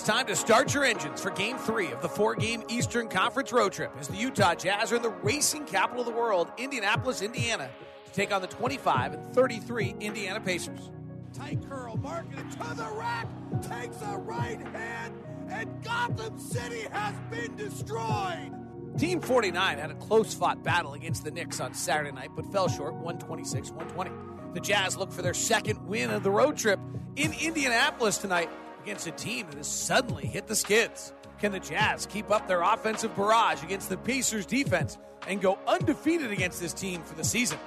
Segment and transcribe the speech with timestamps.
[0.00, 3.52] It's time to start your engines for game three of the four game Eastern Conference
[3.52, 7.20] road trip as the Utah Jazz are in the racing capital of the world, Indianapolis,
[7.20, 7.68] Indiana,
[8.06, 10.90] to take on the 25 and 33 Indiana Pacers.
[11.34, 13.26] Tight curl, Markkanen to the rack,
[13.60, 18.52] takes a right hand, and Gotham City has been destroyed.
[18.96, 22.68] Team 49 had a close fought battle against the Knicks on Saturday night, but fell
[22.68, 24.10] short 126 120.
[24.54, 26.80] The Jazz look for their second win of the road trip
[27.16, 28.48] in Indianapolis tonight
[28.82, 31.12] against a team that has suddenly hit the skids.
[31.38, 36.30] Can the Jazz keep up their offensive barrage against the Pacers defense and go undefeated
[36.30, 37.58] against this team for the season?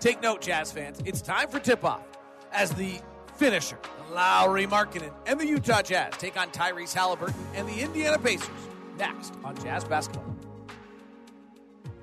[0.00, 2.04] Take note, Jazz fans, it's time for tip off
[2.52, 3.00] as the
[3.36, 3.78] finisher,
[4.12, 8.48] Lauri Markkanen, and the Utah Jazz take on Tyrese Halliburton and the Indiana Pacers
[8.98, 10.36] next on Jazz Basketball.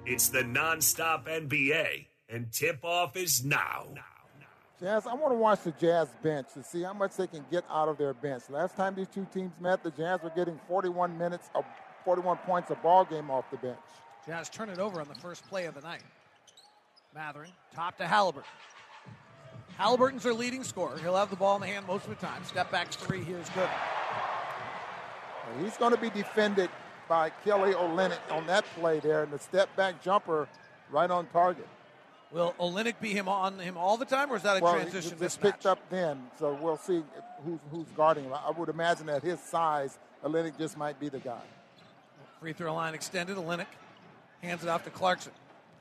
[0.05, 3.87] It's the nonstop NBA, and tip off is now.
[4.83, 7.63] Jazz, I want to watch the Jazz bench to see how much they can get
[7.71, 8.43] out of their bench.
[8.49, 11.63] Last time these two teams met, the Jazz were getting 41 minutes, of
[12.03, 13.77] 41 points a ball game off the bench.
[14.25, 16.01] Jazz turn it over on the first play of the night.
[17.15, 18.49] Mathurin, top to Halliburton.
[19.77, 20.97] Halliburton's their leading scorer.
[20.97, 22.43] He'll have the ball in the hand most of the time.
[22.43, 23.69] Step back three here is good.
[25.61, 26.69] He's going to be defended
[27.07, 30.49] by Kelly Olynyk on that play there, and the step back jumper
[30.91, 31.69] right on target.
[32.33, 35.15] Will Olynyk be him on him all the time, or is that a well, transition
[35.21, 37.03] It's picked up then, so we'll see
[37.45, 38.33] who's, who's guarding him.
[38.33, 41.41] I would imagine at his size, Olynyk just might be the guy.
[42.39, 43.37] Free throw line extended.
[43.37, 43.67] Olynyk
[44.41, 45.31] hands it off to Clarkson.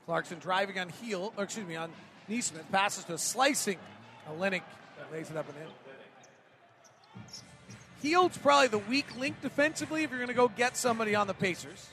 [0.05, 1.89] Clarkson driving on Hield, or excuse me, on
[2.27, 2.71] Nesmith.
[2.71, 3.79] Passes to slicing.
[4.29, 4.61] Olynyk
[5.11, 5.71] lays it up and in.
[8.03, 11.33] Hield's probably the weak link defensively if you're going to go get somebody on the
[11.33, 11.87] Pacers.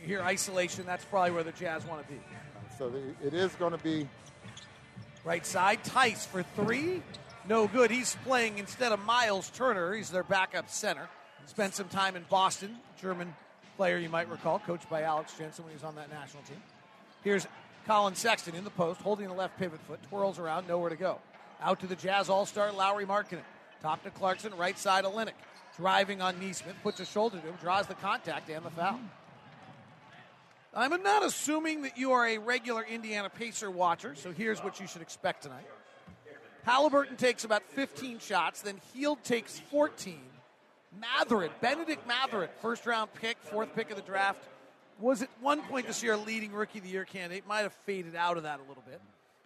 [0.00, 2.20] You hear isolation, that's probably where the Jazz want to be.
[2.78, 2.92] So
[3.24, 4.08] it is going to be
[5.24, 7.02] Right side, Theis for three.
[7.48, 7.90] No good.
[7.90, 9.94] He's playing instead of Miles Turner.
[9.94, 11.08] He's their backup center.
[11.46, 12.76] Spent some time in Boston.
[13.00, 13.34] German
[13.78, 16.62] player you might recall, coached by Alex Jensen when he was on that national team.
[17.22, 17.46] Here's
[17.86, 21.18] Colin Sexton in the post, holding the left pivot foot, twirls around, nowhere to go.
[21.62, 23.44] Out to the Jazz All Star Lauri Markkanen.
[23.82, 25.32] Top to Clarkson, right side Olynyk.
[25.78, 29.00] Driving on Nesmith, puts a shoulder to him, draws the contact and the foul.
[30.76, 34.86] I'm not assuming that you are a regular Indiana Pacer watcher, so here's what you
[34.86, 35.66] should expect tonight.
[36.64, 40.20] Halliburton takes about 15 shots, then Hield takes 14.
[40.98, 44.42] Mathurin, Bennedict Mathurin, first round pick, fourth pick of the draft,
[44.98, 47.46] was at one point this year a leading rookie of the year candidate.
[47.46, 49.00] Might have faded out of that a little bit.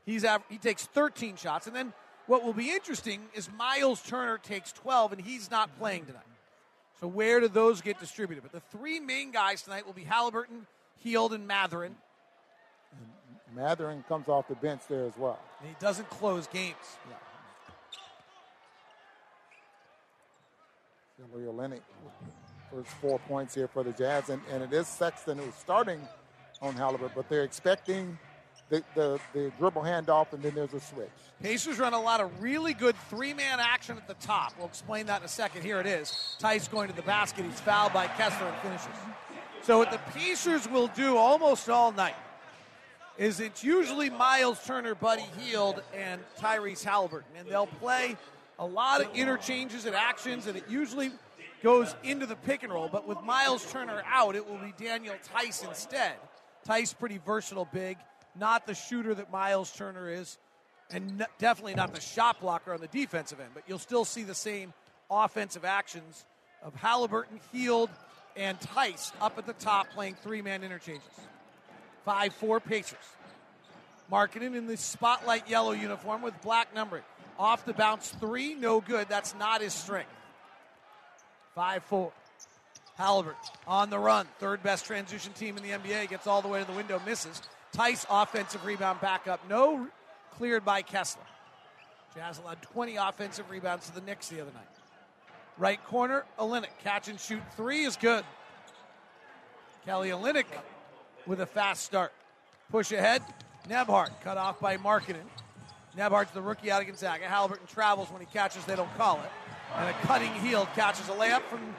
[0.07, 1.93] He's av- he takes 13 shots, and then
[2.27, 6.23] what will be interesting is Miles Turner takes 12, and he's not playing tonight.
[7.01, 8.43] So where do those get distributed?
[8.43, 10.67] But the three main guys tonight will be Halliburton,
[11.03, 11.95] Hield, and Mathurin.
[13.55, 15.39] Mathurin comes off the bench there as well.
[15.61, 16.77] And he doesn't close games.
[21.35, 21.81] Olynyk,
[22.73, 26.01] first four points here for the Jazz, and, and it is Sexton who's starting
[26.63, 28.19] on Halliburton, but they're expecting
[28.69, 31.09] the, the, the dribble handoff, and then there's a switch.
[31.43, 34.53] Pacers run a lot of really good three man action at the top.
[34.59, 35.63] We'll explain that in a second.
[35.63, 36.37] Here it is.
[36.41, 37.45] Theis going to the basket.
[37.45, 39.01] He's fouled by Kessler and finishes.
[39.63, 42.15] So, what the Pacers will do almost all night
[43.19, 47.33] is it's usually Miles Turner, Buddy Hield, and Tyrese Halliburton.
[47.37, 48.17] And they'll play
[48.59, 51.11] a lot of interchanges and actions, and it usually
[51.63, 52.89] goes into the pick and roll.
[52.89, 56.15] But with Miles Turner out, it will be Daniel Theis instead.
[56.67, 57.99] Theis, pretty versatile big,
[58.39, 60.39] not the shooter that Miles Turner is,
[60.91, 63.51] and definitely not the shot blocker on the defensive end.
[63.53, 64.73] But you'll still see the same
[65.11, 66.25] offensive actions
[66.63, 67.91] of Halliburton, Hield,
[68.39, 71.03] and Theis up at the top playing three man interchanges.
[72.05, 72.97] 5 4 Pacers.
[74.11, 77.03] Markkanen in the spotlight yellow uniform with black numbering.
[77.39, 79.09] Off the bounce three, no good.
[79.09, 80.11] That's not his strength.
[81.55, 82.13] 5 4.
[82.97, 84.27] Halliburton on the run.
[84.39, 86.09] Third best transition team in the NBA.
[86.09, 87.43] Gets all the way to the window, misses.
[87.73, 89.41] Theis offensive rebound back up.
[89.49, 89.89] No
[90.37, 91.23] cleared by Kessler.
[92.15, 94.78] Jazz allowed 20 offensive rebounds to the Knicks the other night.
[95.59, 96.69] Right corner, Olynyk.
[96.85, 98.25] Catch and shoot three is good.
[99.85, 100.47] Kelly Olynyk
[101.27, 102.13] with a fast start.
[102.71, 103.23] Push ahead.
[103.69, 105.27] Nembhard cut off by Markkanen.
[105.97, 107.25] Nembhard's the rookie out of Gonzaga.
[107.25, 109.31] Halliburton travels when he catches, they don't call it.
[109.75, 111.75] And a cutting Hield catches a layup from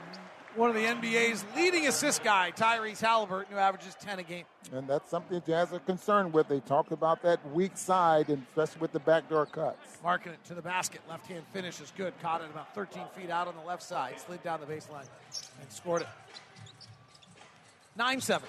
[0.60, 4.44] one of the NBA's leading assist guy, Tyrese Halliburton, who averages 10 a game.
[4.74, 6.48] And that's something Jazz are concerned with.
[6.48, 9.78] They talked about that weak side, and especially with the backdoor cuts.
[10.04, 11.00] Markkanen it to the basket.
[11.08, 12.12] Left hand finish is good.
[12.20, 14.20] Caught it about 13 feet out on the left side.
[14.20, 15.06] Slid down the baseline
[15.62, 16.08] and scored it.
[17.96, 18.46] 9 7.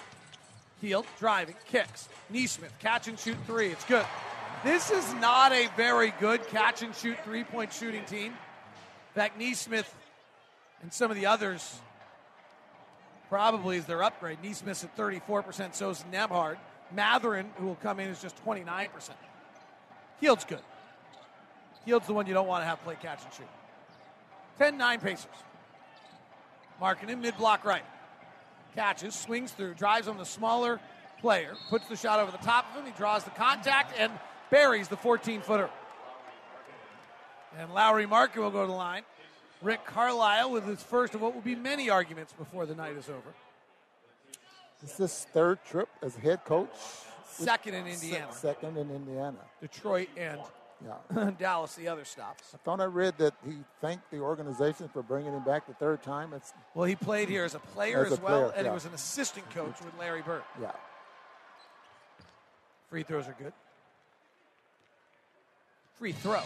[0.81, 2.09] Hield, driving, kicks.
[2.29, 3.67] Nesmith, catch and shoot three.
[3.67, 4.05] It's good.
[4.65, 8.33] This is not a very good catch and shoot three point shooting team.
[8.33, 9.95] In fact, Nesmith
[10.81, 11.79] and some of the others
[13.31, 14.37] probably is their upgrade.
[14.43, 16.57] Nesmith's at 34%, so is Nembhard.
[16.93, 18.89] Mathurin, who will come in, is just 29%.
[20.19, 20.59] Hield's good.
[21.85, 23.47] Hield's the one you don't want to have play catch and shoot.
[24.59, 25.25] 10 9 Pacers.
[26.81, 27.85] Markkanen mid block right.
[28.75, 30.81] Catches, swings through, drives on the smaller
[31.21, 32.85] player, puts the shot over the top of him.
[32.85, 34.11] He draws the contact and
[34.49, 35.69] buries the 14 footer.
[37.57, 39.03] And Lowry Markkanen will go to the line.
[39.61, 43.09] Rick Carlisle with his first of what will be many arguments before the night is
[43.09, 43.33] over.
[44.81, 46.69] This is his third trip as head coach.
[47.27, 48.31] Second in Indiana.
[48.31, 49.37] second in Indiana.
[49.61, 50.39] Detroit and
[50.83, 51.31] yeah.
[51.39, 52.49] Dallas, the other stops.
[52.53, 56.01] I thought I read that he thanked the organization for bringing him back the third
[56.01, 56.33] time.
[56.33, 58.71] It's well, he played here as a player as, as a well, player, and yeah.
[58.71, 60.41] he was an assistant coach with Larry Bird.
[60.59, 60.71] Yeah.
[62.89, 63.53] Free throws are good.
[65.97, 66.41] Free throw.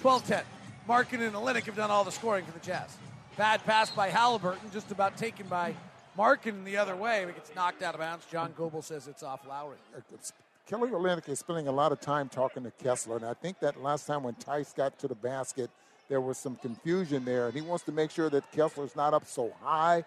[0.00, 0.44] 12 10.
[0.88, 2.96] Markkanen and Olynyk have done all the scoring for the Jazz.
[3.36, 5.74] Bad pass by Halliburton, just about taken by
[6.16, 7.22] Markkanen the other way.
[7.22, 8.26] It gets knocked out of bounds.
[8.30, 9.76] John Goble says it's off Lauri.
[10.66, 13.82] Kelly Olynyk is spending a lot of time talking to Kessler, and I think that
[13.82, 15.70] last time when Theis got to the basket,
[16.08, 19.26] there was some confusion there, and he wants to make sure that Kessler's not up
[19.26, 20.04] so high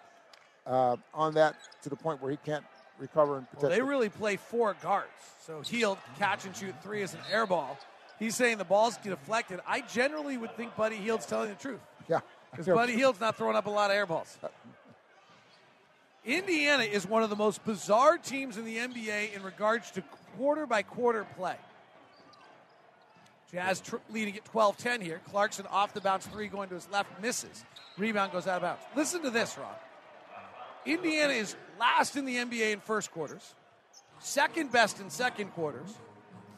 [0.66, 2.64] uh, on that to the point where he can't
[2.98, 3.62] recover and protect.
[3.62, 3.84] Well, they it.
[3.84, 5.08] really play four guards.
[5.44, 7.78] So Hield, catch and shoot three is an air ball.
[8.18, 9.60] He's saying the ball's get deflected.
[9.66, 11.80] I generally would think Buddy Hield's telling the truth.
[12.08, 12.20] Yeah.
[12.50, 14.38] Because Buddy Hield's not throwing up a lot of air balls.
[14.42, 14.48] Uh,
[16.24, 20.02] Indiana is one of the most bizarre teams in the NBA in regards to
[20.38, 21.56] quarter by quarter play.
[23.52, 25.20] Jazz tr- leading at 12 10 here.
[25.30, 27.64] Clarkson off the bounce three going to his left, misses.
[27.96, 28.82] Rebound goes out of bounds.
[28.96, 29.68] Listen to this, Ron.
[30.86, 33.54] Indiana is last in the NBA in first quarters,
[34.20, 35.94] second best in second quarters,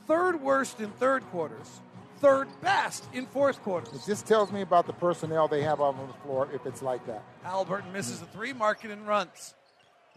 [0.07, 1.81] third worst in third quarters,
[2.19, 3.95] third best in fourth quarters.
[3.95, 7.07] It just tells me about the personnel they have on the floor if it's like
[7.07, 7.23] that.
[7.43, 9.55] Halliburton misses the three, Markkanen runs.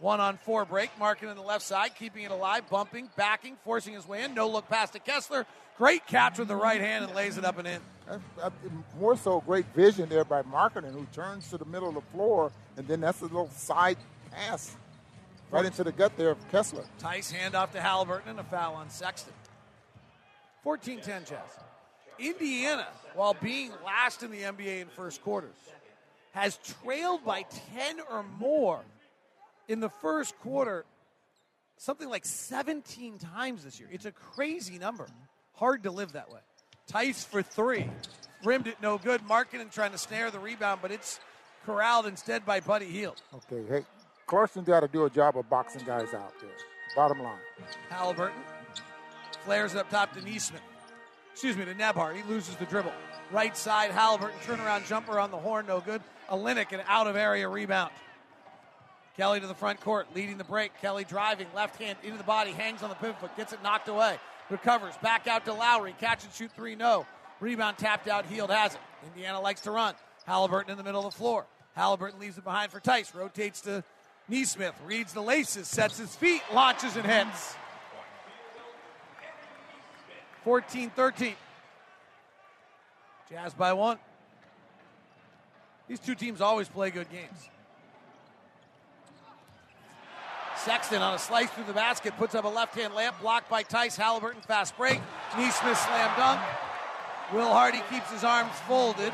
[0.00, 3.94] One on four break, Markkanen on the left side, keeping it alive, bumping, backing, forcing
[3.94, 4.34] his way in.
[4.34, 5.46] No look pass to Kessler.
[5.78, 7.80] Great catch with the right hand and lays it up and in.
[8.98, 12.52] More so, great vision there by Markkanen, who turns to the middle of the floor,
[12.76, 13.96] and then that's a little side
[14.30, 14.76] pass
[15.50, 16.84] right into the gut there of Kessler.
[16.98, 19.32] Theis handoff to Halliburton and a foul on Sexton.
[20.64, 21.38] 14 10 Jazz.
[22.18, 25.54] Indiana, while being last in the NBA in first quarters,
[26.32, 27.44] has trailed by
[27.76, 28.80] 10 or more
[29.68, 30.84] in the first quarter
[31.76, 33.88] something like 17 times this year.
[33.92, 35.06] It's a crazy number.
[35.54, 36.40] Hard to live that way.
[36.90, 37.88] Theis for three.
[38.42, 39.20] Rimmed it no good.
[39.22, 41.20] Markkanen trying to snare the rebound, but it's
[41.66, 43.20] corralled instead by Buddy Hield.
[43.34, 43.84] Okay, hey,
[44.26, 46.50] Clarkson's got to do a job of boxing guys out there.
[46.94, 47.38] Bottom line.
[47.88, 48.36] Halliburton
[49.44, 50.60] flares it up top to Nesmith.
[51.32, 52.16] Excuse me, to Nembhard.
[52.16, 52.92] He loses the dribble.
[53.30, 56.02] Right side, Halliburton, turnaround jumper on the horn, no good.
[56.30, 57.90] Olynyk, an out of area rebound.
[59.16, 60.72] Kelly to the front court, leading the break.
[60.80, 63.88] Kelly driving, left hand into the body, hangs on the pivot foot, gets it knocked
[63.88, 64.18] away.
[64.50, 65.94] Recovers, back out to Lauri.
[66.00, 67.06] Catch and shoot three, no.
[67.40, 68.80] Rebound tapped out, Hield has it.
[69.06, 69.94] Indiana likes to run.
[70.26, 71.46] Halliburton in the middle of the floor.
[71.74, 73.82] Halliburton leaves it behind for Theis, rotates to
[74.28, 77.56] Nesmith, reads the laces, sets his feet, launches and hits.
[80.44, 81.34] 14 13.
[83.30, 83.98] Jazz by one.
[85.88, 87.48] These two teams always play good games.
[90.58, 93.62] Sexton on a slice through the basket puts up a left hand layup, blocked by
[93.62, 93.96] Theis.
[93.96, 95.00] Halliburton, fast break.
[95.36, 96.40] Nesmith slam dunk.
[97.32, 99.12] Will Hardy keeps his arms folded.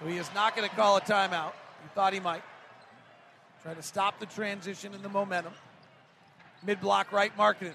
[0.00, 1.52] So he is not going to call a timeout.
[1.82, 2.42] He thought he might.
[3.62, 5.52] Try to stop the transition and the momentum.
[6.64, 7.74] Mid block right, Markkanen.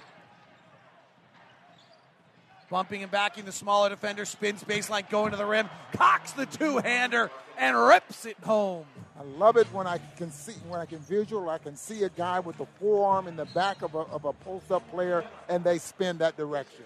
[2.71, 6.77] Bumping and backing the smaller defender, spins baseline, going to the rim, cocks the two
[6.77, 8.85] hander, and rips it home.
[9.19, 11.49] I love it when I can see when I can visual.
[11.49, 14.31] I can see a guy with the forearm in the back of a, of a
[14.31, 16.85] post-up player, and they spin that direction.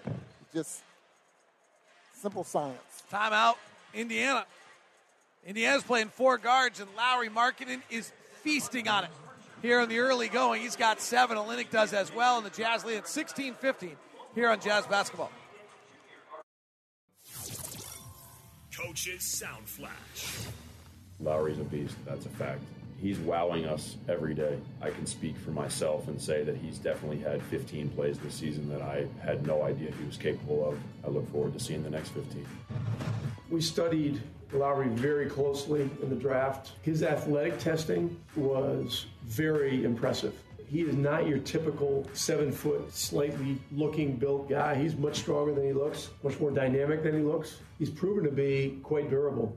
[0.52, 0.82] Just
[2.14, 3.04] simple science.
[3.12, 3.54] Timeout,
[3.94, 4.44] Indiana.
[5.46, 8.10] Indiana's playing four guards, and Lauri Markkanen is
[8.42, 9.10] feasting on it.
[9.62, 11.36] Here in the early going, he's got seven.
[11.36, 13.92] Olynyk does as well, and the Jazz lead at 16-15
[14.34, 15.30] here on Jazz Basketball.
[18.76, 20.48] Coach's Sound Flash.
[21.20, 21.96] Lauri's a beast.
[22.04, 22.60] That's a fact.
[23.00, 24.58] He's wowing us every day.
[24.82, 28.68] I can speak for myself and say that he's definitely had 15 plays this season
[28.70, 30.78] that I had no idea he was capable of.
[31.04, 32.46] I look forward to seeing the next 15.
[33.50, 34.20] We studied
[34.52, 36.72] Lauri very closely in the draft.
[36.82, 40.34] His athletic testing was very impressive.
[40.68, 44.74] He is not your typical seven foot, slightly looking built guy.
[44.74, 47.58] He's much stronger than he looks, much more dynamic than he looks.
[47.78, 49.56] He's proven to be quite durable.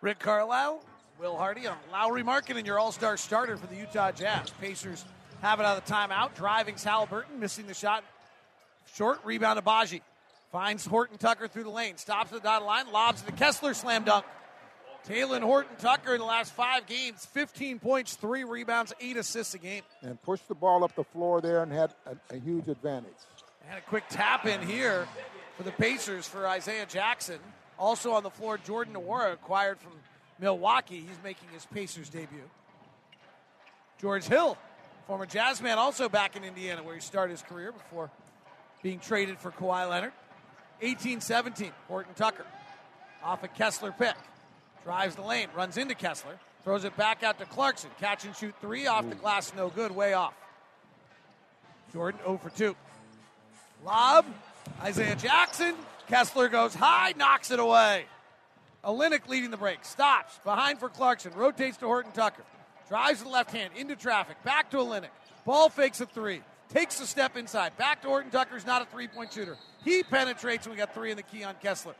[0.00, 0.82] Rick Carlisle,
[1.20, 4.50] Will Hardy on Lauri Markkanen, your all star starter for the Utah Jazz.
[4.60, 5.04] Pacers
[5.42, 6.34] have it on the timeout.
[6.34, 8.04] Driving Halliburton, missing the shot.
[8.94, 10.02] Short rebound to Baji.
[10.50, 11.96] Finds Horton Tucker through the lane.
[11.98, 12.90] Stops at the dotted line.
[12.90, 13.74] Lobs to Kessler.
[13.74, 14.24] Slam dunk.
[15.06, 19.58] Talen Horton Tucker in the last five games 15 points, three rebounds, eight assists a
[19.58, 19.82] game.
[20.02, 23.12] And pushed the ball up the floor there and had a, a huge advantage.
[23.68, 25.06] And a quick tap in here
[25.56, 27.38] for the Pacers for Isaiah Jackson.
[27.78, 29.92] Also on the floor, Jordan Nwora, acquired from
[30.38, 31.00] Milwaukee.
[31.00, 32.48] He's making his Pacers debut.
[34.00, 34.56] George Hill,
[35.06, 38.10] former Jazz man, also back in Indiana, where he started his career before
[38.82, 40.12] being traded for Kawhi Leonard.
[40.80, 42.46] 18 17, Horton Tucker.
[43.24, 44.14] Off a Kessler pick.
[44.88, 47.90] Drives the lane, runs into Kessler, throws it back out to Clarkson.
[48.00, 50.32] Catch and shoot three off the glass, no good, way off.
[51.92, 52.74] Jordan 0 for 2.
[53.84, 54.24] Lob,
[54.80, 55.74] Isaiah Jackson.
[56.06, 58.06] Kessler goes high, knocks it away.
[58.82, 59.84] Olynyk leading the break.
[59.84, 60.40] Stops.
[60.42, 61.34] Behind for Clarkson.
[61.34, 62.44] Rotates to Horton Tucker.
[62.88, 64.42] Drives the left hand into traffic.
[64.42, 65.10] Back to Olynyk.
[65.44, 66.40] Ball fakes a three.
[66.70, 67.76] Takes a step inside.
[67.76, 69.58] Back to Horton Tucker's not a three point shooter.
[69.84, 71.94] He penetrates and we got three in the key on Kessler.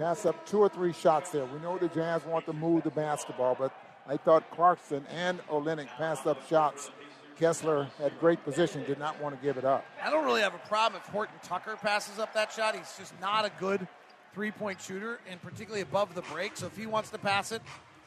[0.00, 1.44] Pass up two or three shots there.
[1.44, 3.70] We know the Jazz want to move the basketball, but
[4.08, 6.90] I thought Clarkson and Olynyk passed up shots.
[7.38, 9.84] Kessler had great position, did not want to give it up.
[10.02, 12.74] I don't really have a problem if Horton Tucker passes up that shot.
[12.74, 13.86] He's just not a good
[14.32, 16.56] three point shooter, and particularly above the break.
[16.56, 17.60] So if he wants to pass it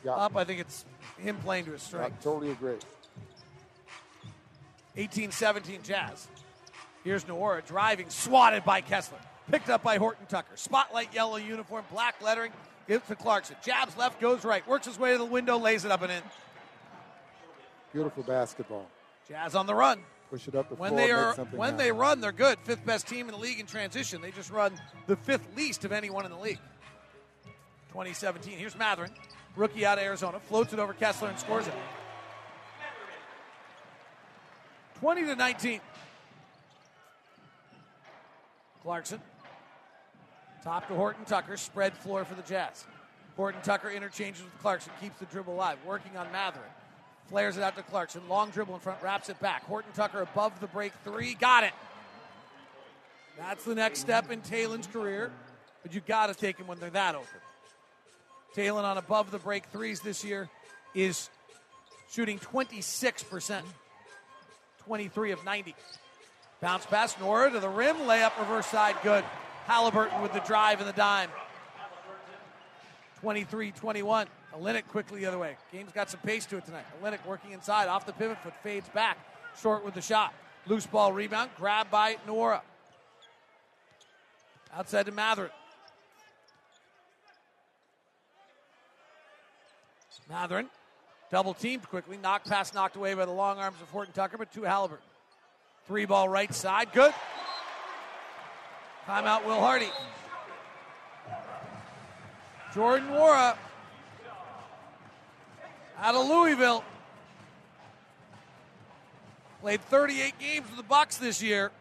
[0.04, 0.14] Yeah.
[0.14, 0.86] up, I think it's
[1.20, 2.18] him playing to his strength.
[2.20, 2.80] I totally agree.
[4.98, 6.28] 18 17 Jazz.
[7.04, 9.20] Here's Nwora driving, swatted by Kessler.
[9.52, 10.56] Picked up by Horton Tucker.
[10.56, 12.52] Spotlight yellow uniform, black lettering.
[12.88, 13.56] Gives to Clarkson.
[13.64, 14.66] Jabs left, goes right.
[14.68, 16.22] Works his way to the window, lays it up and in.
[17.94, 18.88] Beautiful basketball.
[19.28, 20.00] Jazz on the run.
[20.30, 21.02] Push it up the When floor.
[21.02, 21.78] they are when happen.
[21.78, 22.58] they run, they're good.
[22.64, 24.22] Fifth best team in the league in transition.
[24.22, 24.74] They just run
[25.08, 26.60] the fifth least of anyone in the league.
[27.90, 28.58] 2017.
[28.58, 29.12] Here's Mathurin,
[29.56, 31.74] rookie out of Arizona, floats it over Kessler and scores it.
[35.00, 35.80] 20 to 19.
[38.82, 39.22] Clarkson.
[40.64, 41.58] Top to Horton Tucker.
[41.58, 42.86] Spread floor for the Jazz.
[43.36, 44.94] Horton Tucker interchanges with Clarkson.
[45.02, 45.78] Keeps the dribble alive.
[45.86, 46.70] Working on Mathurin.
[47.30, 48.22] Flares it out to Clarkson.
[48.30, 49.02] Long dribble in front.
[49.02, 49.66] Wraps it back.
[49.66, 51.34] Horton Tucker above the break three.
[51.34, 51.74] Got it.
[53.38, 55.32] That's the next step in Talen's career.
[55.82, 57.28] But you got to take him when they're that open.
[58.56, 60.50] Talen on above the break threes this year
[60.94, 61.30] is
[62.10, 63.62] shooting 26%.
[64.86, 65.76] 23 of 90.
[66.62, 69.24] Bounce pass, Nwora to the rim, layup reverse side, good.
[69.66, 71.30] Halliburton with the drive and the dime.
[73.22, 74.28] 23 21.
[74.56, 75.56] Olynyk quickly the other way.
[75.72, 76.86] Game's got some pace to it tonight.
[77.02, 79.18] Olynyk working inside, off the pivot foot, fades back.
[79.62, 80.34] Short with the shot.
[80.68, 82.62] Loose ball rebound, grabbed by Nwora.
[84.76, 85.52] Outside to Mathurin.
[90.30, 90.70] Mathurin
[91.32, 92.18] double teamed quickly.
[92.22, 95.06] Knock pass knocked away by the long arms of Horton Tucker, but to Halliburton.
[95.88, 96.92] Three ball right side.
[96.94, 97.14] Good.
[99.08, 99.90] Timeout, Will Hardy.
[102.74, 103.58] Jordan Nwora
[106.00, 106.84] out of Louisville.
[109.62, 111.72] Played 38 games with the Bucks this year.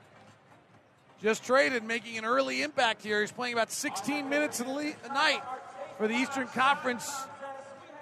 [1.22, 3.20] Just traded, making an early impact here.
[3.20, 5.42] He's playing about 16 minutes a, le- a night
[5.98, 7.08] for the Eastern Conference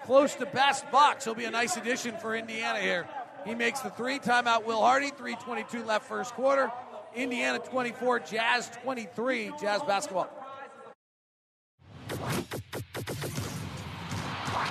[0.04, 1.24] close to best Bucks.
[1.24, 3.06] He'll be a nice addition for Indiana here.
[3.46, 4.18] He makes the three.
[4.18, 5.10] Timeout, Will Hardy.
[5.10, 6.72] 3.22 left first quarter.
[7.14, 9.52] Indiana 24, Jazz 23.
[9.60, 10.39] Jazz basketball.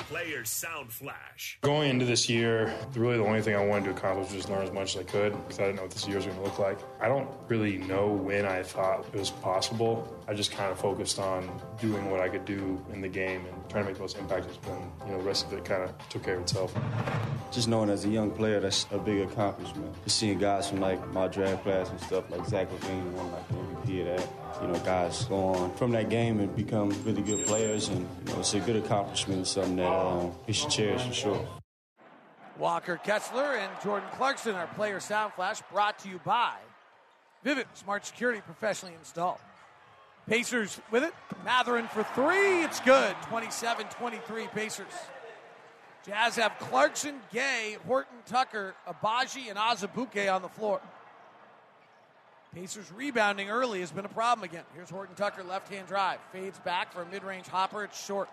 [0.10, 1.60] Player Sound Flash.
[1.62, 4.64] Going into this year, really the only thing I wanted to accomplish was just learn
[4.64, 6.44] as much as I could because I didn't know what this year was going to
[6.44, 6.80] look like.
[7.00, 10.12] I don't really know when I thought it was possible.
[10.28, 11.48] I just kind of focused on
[11.80, 14.48] doing what I could do in the game and trying to make the most impact.
[14.68, 16.74] And you know, the rest of it kind of took care of itself.
[17.52, 19.94] Just knowing as a young player, that's a big accomplishment.
[20.06, 23.48] Just seeing guys from like my draft class and stuff like Zach LaVine, one like
[23.48, 23.54] the
[23.94, 24.49] MVP of that.
[24.62, 28.34] You know, guys go on from that game and become really good players, and you
[28.34, 29.48] know, it's a good accomplishment.
[29.48, 31.48] Something that um, we should cherish for sure.
[32.58, 36.56] Walker Kessler and Jordan Clarkson, our player sound flash, brought to you by
[37.46, 39.40] Vivint Smart Security, professionally installed.
[40.28, 41.14] Pacers with it.
[41.46, 42.64] Mathurin for three.
[42.64, 43.16] It's good.
[43.30, 44.86] 27 23 Pacers.
[46.06, 50.82] Jazz have Clarkson, Gay, Horton Tucker, Agbaji, and Azubuike on the floor.
[52.54, 54.64] Pacers rebounding early has been a problem again.
[54.74, 56.20] Here's Horton Tucker, left hand drive.
[56.32, 57.84] Fades back for a mid range hopper.
[57.84, 58.28] It's short.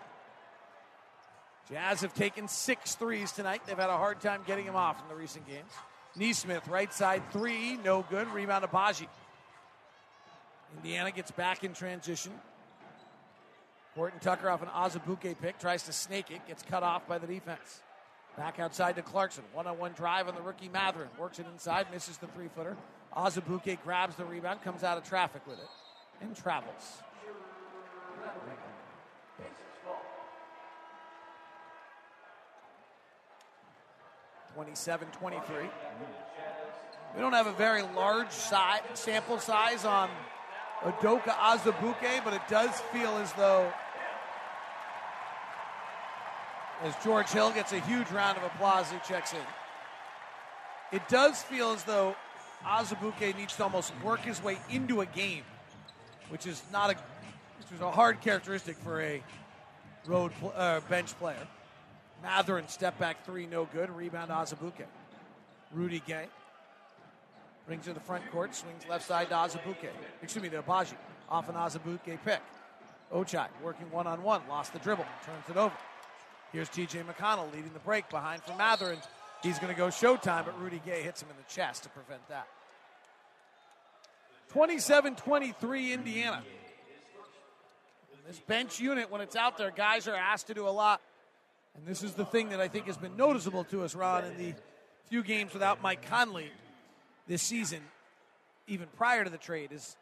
[1.69, 3.61] Jazz have taken six threes tonight.
[3.67, 5.71] They've had a hard time getting them off in the recent games.
[6.15, 8.27] Nesmith, right side three, no good.
[8.29, 9.07] Rebound to Baji.
[10.77, 12.31] Indiana gets back in transition.
[13.95, 17.27] Horton Tucker off an Azubuike pick, tries to snake it, gets cut off by the
[17.27, 17.81] defense.
[18.37, 19.43] Back outside to Clarkson.
[19.53, 21.09] One on one drive on the rookie Mathurin.
[21.19, 22.77] Works it inside, misses the three footer.
[23.17, 25.67] Azubuike grabs the rebound, comes out of traffic with it,
[26.21, 27.01] and travels.
[34.53, 35.69] Twenty-seven, twenty-three.
[37.15, 40.09] We don't have a very large size, sample size on
[40.83, 43.71] Udoka Azubuike, but it does feel as though,
[46.83, 49.39] as George Hill gets a huge round of applause, he checks in.
[50.91, 52.15] It does feel as though
[52.65, 55.43] Azubuike needs to almost work his way into a game,
[56.29, 56.95] which is not a,
[57.59, 59.21] which is a hard characteristic for a
[60.05, 61.47] road uh, bench player.
[62.23, 63.89] Mathurin step back three, no good.
[63.89, 64.85] Rebound Azubuike.
[65.73, 66.25] Rudy Gay
[67.67, 69.89] brings to the front court, swings left side to Azubuike.
[70.23, 70.95] Excuse me, to Agbaji.
[71.29, 72.41] Off an Azubuike pick.
[73.13, 75.73] Ochai working one on one, lost the dribble, turns it over.
[76.51, 78.99] Here's TJ McConnell leading the break behind for Mathurin.
[79.43, 82.27] He's going to go showtime, but Rudy Gay hits him in the chest to prevent
[82.29, 82.47] that.
[84.49, 86.43] 27 23 Indiana.
[88.27, 90.99] This bench unit, when it's out there, guys are asked to do a lot.
[91.77, 94.37] And this is the thing that I think has been noticeable to us, Ron, in
[94.37, 94.53] the
[95.09, 96.51] few games without Mike Conley
[97.27, 97.79] this season,
[98.67, 99.95] even prior to the trade, is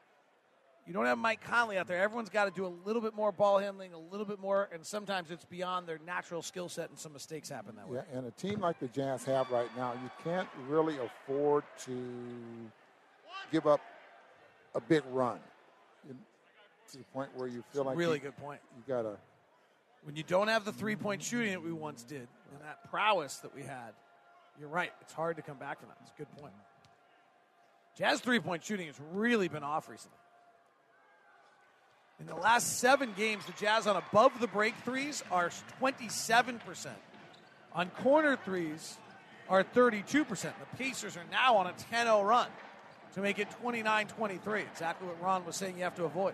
[0.85, 2.01] you don't have Mike Conley out there.
[2.01, 4.85] Everyone's got to do a little bit more ball handling, a little bit more, and
[4.85, 7.97] sometimes it's beyond their natural skill set, and some mistakes happen that way.
[7.97, 11.97] Yeah, and a team like the Jazz have right now, you can't really afford to
[13.51, 13.81] give up
[14.75, 15.39] a big run
[16.91, 18.59] to the point where you feel like really you, good point.
[18.77, 19.17] You got to
[20.03, 23.37] when you don't have the three point shooting that we once did and that prowess
[23.37, 23.93] that we had,
[24.59, 24.91] you're right.
[25.01, 25.97] It's hard to come back from that.
[26.01, 26.53] It's a good point.
[27.97, 30.17] Jazz three point shooting has really been off recently.
[32.19, 35.49] In the last seven games, the Jazz on above the break threes are
[35.81, 36.87] 27%.
[37.73, 38.97] On corner threes
[39.49, 40.27] are 32%.
[40.41, 42.47] The Pacers are now on a 10 0 run
[43.13, 44.61] to make it 29 23.
[44.61, 46.33] Exactly what Ron was saying you have to avoid.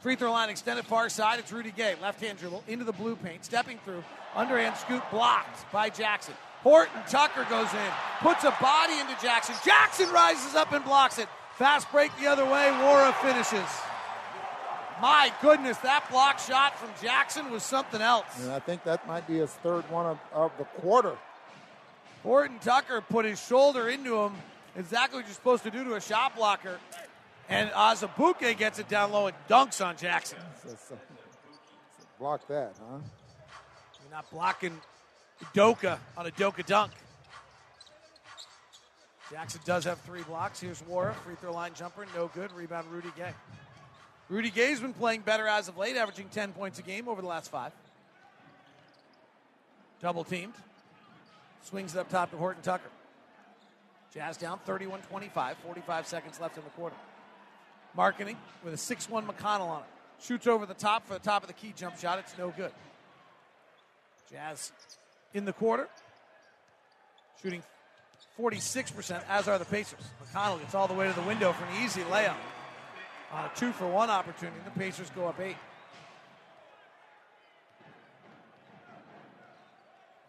[0.00, 1.38] Free throw line extended far side.
[1.38, 1.94] It's Rudy Gay.
[2.02, 3.44] Left hand dribble into the blue paint.
[3.44, 4.02] Stepping through.
[4.34, 6.34] Underhand scoop blocked by Jackson.
[6.64, 7.90] Horton Tucker goes in.
[8.18, 9.54] Puts a body into Jackson.
[9.64, 11.28] Jackson rises up and blocks it.
[11.54, 12.68] Fast break the other way.
[12.72, 13.68] Nwora finishes.
[15.02, 18.24] My goodness, that block shot from Jackson was something else.
[18.40, 21.16] And I think that might be his third one of, of the quarter.
[22.22, 24.32] Horton Tucker put his shoulder into him.
[24.76, 26.78] Exactly what you're supposed to do to a shot blocker.
[27.48, 30.38] And Azubuike gets it down low and dunks on Jackson.
[30.64, 30.98] So, so,
[32.20, 32.98] block that, huh?
[34.00, 34.80] You're not blocking
[35.52, 36.92] Doka on a Doka dunk.
[39.32, 40.60] Jackson does have three blocks.
[40.60, 42.52] Here's Nwora, free throw line jumper, no good.
[42.52, 43.32] Rebound Rudy Gay.
[44.28, 47.28] Rudy Gay's been playing better as of late, averaging 10 points a game over the
[47.28, 47.72] last five.
[50.00, 50.54] Double teamed.
[51.62, 52.90] Swings it up top to Horton Tucker.
[54.12, 56.96] Jazz down 31 25, 45 seconds left in the quarter.
[57.96, 60.24] Markkanen with a 6 1 McConnell on it.
[60.24, 62.18] Shoots over the top for the top of the key jump shot.
[62.18, 62.72] It's no good.
[64.30, 64.72] Jazz
[65.34, 65.88] in the quarter,
[67.42, 67.62] shooting
[68.38, 69.98] 46%, as are the Pacers.
[70.24, 72.36] McConnell gets all the way to the window for an easy layup.
[73.32, 75.56] On a two for one opportunity, the Pacers go up eight.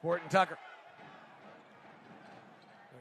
[0.02, 0.58] Horton Tucker.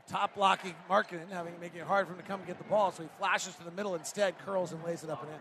[0.09, 2.93] Top blocking Markkanen, having making it hard for him to come and get the ball,
[2.93, 5.39] so he flashes to the middle instead, curls and lays it up and in.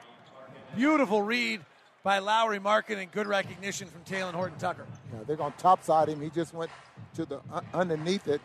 [0.76, 1.62] Beautiful read
[2.04, 4.86] by Lauri Markkanen and good recognition from Talen Horton Tucker.
[5.12, 6.22] Yeah, they're going to topside him.
[6.22, 6.72] He just went
[7.16, 8.42] to the uh, underneath it.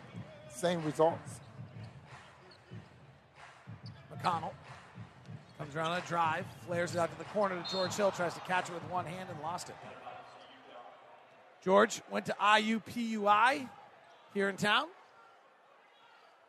[0.51, 1.39] Same results.
[4.11, 4.51] McConnell
[5.57, 8.33] comes around on a drive, flares it out to the corner to George Hill, tries
[8.35, 9.75] to catch it with one hand and lost it.
[11.63, 13.67] George went to IUPUI
[14.33, 14.87] here in town.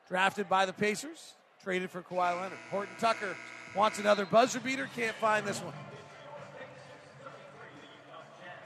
[0.09, 2.59] Drafted by the Pacers, traded for Kawhi Leonard.
[2.71, 3.37] Horton Tucker
[3.75, 5.75] wants another buzzer beater, can't find this one.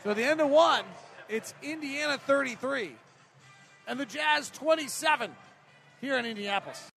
[0.05, 0.85] So at the end of one,
[1.29, 2.93] it's Indiana 33
[3.87, 5.35] and the Jazz 27
[6.01, 6.92] here in Indianapolis.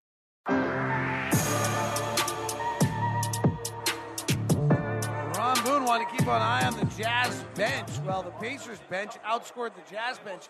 [6.26, 7.88] Keep an eye on the Jazz bench.
[8.04, 10.48] Well, the Pacers bench outscored the Jazz bench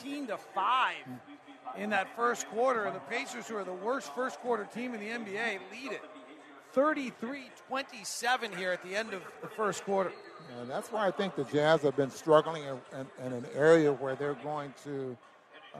[0.00, 0.94] 18 to 5
[1.76, 2.90] in that first quarter.
[2.90, 6.00] The Pacers, who are the worst first quarter team in the NBA, lead it
[6.72, 10.10] 33 27 here at the end of the first quarter.
[10.58, 13.92] And that's why I think the Jazz have been struggling in, in, in an area
[13.92, 15.14] where they're going to
[15.74, 15.78] uh,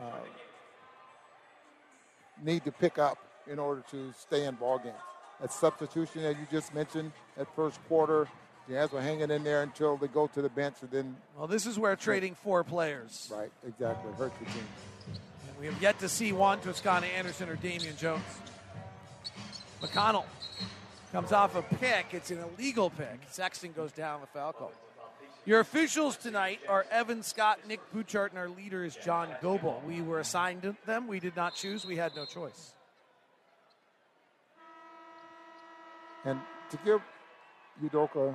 [2.44, 4.96] need to pick up in order to stay in ball games.
[5.40, 8.29] That substitution that you just mentioned at first quarter,
[8.71, 11.17] Jazz were hanging in there until they go to the bench and then.
[11.37, 13.29] Well, this is where trading four players.
[13.35, 14.13] Right, exactly.
[14.13, 14.65] Hurt the team.
[15.49, 18.23] And we have yet to see Juan Toscano Anderson or Damian Jones.
[19.83, 20.25] McConnell
[21.11, 22.07] comes off a pick.
[22.13, 23.19] It's an illegal pick.
[23.31, 24.73] Sexton goes down the foul call.
[25.47, 29.83] Your officials tonight are Evan Scott, Nick Buchert, and our leader is John Goble.
[29.85, 31.09] We were assigned them.
[31.09, 31.85] We did not choose.
[31.85, 32.73] We had no choice.
[36.25, 36.39] And
[36.71, 37.01] to give
[37.83, 38.35] Udoka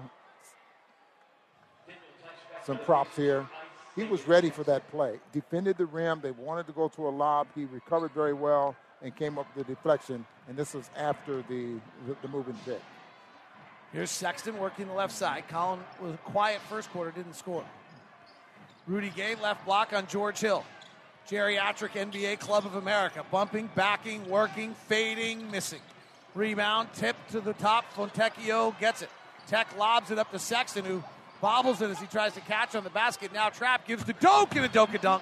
[2.66, 3.48] some props here,
[3.96, 5.20] he was ready for that play.
[5.32, 6.20] Defended the rim.
[6.22, 7.48] They wanted to go to a lob.
[7.56, 10.26] He recovered very well and came up with the deflection.
[10.48, 11.76] And this was after the,
[12.22, 12.82] the, moving pick.
[13.94, 15.46] Here's Sexton working the left side.
[15.48, 17.64] Colin was quiet first quarter, didn't score.
[18.88, 20.66] Rudy Gay left block on George Hill.
[21.30, 23.24] Geriatric NBA Club of America.
[23.32, 25.82] Bumping, backing, working, fading, missing.
[26.36, 27.86] Rebound, tip to the top.
[27.94, 29.10] Fontecchio gets it.
[29.48, 31.04] Tech lobs it up to Sexton, who
[31.46, 33.32] bobbles it as he tries to catch on the basket.
[33.32, 35.22] Now Trap gives to Doke and a Doka dunk.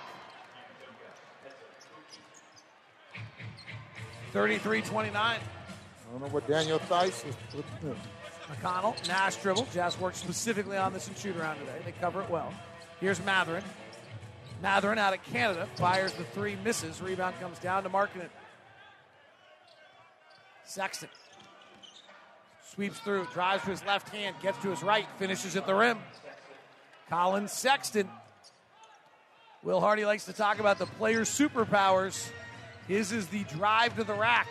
[4.31, 5.13] 33 29.
[5.17, 5.39] I
[6.11, 7.35] don't know what Daniel Theis was.
[8.49, 9.67] McConnell, Nash dribble.
[9.73, 11.79] Jazz worked specifically on this in shoot around today.
[11.83, 12.53] They cover it well.
[13.01, 13.63] Here's Mathurin.
[14.61, 17.01] Mathurin out of Canada fires the three, misses.
[17.01, 18.29] Rebound comes down to Markkanen.
[20.63, 21.09] Sexton
[22.73, 25.99] sweeps through, drives to his left hand, gets to his right, finishes at the rim.
[27.09, 28.09] Colin Sexton.
[29.61, 32.29] Will Hardy likes to talk about the player's superpowers.
[32.87, 34.47] His is the drive to the rack.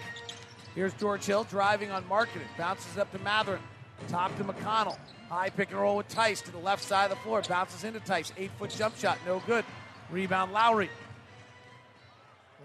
[0.74, 2.46] Here's George Hill driving on Markkanen.
[2.56, 3.60] Bounces up to Mathurin.
[4.08, 4.96] Top to McConnell.
[5.28, 7.42] High pick and roll with Theis to the left side of the floor.
[7.46, 8.32] Bounces into Theis.
[8.38, 9.18] Eight foot jump shot.
[9.26, 9.64] No good.
[10.10, 10.52] Rebound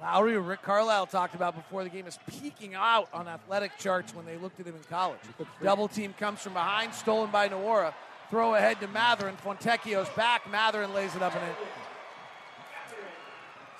[0.01, 0.35] Lauri.
[0.35, 4.25] or Rick Carlisle talked about before the game, is peaking out on athletic charts when
[4.25, 5.19] they looked at him in college.
[5.61, 7.93] Double team comes from behind, stolen by Nwora.
[8.29, 9.35] Throw ahead to Mathurin.
[9.37, 10.49] Fontecchio's back.
[10.51, 11.55] Mathurin lays it up and in.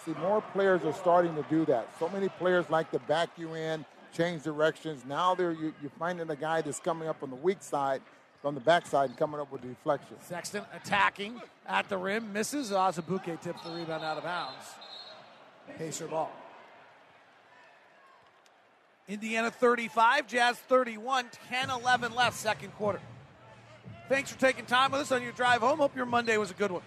[0.06, 1.90] See, more players are starting to do that.
[2.00, 5.04] So many players like to back you in, change directions.
[5.06, 8.02] Now they're you, you're finding a guy that's coming up on the weak side,
[8.42, 10.16] from the backside, and coming up with the deflection.
[10.22, 12.72] Sexton attacking at the rim, misses.
[12.72, 14.64] Azubuike tips the rebound out of bounds.
[15.78, 16.32] Pacer ball.
[19.08, 23.00] Indiana 35, Jazz 31, 10 11 left, second quarter.
[24.10, 25.80] Thanks for taking time with us on your drive home.
[25.80, 26.82] Hope your Monday was a good one.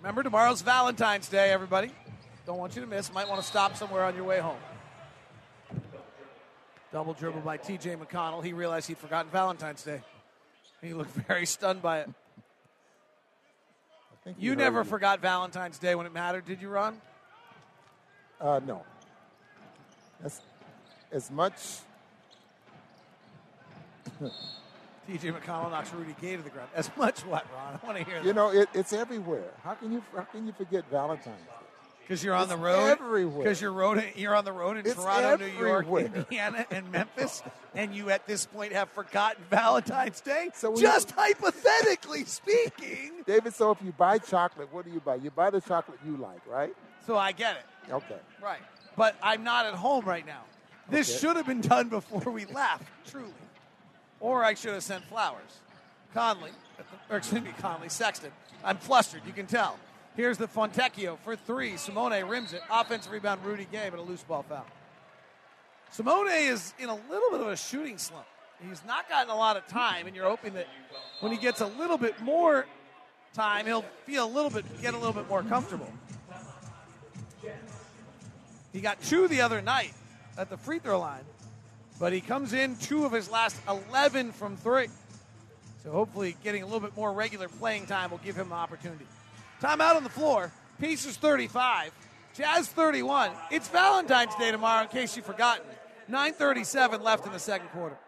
[0.00, 1.90] Remember, tomorrow's Valentine's Day, everybody.
[2.46, 3.12] Don't want you to miss.
[3.12, 4.56] Might want to stop somewhere on your way home.
[6.92, 8.42] Double dribble by TJ McConnell.
[8.42, 10.00] He realized he'd forgotten Valentine's Day.
[10.80, 12.08] He looked very stunned by it.
[14.38, 17.00] You never forgot Valentine's Day when it mattered, did you, Ron?
[18.40, 18.82] Uh, no.
[20.24, 20.40] As,
[21.12, 21.54] as much.
[25.08, 26.68] TJ McConnell knocks Rudy Gay to the ground.
[26.74, 27.78] As much what, Ron?
[27.82, 28.26] I want to hear that.
[28.26, 29.50] You know, it, it's everywhere.
[29.64, 31.67] How can you how can you forget Valentine's Day?
[32.08, 32.86] Because you're on It's the road.
[32.86, 33.44] everywhere.
[33.44, 34.02] Because you're road.
[34.16, 35.86] You're on the road in It's Toronto, New York.
[35.86, 37.42] Indiana, and Memphis,
[37.74, 40.48] and you at this point have forgotten Valentine's Day.
[40.54, 43.12] So just hypothetically speaking.
[43.26, 45.16] David, so if you buy chocolate, what do you buy?
[45.16, 46.74] You buy the chocolate you like, right?
[47.06, 47.92] So I get it.
[47.92, 48.16] Okay.
[48.42, 48.60] Right.
[48.96, 50.44] But I'm not at home right now.
[50.88, 51.18] This Okay.
[51.18, 53.32] should have been done before we left, truly.
[54.20, 55.60] Or I should have sent flowers.
[56.14, 56.52] Conley,
[57.10, 58.30] or excuse me, Conley, Sexton.
[58.64, 59.78] I'm flustered, you can tell.
[60.18, 61.76] Here's the Fontecchio for three.
[61.76, 62.60] Simone rims it.
[62.68, 64.66] Offensive rebound, Rudy Gay, but a loose ball foul.
[65.92, 68.26] Simone is in a little bit of a shooting slump.
[68.68, 70.66] he's not gotten a lot of time, and you're hoping that
[71.20, 72.66] when he gets a little bit more
[73.32, 75.92] time, he'll feel a little bit, get a little bit more comfortable.
[78.72, 79.92] He got two the other night
[80.36, 81.22] at the free throw line,
[82.00, 84.88] but he comes in two of his last 11 from three.
[85.84, 89.06] So hopefully, getting a little bit more regular playing time will give him the opportunity.
[89.60, 90.52] Timeout on the floor.
[90.78, 91.90] Pacers 35,
[92.34, 93.32] Jazz 31.
[93.50, 95.64] It's Valentine's Day tomorrow, in case you've forgotten.
[96.08, 97.98] 9:37 left in the second quarter.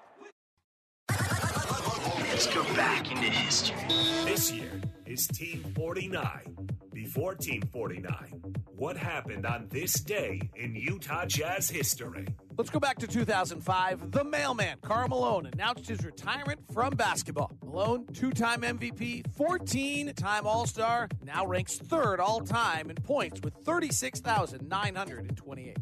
[1.08, 3.76] Let's go back into history.
[4.24, 6.56] This year is Team 49.
[6.92, 12.26] Before Team 49, what happened on this day in Utah Jazz history?
[12.60, 14.10] Let's go back to 2005.
[14.10, 17.50] The mailman, Karl Malone, announced his retirement from basketball.
[17.64, 23.40] Malone, two time MVP, 14 time All Star, now ranks third all time in points
[23.42, 25.76] with 36,928.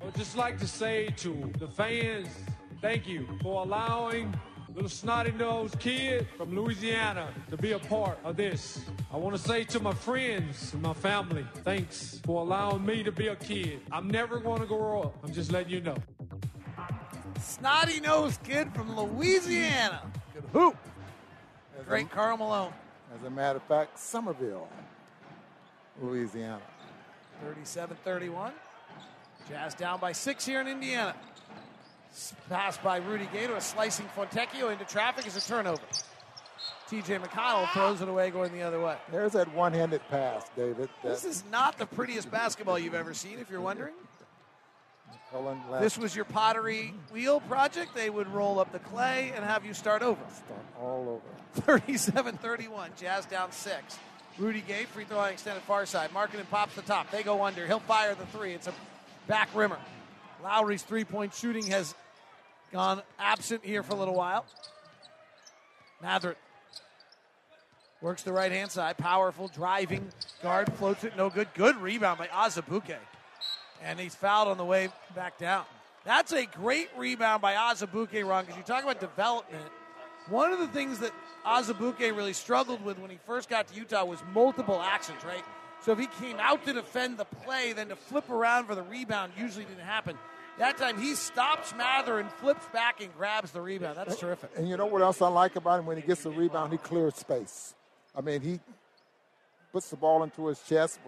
[0.00, 2.28] I would just like to say to the fans,
[2.80, 4.32] thank you for allowing
[4.76, 8.78] little snotty nosed kid from Louisiana to be a part of this.
[9.10, 13.10] I want to say to my friends and my family, thanks for allowing me to
[13.10, 13.80] be a kid.
[13.90, 15.14] I'm never going to grow up.
[15.24, 15.96] I'm just letting you know.
[17.40, 20.02] Snotty nosed kid from Louisiana.
[20.34, 20.76] Good hoop.
[21.88, 22.72] Great Karl Malone.
[23.18, 24.68] As a matter of fact, Summerfield,
[26.02, 26.60] Louisiana.
[27.42, 28.52] 37 31.
[29.48, 31.14] Jazz down by six here in Indiana.
[32.48, 35.82] Pass by Rudy Gator, slicing Fontecchio into traffic is a turnover.
[36.88, 38.96] TJ McConnell throws it away going the other way.
[39.10, 40.88] There's that one handed pass, David.
[41.02, 43.94] This is not the prettiest basketball you've ever seen, if you're wondering.
[45.80, 47.94] This was your pottery wheel project.
[47.94, 50.20] They would roll up the clay and have you start over.
[50.30, 51.20] start all
[51.56, 51.62] over.
[51.66, 52.92] 37 31.
[52.96, 53.98] Jazz down six.
[54.38, 56.10] Rudy Gay, free throw line extended far side.
[56.10, 57.10] Markkanen pops the top.
[57.10, 57.66] They go under.
[57.66, 58.52] He'll fire the three.
[58.52, 58.74] It's a
[59.26, 59.78] back rimmer.
[60.42, 61.94] Lauri's three point shooting has
[62.72, 64.44] gone absent here for a little while.
[66.02, 66.36] Mathurin
[68.00, 68.96] works the right hand side.
[68.98, 70.08] Powerful driving
[70.42, 71.16] guard floats it.
[71.16, 71.48] No good.
[71.54, 72.96] Good rebound by Azubuike.
[73.82, 75.64] And he's fouled on the way back down.
[76.04, 79.64] That's a great rebound by Azubuike, Ron, because you talk about development.
[80.28, 81.12] One of the things that
[81.44, 85.44] Azubuike really struggled with when he first got to Utah was multiple actions, right?
[85.80, 88.82] So if he came out to defend the play, then to flip around for the
[88.82, 90.16] rebound usually didn't happen.
[90.58, 93.98] That time he stops Mathurin flips back and grabs the rebound.
[93.98, 94.50] That's terrific.
[94.56, 95.86] And you know what else I like about him?
[95.86, 97.74] When he gets the rebound, he clears space.
[98.14, 98.60] I mean, he
[99.72, 100.98] puts the ball into his chest.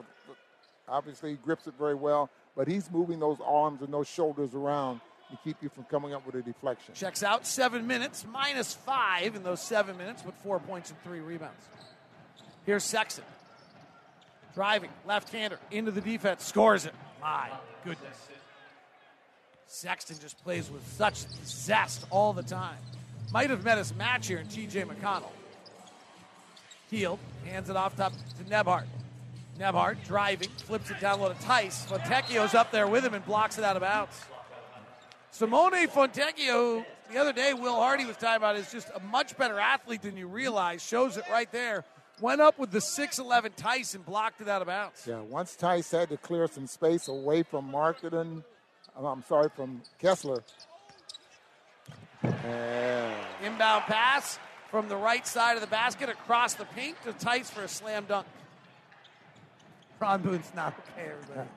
[0.87, 2.29] Obviously, he grips it very well.
[2.55, 6.27] But he's moving those arms and those shoulders around to keep you from coming up
[6.27, 6.95] with a deflection.
[6.95, 11.21] Checks out seven minutes, minus five in those seven minutes with four points and three
[11.21, 11.65] rebounds.
[12.67, 13.25] Here's Sexton.
[14.55, 16.95] Driving, left hander, into the defense, scores it.
[17.21, 17.51] My
[17.85, 18.29] goodness.
[19.69, 22.79] Sexton just plays with such zest all the time.
[23.33, 25.31] Might have met his match here in TJ McConnell.
[26.91, 28.87] Hield, hands it off top to Nembhard.
[29.59, 31.87] Nembhard driving, flips it down low to Theis.
[31.87, 34.19] Fontecchio's up there with him and blocks it out of bounds.
[35.33, 39.59] Simone Fontecchio, the other day, Will Hardy was talking about, is just a much better
[39.59, 40.83] athlete than you realize.
[40.83, 41.85] Shows it right there.
[42.21, 45.05] Went up with the 6'11 Theis and blocked it out of bounds.
[45.07, 48.43] Yeah, once Theis had to clear some space away from Markkanen,
[49.07, 50.43] I'm sorry, from Kessler.
[52.23, 54.39] And Inbound pass
[54.71, 58.07] from the right side of the basket across the paint to Theis for a slam
[58.07, 58.27] dunk.
[60.01, 61.49] Ron Boone's not okay, everybody.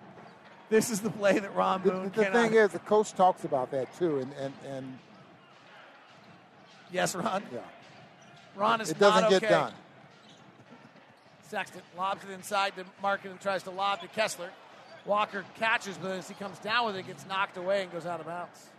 [0.69, 2.33] This is the play that Ron the, Boone the cannot.
[2.33, 4.99] thing is, the coach talks about that too, and and, and
[6.91, 7.43] yes, Ron.
[7.51, 7.59] yeah,
[8.55, 9.49] Ron is it doesn't not get okay.
[9.49, 9.73] done.
[11.49, 14.49] Sexton lobs it inside to Markkanen and tries to lob to Kessler.
[15.05, 18.19] Walker catches, but as he comes down with it, gets knocked away and goes out
[18.19, 18.69] of bounds.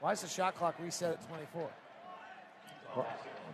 [0.00, 1.70] Why is the shot clock reset at 24?
[2.96, 3.06] Well,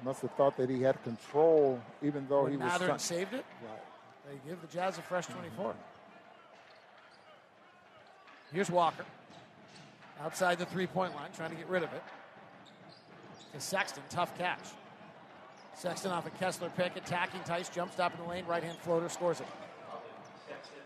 [0.04, 2.72] must have thought that he had control, even though When he was.
[2.72, 3.44] Mathurin saved it.
[3.62, 3.82] Right.
[4.28, 5.74] They give the Jazz a fresh 24.
[8.52, 9.04] Here's Walker.
[10.20, 12.02] Outside the three point line, trying to get rid of it.
[13.54, 14.60] To Sexton, tough catch.
[15.74, 19.08] Sexton off a Kessler pick, attacking Theis, jump stop in the lane, right hand floater,
[19.08, 19.46] scores it.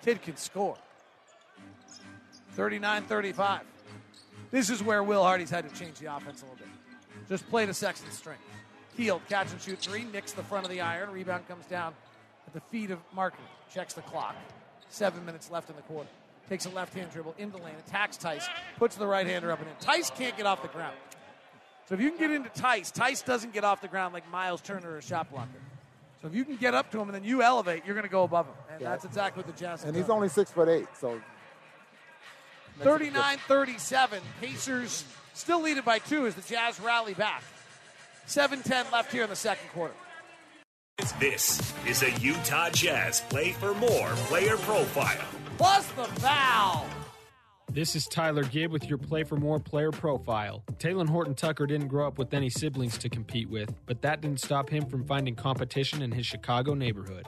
[0.07, 0.77] Kid can score.
[2.53, 3.63] 39 35.
[4.53, 6.69] This is where Will Hardy's had to change the offense a little bit.
[7.29, 8.45] Just play to Sexton's strength.
[8.97, 11.93] Hield, catch and shoot three, nicks the front of the iron, rebound comes down
[12.47, 13.51] at the feet of Markkanen.
[13.75, 14.37] Checks the clock.
[14.91, 16.09] Seven minutes left in the quarter.
[16.49, 19.69] Takes a left hand dribble into lane, attacks Theis, puts the right hander up and
[19.69, 19.75] in.
[19.85, 20.95] Theis can't get off the ground.
[21.87, 24.61] So if you can get into Theis, Theis doesn't get off the ground like Miles
[24.61, 25.51] Turner or a shot blocker.
[26.27, 28.11] So if you can get up to him and then you elevate, you're going to
[28.11, 28.55] go above him.
[28.73, 28.91] And Yeah.
[28.91, 30.17] that's exactly what the Jazz have And he's done.
[30.17, 31.21] only six foot eight, so
[32.81, 34.21] 39 37.
[34.41, 37.45] Pacers Still lead it by two as the Jazz rally back.
[38.27, 39.95] 7 10 left here in the second quarter.
[41.21, 45.25] This is a Utah Jazz Play for More player profile.
[45.59, 46.89] Plus the foul.
[47.77, 50.65] This is Tyler Gibb with your Play for More player profile.
[50.79, 54.41] Talen Horton Tucker didn't grow up with any siblings to compete with, but that didn't
[54.41, 57.27] stop him from finding competition in his Chicago neighborhood.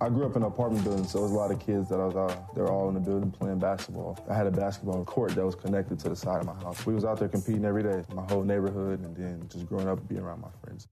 [0.00, 2.00] I grew up in an apartment building, so there was a lot of kids that
[2.00, 4.18] I was uh, they were all in the building playing basketball.
[4.28, 6.84] I had a basketball court that was connected to the side of my house.
[6.84, 10.08] We was out there competing every day, my whole neighborhood, and then just growing up
[10.08, 10.88] being around my friends.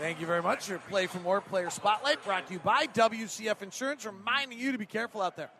[0.00, 0.66] Thank you very much.
[0.66, 4.78] Your Play for More Player Spotlight brought to you by WCF Insurance, reminding you to
[4.78, 5.50] be careful out there.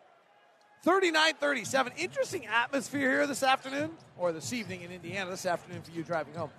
[0.81, 1.93] 39 37.
[1.95, 6.33] Interesting atmosphere here this afternoon, or this evening in Indiana, this afternoon for you driving
[6.33, 6.49] home.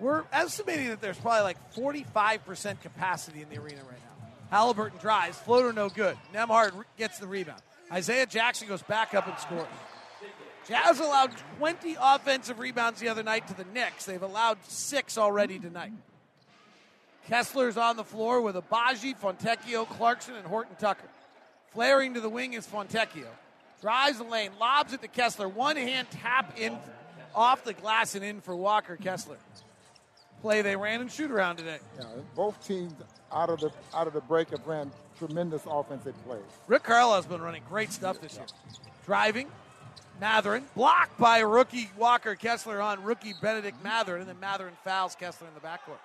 [0.00, 4.26] We're estimating that there's probably like 45% capacity in the arena right now.
[4.50, 6.18] Halliburton drives, floater no good.
[6.34, 7.62] Nembhard gets the rebound.
[7.92, 9.68] Isaiah Jackson goes back up and scores.
[10.66, 14.04] Jazz allowed 20 offensive rebounds the other night to the Knicks.
[14.04, 15.92] They've allowed six already tonight.
[17.26, 21.08] Kessler's on the floor with Agbaji, Fontecchio, Clarkson, and Horton Tucker.
[21.72, 23.28] Flaring to the wing is Fontecchio.
[23.80, 25.48] Drives the lane, lobs it to Kessler.
[25.48, 26.76] One hand tap in
[27.34, 29.36] off the glass and in for Walker Kessler.
[30.42, 31.78] Play they ran and shoot around today.
[31.98, 32.94] Yeah, both teams
[33.32, 36.40] out of the out of the break have ran tremendous offensive plays.
[36.66, 38.46] Rick Carlisle's been running great stuff this year.
[39.04, 39.48] Driving,
[40.20, 45.46] Mathurin blocked by rookie Walker Kessler on rookie Bennedict Mathurin, and then Mathurin fouls Kessler
[45.48, 45.98] in the backcourt.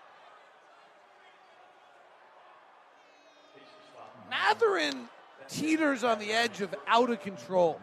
[4.30, 5.08] Mathurin
[5.48, 7.80] teeters on the edge of out of control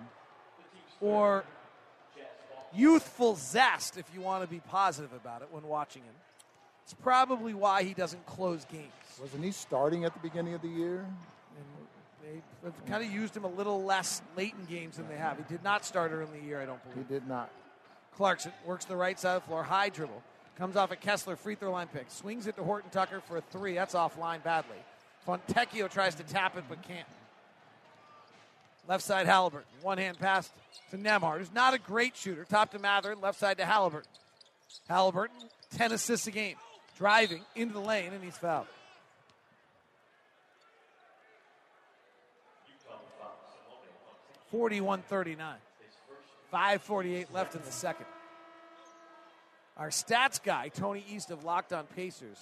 [1.00, 1.44] or
[2.74, 6.14] youthful zest, if you want to be positive about it when watching him.
[6.84, 8.92] It's probably why he doesn't close games.
[9.20, 11.06] Wasn't he starting at the beginning of the year?
[12.24, 15.36] And they've kind of used him a little less late in games than they have.
[15.36, 17.06] He did not start early in the year, I don't believe.
[17.06, 17.50] He did not.
[18.16, 20.22] Clarkson works the right side of the floor, high dribble.
[20.56, 22.06] Comes off a Kessler free throw line pick.
[22.08, 23.74] Swings it to Horton Tucker for a three.
[23.74, 24.76] That's offline badly.
[25.26, 27.06] Fontecchio tries to tap it but can't.
[28.88, 29.68] Left side Halliburton.
[29.80, 30.50] One hand pass
[30.90, 32.44] to Nembhard, who's not a great shooter.
[32.44, 33.14] Top to Mather.
[33.14, 34.10] Left side to Halliburton.
[34.88, 35.36] Halliburton,
[35.76, 36.56] 10 assists a game.
[36.98, 38.66] Driving into the lane, and he's fouled.
[44.50, 45.56] Forty-one thirty-nine.
[46.50, 48.04] 548 left in the second.
[49.78, 52.36] Our stats guy, Tony East of Locked On Pacers,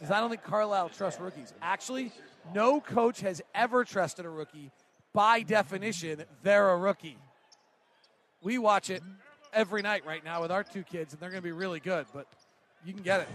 [0.00, 1.52] says, I don't think Carlisle trusts rookies.
[1.62, 2.12] Actually,
[2.54, 4.70] no coach has ever trusted a rookie.
[5.12, 7.16] By definition, they're a rookie.
[8.42, 9.02] We watch it
[9.52, 12.06] every night right now with our two kids, and they're going to be really good,
[12.12, 12.26] but
[12.84, 13.28] you can get it.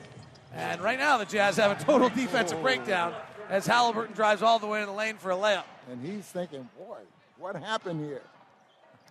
[0.54, 3.14] And right now, the Jazz have a total defensive breakdown
[3.50, 5.64] as Halliburton drives all the way to the lane for a layup.
[5.92, 6.98] And he's thinking, boy,
[7.38, 8.22] what happened here?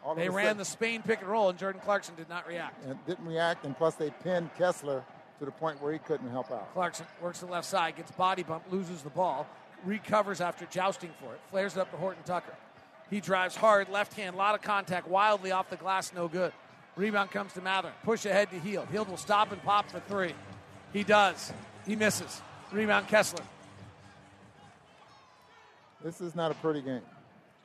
[0.04, 2.82] All They ran sudden- the Spain pick and roll, and Jordan Clarkson did not react.
[2.86, 5.04] and didn't react, and plus they pinned Kessler
[5.40, 6.72] to the point where he couldn't help out.
[6.74, 9.48] Clarkson works the left side, gets body bump, loses the ball,
[9.84, 12.54] recovers after jousting for it, flares it up to Horton Tucker.
[13.08, 16.52] He drives hard, left hand, a lot of contact, wildly off the glass, no good.
[16.94, 17.90] Rebound comes to Mather.
[18.04, 18.88] Push ahead to Hield.
[18.88, 20.34] Hield will stop and pop for three.
[20.92, 21.52] He does.
[21.86, 22.42] He misses.
[22.70, 23.44] Rebound Kessler.
[26.04, 27.02] This is not a pretty game.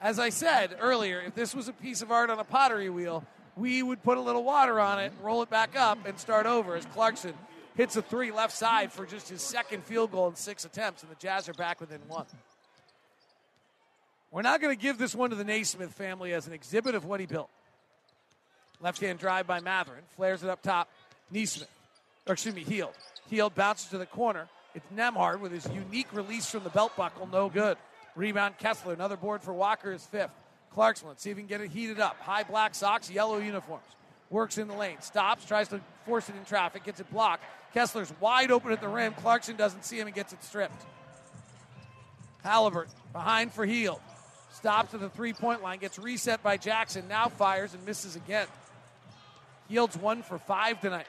[0.02, 3.24] As I said earlier, if this was a piece of art on a pottery wheel,
[3.58, 6.76] we would put a little water on it, roll it back up, and start over
[6.76, 7.34] as Clarkson
[7.76, 11.12] hits a three left side for just his second field goal in six attempts, and
[11.12, 12.26] the Jazz are back within one.
[14.32, 17.06] We're not going to give this one to the Naismith family as an exhibit of
[17.06, 17.50] what he built.
[18.82, 20.90] Left hand drive by Mathurin, flares it up top.
[21.32, 21.70] Nesmith,
[22.28, 22.94] or excuse me, Hield.
[23.30, 24.48] Hield bounces to the corner.
[24.74, 27.78] It's Nembhard with his unique release from the belt buckle, no good.
[28.16, 30.32] Rebound Kessler, another board for Walker is fifth.
[30.74, 32.20] Clarkson, let's see if he can get it heated up.
[32.20, 33.86] High black socks, yellow uniforms.
[34.36, 37.42] Works in the lane, stops, tries to force it in traffic, gets it blocked.
[37.74, 39.14] Kessler's wide open at the rim.
[39.14, 40.84] Clarkson doesn't see him and gets it stripped.
[42.44, 44.02] Halliburton behind for Hield.
[44.52, 48.46] Stops at the three point line, gets reset by Jackson, now fires and misses again.
[49.70, 51.08] Hield's one for five tonight.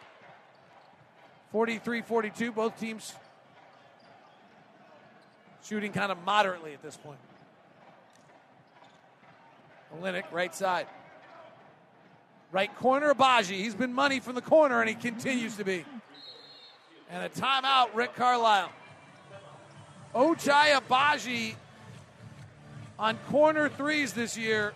[1.51, 3.13] 43 42, both teams
[5.65, 7.19] shooting kind of moderately at this point.
[10.01, 10.87] Olynyk, right side.
[12.53, 13.57] Right corner, Agbaji.
[13.57, 15.85] He's been money from the corner, and he continues to be.
[17.11, 18.71] And a timeout, Rick Carlisle.
[20.15, 21.55] Ochai Agbaji
[22.99, 24.75] on corner threes this year,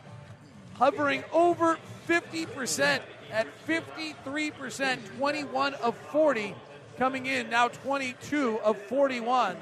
[0.75, 3.01] hovering over 50%
[3.33, 6.55] at 53%, 21 of 40
[6.99, 9.57] coming in, now 22 of 41.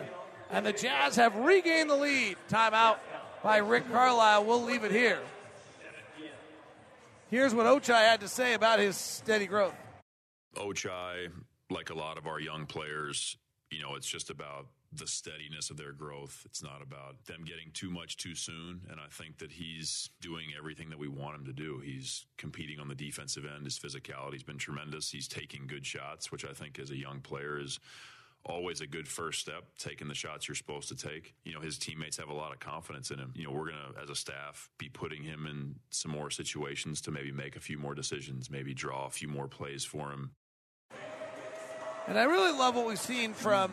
[0.50, 2.36] And the Jazz have regained the lead.
[2.48, 2.96] Timeout
[3.42, 4.44] by Rick Carlisle.
[4.44, 5.20] We'll leave it here
[7.30, 9.74] Here's what Ochai had to say about his steady growth.
[10.56, 11.28] Ochai,
[11.70, 13.36] like a lot of our young players,
[13.70, 16.42] you know, it's just about the steadiness of their growth.
[16.46, 18.80] It's not about them getting too much too soon.
[18.90, 21.82] And I think that he's doing everything that we want him to do.
[21.84, 23.66] He's competing on the defensive end.
[23.66, 25.10] His physicality's been tremendous.
[25.10, 27.78] He's taking good shots, which I think as a young player is
[28.45, 31.34] always a good first step, taking the shots you're supposed to take.
[31.45, 33.32] You know, his teammates have a lot of confidence in him.
[33.36, 37.01] You know, we're going to, as a staff, be putting him in some more situations
[37.03, 40.30] to maybe make a few more decisions, maybe draw a few more plays for him.
[42.07, 43.70] And I really love what we've seen from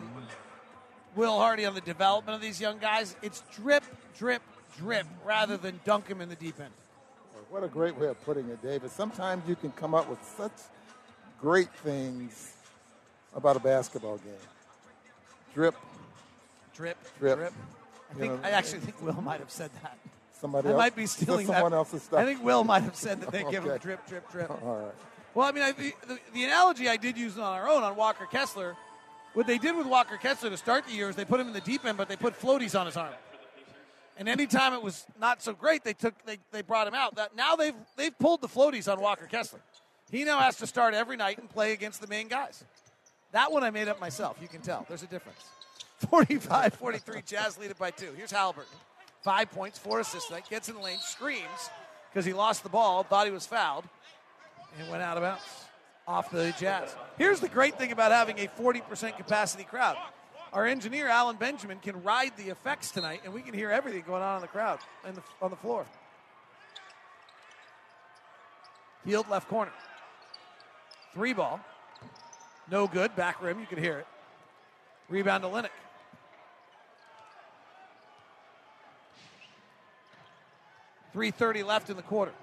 [1.15, 3.15] Will Hardy on the development of these young guys.
[3.21, 3.83] It's drip,
[4.17, 4.41] drip,
[4.77, 6.73] drip rather than dunk him in the deep end.
[7.49, 8.91] What a great way of putting it, David.
[8.91, 10.51] Sometimes you can come up with such
[11.39, 12.53] great things
[13.33, 14.33] about a basketball game.
[15.55, 15.73] Drip,
[16.75, 17.37] drip, drip.
[17.37, 17.53] drip.
[17.53, 19.97] I, You think, know, I actually think Will might have said that.
[20.39, 20.77] Somebody I else?
[20.77, 21.77] might be stealing someone that.
[21.77, 22.19] else's stuff?
[22.19, 23.81] I think Will might have said that they give him Okay.
[23.81, 24.51] drip, drip, drip.
[24.51, 24.93] All right.
[25.33, 27.95] Well, I mean, I, the, the, the analogy I did use on our own on
[27.95, 28.75] Walker Kessler,
[29.33, 31.53] what they did with Walker Kessler to start the year is they put him in
[31.53, 33.13] the deep end, but they put floaties on his arm.
[34.17, 37.15] And anytime it was not so great, they took they, they brought him out.
[37.15, 39.59] That now they've they've pulled the floaties on Walker Kessler.
[40.09, 42.63] He now has to start every night and play against the main guys.
[43.35, 44.37] That one I made up myself.
[44.41, 44.85] You can tell.
[44.87, 45.43] There's a difference.
[46.05, 48.13] 45-43, Jazz lead it by two.
[48.15, 48.71] Here's Halliburton.
[49.23, 50.45] Five points, four assists tonight.
[50.49, 51.69] Gets in the lane, screams
[52.09, 53.83] because he lost the ball, thought he was fouled,
[54.79, 55.43] and went out of bounds
[56.07, 56.95] off the Jazz.
[57.17, 59.97] Here's the great thing about having a 40% capacity crowd.
[60.53, 64.23] Our engineer, Alan Benjamin, can ride the effects tonight, and we can hear everything going
[64.23, 65.85] on in the crowd and on the floor.
[69.05, 69.73] Hield left corner.
[71.13, 71.59] Three ball.
[72.69, 73.15] No good.
[73.15, 73.59] Back rim.
[73.59, 74.07] You can hear it.
[75.09, 75.69] Rebound to Olynyk.
[81.13, 82.33] Three thirty left in the quarter.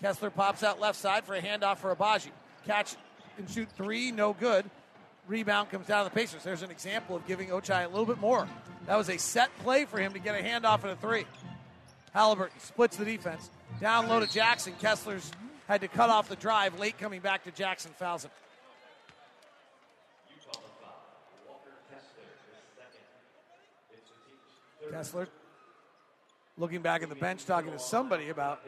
[0.00, 2.30] Kessler pops out left side for a handoff for Agbaji.
[2.66, 2.96] Catch
[3.38, 4.68] and shoot three, no good.
[5.28, 6.42] Rebound comes down to the Pacers.
[6.42, 8.48] There's an example of giving Ochai a little bit more.
[8.86, 11.24] That was a set play for him to get a handoff and a three.
[12.12, 13.48] Halliburton splits the defense.
[13.80, 14.74] Down low to Jackson.
[14.80, 15.30] Kessler's
[15.68, 16.78] had to cut off the drive.
[16.78, 18.30] Late coming back to Jackson fouls him.
[24.90, 25.28] Kessler
[26.56, 28.60] looking back at the bench, talking to somebody about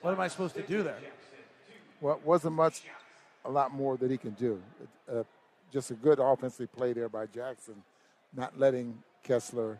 [0.00, 0.98] what am I supposed to do there.
[2.00, 2.82] Well, wasn't much,
[3.44, 4.62] a lot more that he can do.
[5.10, 5.22] Uh,
[5.72, 7.74] just a good offensive play there by Jackson,
[8.34, 9.78] not letting Kessler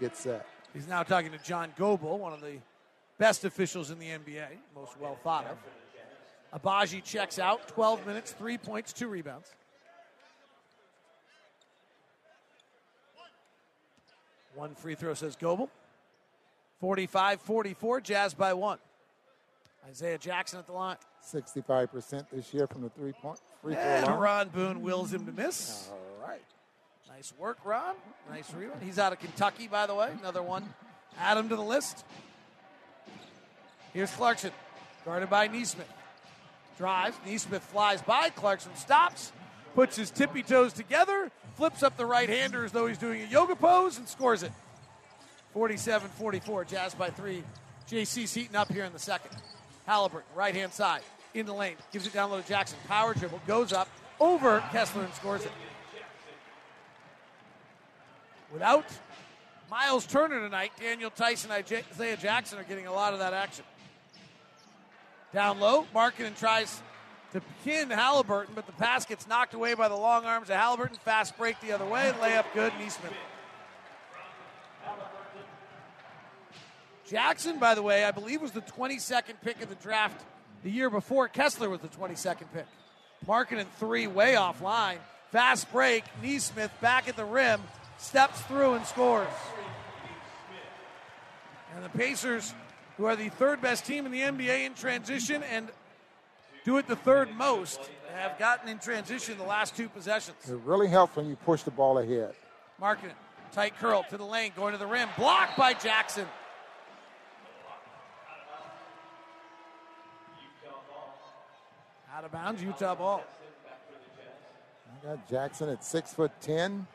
[0.00, 0.46] get set.
[0.72, 2.56] He's now talking to John Goble, one of the
[3.18, 5.58] best officials in the NBA, most well thought of.
[6.60, 9.52] Agbaji checks out, 12 minutes, three points, two rebounds.
[14.54, 15.70] One free throw says Goble.
[16.80, 18.78] 45 44, Jazz by one.
[19.88, 20.96] Isaiah Jackson at the line.
[21.24, 24.18] 65% this year from the three point free throw And line.
[24.18, 25.88] Ron Boone wills him to miss.
[25.90, 26.42] All right.
[27.08, 27.94] Nice work, Ron.
[28.30, 28.82] Nice rebound.
[28.82, 30.10] He's out of Kentucky, by the way.
[30.20, 30.68] Another one.
[31.18, 32.04] Add him to the list.
[33.92, 34.50] Here's Clarkson,
[35.04, 35.86] guarded by Nesmith.
[36.78, 37.16] Drives.
[37.26, 38.30] Nesmith flies by.
[38.30, 39.30] Clarkson stops,
[39.74, 43.26] puts his tippy toes together, flips up the right hander as though he's doing a
[43.26, 44.52] yoga pose, and scores it.
[45.52, 46.64] 47 44.
[46.64, 47.42] Jazz by three.
[47.90, 49.30] JC's heating up here in the second.
[49.86, 51.02] Halliburton, right hand side,
[51.34, 52.78] in the lane, gives it down low to Jackson.
[52.86, 53.88] Power dribble, goes up,
[54.20, 55.50] over Kessler, and scores it.
[58.52, 58.84] Without
[59.70, 63.64] Miles Turner tonight, Daniel Theis and Isaiah Jackson are getting a lot of that action.
[65.32, 66.82] Down low, Markkanen tries
[67.32, 70.96] to pin Halliburton, but the pass gets knocked away by the long arms of Halliburton.
[70.98, 73.12] Fast break the other way, layup good, Nesmith.
[77.06, 80.24] Jackson, by the way, I believe was the 22nd pick of the draft
[80.62, 81.28] the year before.
[81.28, 82.66] Kessler was the 22nd pick.
[83.26, 84.96] Markkanen three, way offline.
[85.30, 87.60] Fast break, Nesmith back at the rim,
[87.98, 89.28] steps through and scores.
[91.74, 92.54] And the Pacers,
[92.96, 95.68] who are the third best team in the NBA in transition and
[96.64, 97.80] do it the third most,
[98.14, 100.36] have gotten in transition the last two possessions.
[100.48, 102.34] It really helps when you push the ball ahead.
[102.80, 103.12] Markkanen,
[103.52, 106.26] tight curl to the lane, going to the rim, blocked by Jackson.
[112.14, 113.24] Out of bounds, Utah ball.
[114.86, 116.86] I got Jackson at six foot ten.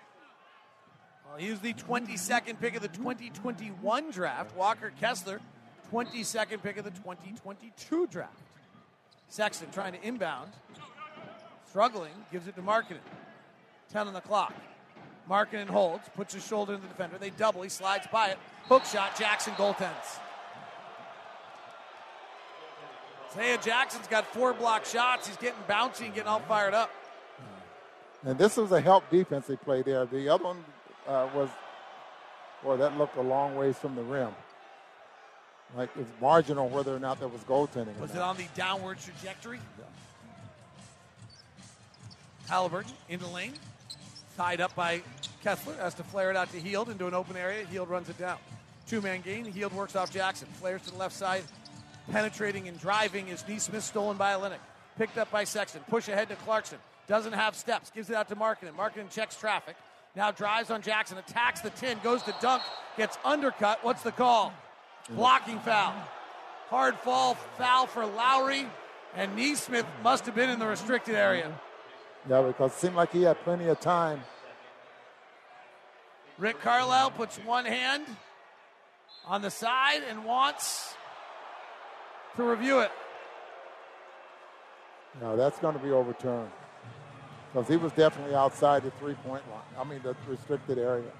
[1.27, 4.55] Well, he was the 22nd pick of the 2021 draft.
[4.55, 5.41] Walker Kessler,
[5.91, 8.46] 22nd pick of the 2022 draft.
[9.29, 10.51] Sexton trying to inbound.
[11.69, 12.97] Struggling, gives it to Markkanen.
[13.91, 14.53] 10 on the clock.
[15.29, 17.17] Markkanen holds, puts his shoulder in the defender.
[17.17, 18.37] They double, he slides by it.
[18.69, 20.19] Hook shot, Jackson goaltends.
[23.31, 25.27] Isaiah Jackson's got four block shots.
[25.27, 26.89] He's getting bouncy and getting all fired up.
[28.23, 30.05] And this was a help defensive played there.
[30.05, 30.65] The other one
[31.07, 31.49] uh, was,
[32.63, 34.31] boy, that looked a long ways from the rim.
[35.75, 37.99] Like it's marginal whether or not there was goaltending.
[37.99, 39.59] Was it on the downward trajectory?
[39.77, 39.85] Yeah.
[42.47, 43.53] Halliburton in the lane,
[44.37, 45.01] tied up by
[45.43, 47.65] Kessler, has to flare it out to Hield into an open area.
[47.65, 48.37] Hield runs it down.
[48.87, 49.43] Two man gain.
[49.45, 50.47] Hield works off Jackson.
[50.59, 51.43] Flares to the left side.
[52.11, 54.59] Penetrating and driving is Nesmith, stolen by Olynyk.
[54.97, 55.81] Picked up by Sexton.
[55.89, 56.77] Push ahead to Clarkson.
[57.07, 57.91] Doesn't have steps.
[57.91, 58.73] Gives it out to Markkanen.
[58.77, 59.75] Markkanen checks traffic.
[60.15, 61.17] Now drives on Jackson.
[61.17, 61.99] Attacks the 10.
[62.01, 62.63] Goes to dunk.
[62.95, 63.83] Gets undercut.
[63.83, 64.53] What's the call?
[65.09, 65.93] Blocking foul.
[66.69, 68.65] Hard fall foul for Lauri.
[69.15, 71.51] And Nesmith must have been in the restricted area.
[72.29, 74.21] Yeah, because it seemed like he had plenty of time.
[76.37, 78.05] Rick Carlisle puts one hand
[79.25, 80.93] on the side and wants
[82.35, 82.91] to review it.
[85.19, 86.51] No, that's going to be overturned
[87.51, 89.61] because he was definitely outside the three-point line.
[89.79, 91.11] I mean, the restricted area.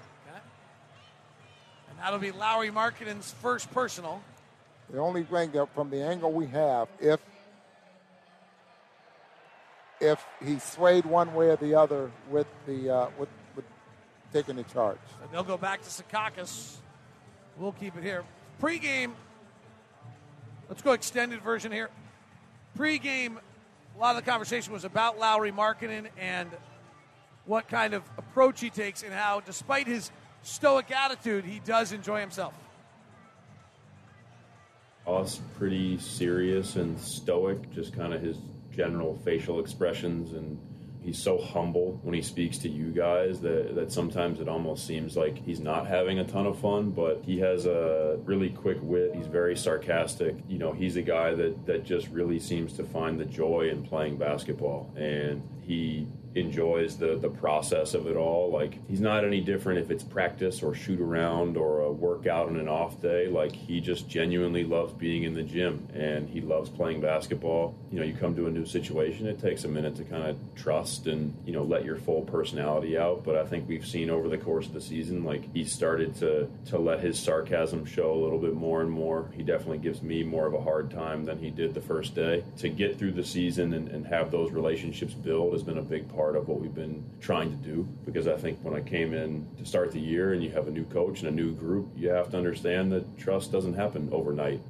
[1.98, 4.22] That'll be Lauri Markkanen's first personal.
[4.90, 7.20] The only thing that, from the angle we have, if
[10.00, 13.64] if he swayed one way or the other with the uh, with, with
[14.32, 14.98] taking the charge.
[15.22, 16.76] And they'll go back to Secaucus.
[17.58, 18.24] We'll keep it here.
[18.60, 19.14] Pre-game.
[20.68, 21.90] Let's go extended version here.
[22.76, 23.40] Pre-game,
[23.96, 26.50] a lot of the conversation was about Lauri Markkanen and
[27.46, 32.20] what kind of approach he takes and how, despite his stoic attitude, he does enjoy
[32.20, 32.54] himself.
[35.06, 38.36] Us pretty serious and stoic, just kind of his
[38.70, 40.58] general facial expressions and
[41.02, 45.16] he's so humble when he speaks to you guys that, that sometimes it almost seems
[45.16, 49.14] like he's not having a ton of fun but he has a really quick wit
[49.14, 53.18] he's very sarcastic you know he's a guy that that just really seems to find
[53.18, 56.06] the joy in playing basketball and he
[56.40, 58.50] enjoys the the process of it all.
[58.50, 62.56] Like he's not any different if it's practice or shoot around or a workout on
[62.56, 63.28] an off day.
[63.28, 67.74] Like he just genuinely loves being in the gym and he loves playing basketball.
[67.90, 70.36] You know, you come to a new situation, it takes a minute to kind of
[70.54, 73.24] trust and you know let your full personality out.
[73.24, 76.48] But I think we've seen over the course of the season, like he started to
[76.66, 79.30] to let his sarcasm show a little bit more and more.
[79.34, 82.44] He definitely gives me more of a hard time than he did the first day.
[82.58, 86.08] To get through the season and, and have those relationships build has been a big
[86.14, 89.46] part of what we've been trying to do because I think when I came in
[89.58, 92.08] to start the year and you have a new coach and a new group, you
[92.10, 94.60] have to understand that trust doesn't happen overnight.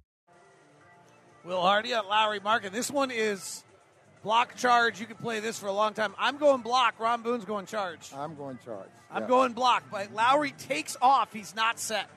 [1.45, 2.73] Will Hardy at Lauri Markkanen.
[2.73, 3.65] This one is
[4.23, 5.01] block charge.
[5.01, 6.15] You can play this for a long time.
[6.19, 7.01] I'm going block.
[7.01, 8.11] Ron Boone's going charge.
[8.15, 8.89] I'm going charge.
[9.11, 9.29] I'm yeah.
[9.29, 9.85] going block.
[9.91, 11.33] But Lauri takes off.
[11.33, 12.11] He's not set.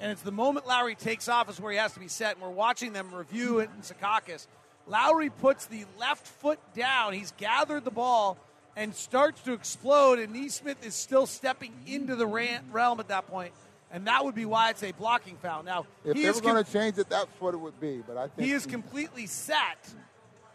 [0.00, 2.34] And it's the moment Lauri takes off is where he has to be set.
[2.34, 4.46] And we're watching them review it in Secaucus.
[4.86, 7.12] Lauri puts the left foot down.
[7.12, 8.38] He's gathered the ball
[8.78, 13.52] and starts to explode, and Nesmith is still stepping into the realm at that point,
[13.90, 15.64] and that would be why it's a blocking foul.
[15.64, 18.02] Now, if they were going to change it, that's what it would be.
[18.06, 19.78] But I think he is completely set.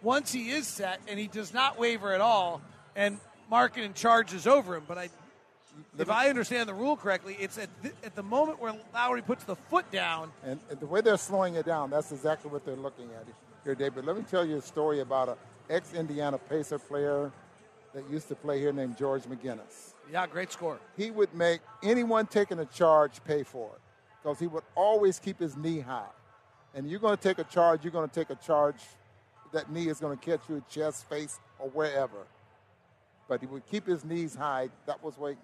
[0.01, 2.61] Once he is set, and he does not waver at all,
[2.95, 3.19] and
[3.51, 4.83] Markkanen charges over him.
[4.87, 5.09] But I,
[5.99, 9.43] if I understand the rule correctly, it's at the, at the moment where Lauri puts
[9.43, 12.75] the foot down, and, and the way they're slowing it down, that's exactly what they're
[12.75, 13.25] looking at
[13.65, 14.05] here, David.
[14.05, 15.37] Let me tell you a story about a
[15.69, 17.31] ex-Indiana Pacer player
[17.93, 19.93] that used to play here named George McGinnis.
[20.11, 20.79] Yeah, great score.
[20.97, 23.81] He would make anyone taking a charge pay for it
[24.21, 26.09] because he would always keep his knee high.
[26.73, 28.77] And you're going to take a charge, you're going to take a charge.
[29.51, 32.25] That knee is going to catch your chest, face, or wherever.
[33.27, 34.69] But he would keep his knees high.
[34.87, 35.35] That was what.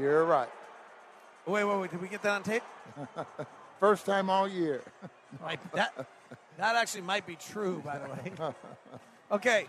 [0.00, 0.48] You're right.
[1.46, 1.90] Wait, wait, wait.
[1.92, 2.64] Did we get that on tape?
[3.80, 4.82] First time all year.
[5.74, 6.06] that,
[6.56, 8.52] that actually might be true, by the way.
[9.28, 9.66] Okay.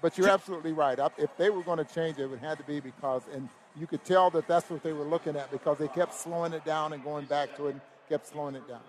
[0.00, 0.98] But you're absolutely right.
[1.18, 3.86] If they were going to change it, it would have to be because, and you
[3.86, 6.94] could tell that that's what they were looking at because they kept slowing it down
[6.94, 8.80] and going back to it and kept slowing it down.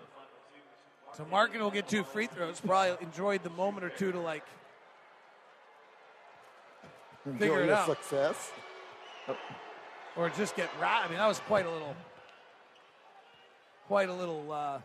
[1.16, 2.60] So Markkanen will get two free throws.
[2.60, 4.44] Probably enjoyed the moment or two to like
[7.26, 7.86] Enjoy figure it out.
[7.88, 8.52] success.
[10.16, 11.02] Or just get right.
[11.04, 11.94] I mean, that was quite a little
[13.86, 14.78] quite a little uh,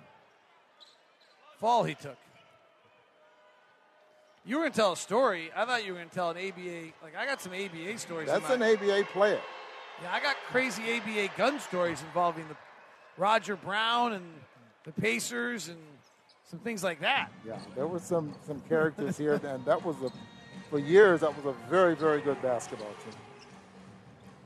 [1.60, 2.18] fall he took.
[4.46, 5.52] You were going to tell a story.
[5.56, 6.94] I thought you were going to tell an ABA.
[7.04, 8.28] Like I got some ABA stories.
[8.28, 9.40] That's an ABA player.
[10.02, 12.56] Yeah, I got crazy ABA gun stories involving the
[13.18, 14.26] Roger Brown and
[14.84, 15.78] the Pacers and
[16.50, 17.30] some things like that.
[17.46, 20.12] Yeah, there were some some characters here, and that was a
[20.72, 23.14] for years that was a very very good basketball team.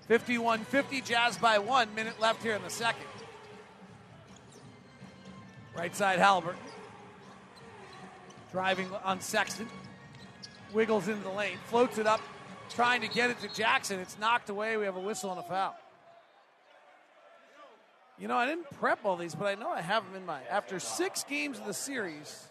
[0.07, 1.93] 51 50, Jazz by one.
[1.95, 3.05] Minute left here in the second.
[5.75, 6.55] Right side, Halbert.
[8.51, 9.67] Driving on Sexton.
[10.73, 12.21] Wiggles into the lane, floats it up,
[12.69, 13.99] trying to get it to Jackson.
[13.99, 14.77] It's knocked away.
[14.77, 15.75] We have a whistle and a foul.
[18.17, 20.41] You know, I didn't prep all these, but I know I have them in my.
[20.49, 22.47] After six games of the series,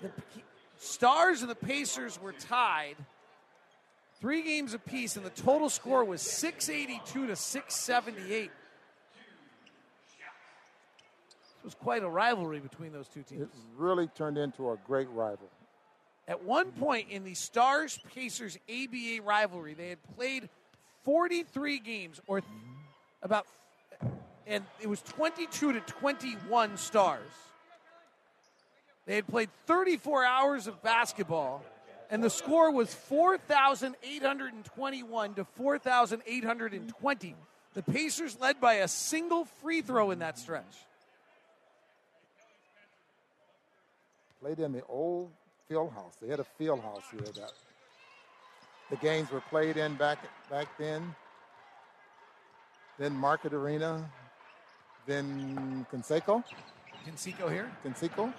[0.00, 0.10] the
[0.78, 2.96] Stars and the Pacers were tied
[4.20, 8.50] three games apiece, and the total score was 682 to 678.
[11.57, 13.42] It was quite a rivalry between those two teams.
[13.42, 15.50] It really turned into a great rival.
[16.26, 20.48] At one point in the Stars Pacers ABA rivalry, they had played
[21.04, 22.40] 43 games, or
[23.22, 23.46] about,
[24.46, 27.20] and it was 22 to 21 Stars.
[29.04, 31.62] They had played 34 hours of basketball,
[32.10, 37.34] and the score was 4,821 to 4,820.
[37.74, 40.64] The Pacers led by a single free throw in that stretch.
[44.40, 45.30] Played in the old
[45.68, 46.16] field house.
[46.20, 47.52] They had a field house here that
[48.90, 50.18] the games were played in back
[50.48, 51.14] back then.
[52.98, 54.08] Then Market Arena,
[55.06, 56.44] then Conseco.
[57.06, 57.70] Conseco here.
[57.84, 58.32] Conseco.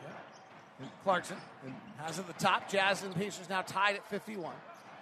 [0.82, 0.88] Yeah.
[1.04, 1.38] Clarkson
[1.98, 2.70] has it at the top.
[2.70, 4.54] Jazz and Pacers now tied at 51.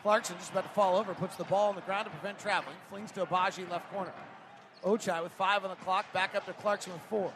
[0.02, 2.76] Clarkson just about to fall over, puts the ball on the ground to prevent traveling,
[2.89, 4.14] flings to Agbaji left corner.
[4.84, 7.32] Ochai with five on the clock, back up to Clarkson with four.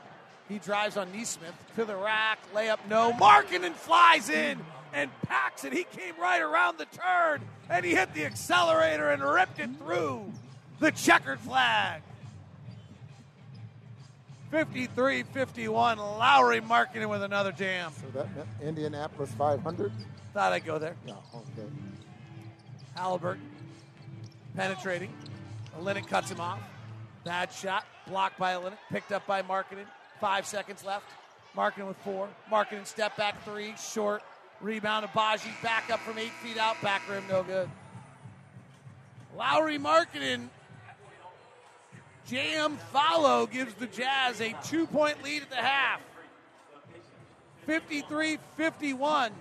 [0.52, 3.14] He drives on Nesmith to the rack, layup no.
[3.14, 4.60] Markkanen flies in
[4.93, 5.72] and packs it.
[5.72, 10.30] He came right around the turn and he hit the accelerator and ripped it through
[10.80, 12.02] the checkered flag.
[14.49, 15.97] 53 51.
[15.97, 17.93] Lauri Markkanen with another jam.
[17.95, 19.93] So that meant Indianapolis 500?
[20.34, 20.97] Thought I'd go there.
[21.08, 21.70] No, okay.
[22.95, 23.49] Halliburton
[24.54, 25.14] penetrating.
[25.80, 26.60] Olynyk cuts him off.
[27.24, 27.86] Bad shot.
[28.06, 28.78] Blocked by Olynyk.
[28.91, 29.86] Picked up by Markkanen.
[30.22, 31.07] Five seconds left.
[31.57, 32.30] Markkanen with four.
[32.51, 33.74] Markkanen step back three.
[33.76, 34.22] Short.
[34.61, 35.07] Rebound.
[35.07, 36.80] Agbaji back up from eight feet out.
[36.84, 37.67] Back rim no good.
[39.36, 40.47] Lauri Markkanen.
[42.28, 46.01] Jam follow gives the Jazz a two point lead at the half.
[47.65, 49.32] 53 51.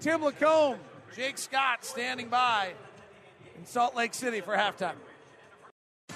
[0.00, 0.78] Tim Lacombe,
[1.16, 2.72] Jake Scott standing by
[3.58, 4.94] in Salt Lake City for halftime.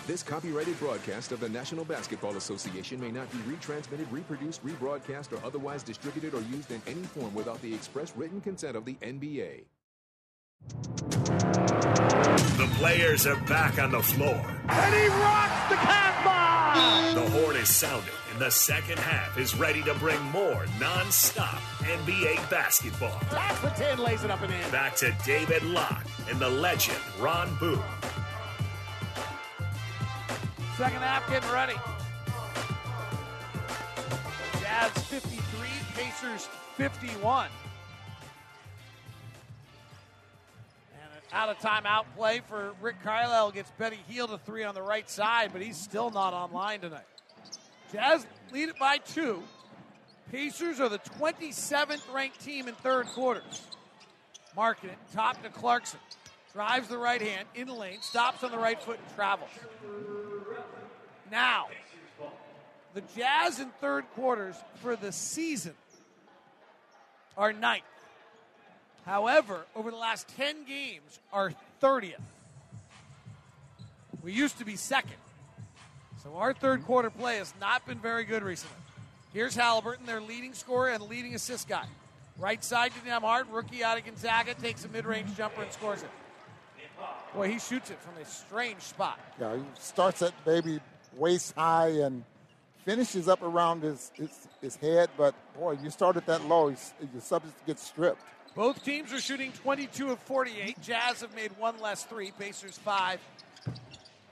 [0.09, 5.47] This copyrighted broadcast of the National Basketball Association may not be retransmitted, reproduced, rebroadcast, or
[5.47, 9.65] otherwise distributed or used in any form without the express written consent of the NBA.
[12.57, 14.43] The players are back on the floor.
[14.69, 17.15] And he rocks the cat bomb!
[17.15, 22.49] The horn is sounding, and the second half is ready to bring more non-stop NBA
[22.49, 23.21] basketball.
[23.31, 24.71] That's the 10 lays it up and in.
[24.71, 27.83] Back to David Locke and the legend, Ron Boone.
[30.79, 31.75] Second half getting ready.
[34.61, 37.49] Jazz 53, Pacers 51.
[40.93, 44.77] And an out of timeout play for Rick Carlisle gets Buddy Hield a three on
[44.77, 47.03] the right side, but he's still not online tonight.
[47.93, 49.43] Jazz lead it by two.
[50.31, 53.63] Pacers are the 27th ranked team in third quarters.
[54.57, 55.99] Markkanen, top to Clarkson.
[56.53, 59.51] Drives the right hand, in the lane, stops on the right foot, and travels.
[61.31, 61.67] Now,
[62.95, 65.75] the Jazz in third quarters for the season
[67.37, 67.85] are ninth.
[69.05, 72.15] However, over the last 10 games, are 30th.
[74.23, 75.17] We used to be second.
[76.23, 78.77] So our third quarter play has not been very good recently.
[79.33, 81.87] Here's Halliburton, their leading scorer and leading assist guy.
[82.39, 86.03] Right side to Nembhard, rookie out of Gonzaga, takes a mid range jumper and scores
[86.03, 86.11] it.
[87.35, 89.19] Boy, he shoots it from a strange spot.
[89.41, 90.81] Yeah, he starts at baby
[91.17, 92.25] waist high and
[92.85, 97.21] finishes up around his, his, his head, but boy, you start at that low, your
[97.21, 98.23] subject gets stripped.
[98.55, 100.81] Both teams are shooting 22 of 48.
[100.83, 103.21] Jazz have made one less three, Pacers five,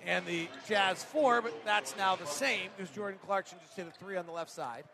[0.04, 3.90] and the Jazz four, but that's now the same because Jordan Clarkson just hit a
[4.04, 4.84] three on the left side.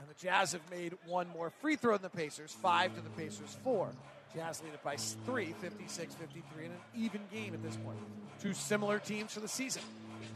[0.00, 3.10] And the Jazz have made one more free throw than the Pacers, five to the
[3.10, 3.92] Pacers four.
[4.34, 7.98] Jazz lead it by three, 56 53, in an even game at this point.
[8.40, 9.82] Two similar teams for the season.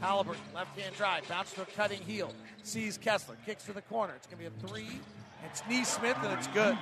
[0.01, 4.13] Halliburton, left hand drive, bounce to a cutting Hield, sees Kessler, kicks to the corner.
[4.15, 4.99] It's going to be a three.
[5.45, 6.77] It's Nesmith, and it's good.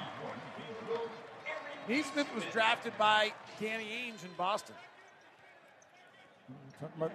[1.87, 4.75] Nesmith was drafted by Danny Ainge in Boston.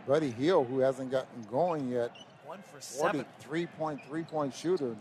[0.07, 2.17] Buddy Hield, who hasn't gotten going yet.
[2.47, 3.25] One for seven.
[3.41, 4.97] Three point, three point shooter.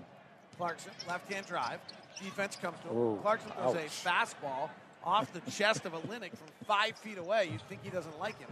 [0.58, 1.80] Clarkson, left hand drive.
[2.22, 2.98] Defense comes to him.
[2.98, 3.86] Ooh, Clarkson throws ouch.
[3.86, 4.70] a fastball
[5.04, 7.50] off the chest of Olynyk from five feet away.
[7.52, 8.50] You'd think he doesn't like him.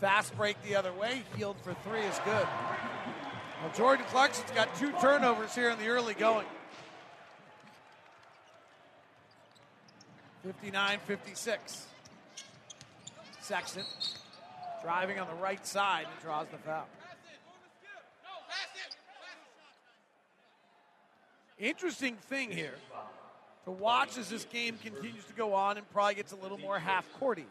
[0.00, 1.22] Fast break the other way.
[1.36, 2.46] Hield for three is good.
[3.62, 6.46] Well, Jordan Clarkson's got two turnovers here in the early going.
[10.44, 11.86] 59 56.
[13.40, 13.84] Sexton
[14.82, 16.86] driving on the right side and draws the foul.
[21.58, 22.74] Interesting thing here
[23.64, 26.78] to watch as this game continues to go on and probably gets a little more
[26.78, 27.46] half courty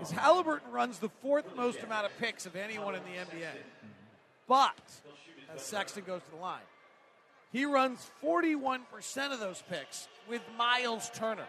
[0.00, 3.50] is Halliburton runs the fourth most amount of picks of anyone in the NBA.
[4.48, 4.80] But
[5.54, 6.60] as Sexton goes to the line,
[7.52, 8.80] he runs 41%
[9.32, 11.46] of those picks with Miles Turner.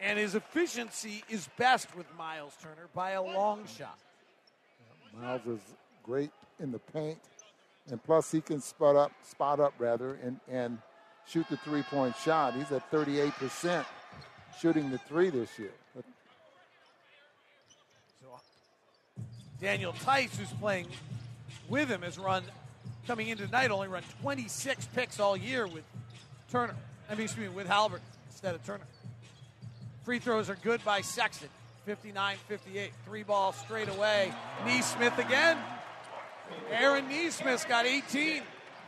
[0.00, 3.98] And his efficiency is best with Miles Turner by a long shot.
[5.20, 5.60] Miles is
[6.02, 7.18] great in the paint,
[7.90, 10.78] and plus he can spot up, spot up rather, and, and
[11.26, 12.54] shoot the three-point shot.
[12.54, 13.84] He's at 38%
[14.60, 15.72] shooting the three this year.
[15.94, 16.04] But
[18.24, 18.38] uh,
[19.60, 20.88] Daniel Theis, who's playing
[21.68, 22.42] with him, has run
[23.06, 25.84] coming in tonight only run 26 picks all year with
[26.50, 26.74] Turner.
[27.10, 28.84] I mean, excuse me, with Halbert instead of Turner.
[30.04, 31.48] Free throws are good by Sexton.
[31.84, 32.92] 59 58.
[33.04, 34.32] Three ball straight away.
[34.64, 35.58] Nesmith again.
[36.70, 38.42] Aaron Nesmith's got 18.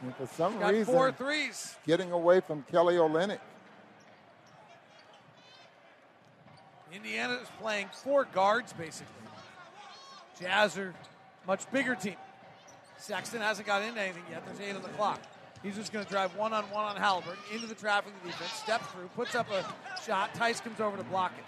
[0.04, 1.76] And for some got reason, four threes.
[1.86, 3.38] getting away from Kelly Olynyk.
[6.92, 9.12] Indiana is playing four guards basically.
[10.38, 10.94] Jazz are
[11.46, 12.16] much bigger team.
[12.98, 14.44] Sexton hasn't got into anything yet.
[14.46, 15.20] There's eight on the clock.
[15.62, 18.28] He's just going to drive one on one on Halliburton into the traffic of the
[18.28, 19.64] defense, steps through, puts up a
[20.04, 20.34] shot.
[20.34, 21.44] Theis comes over to block it.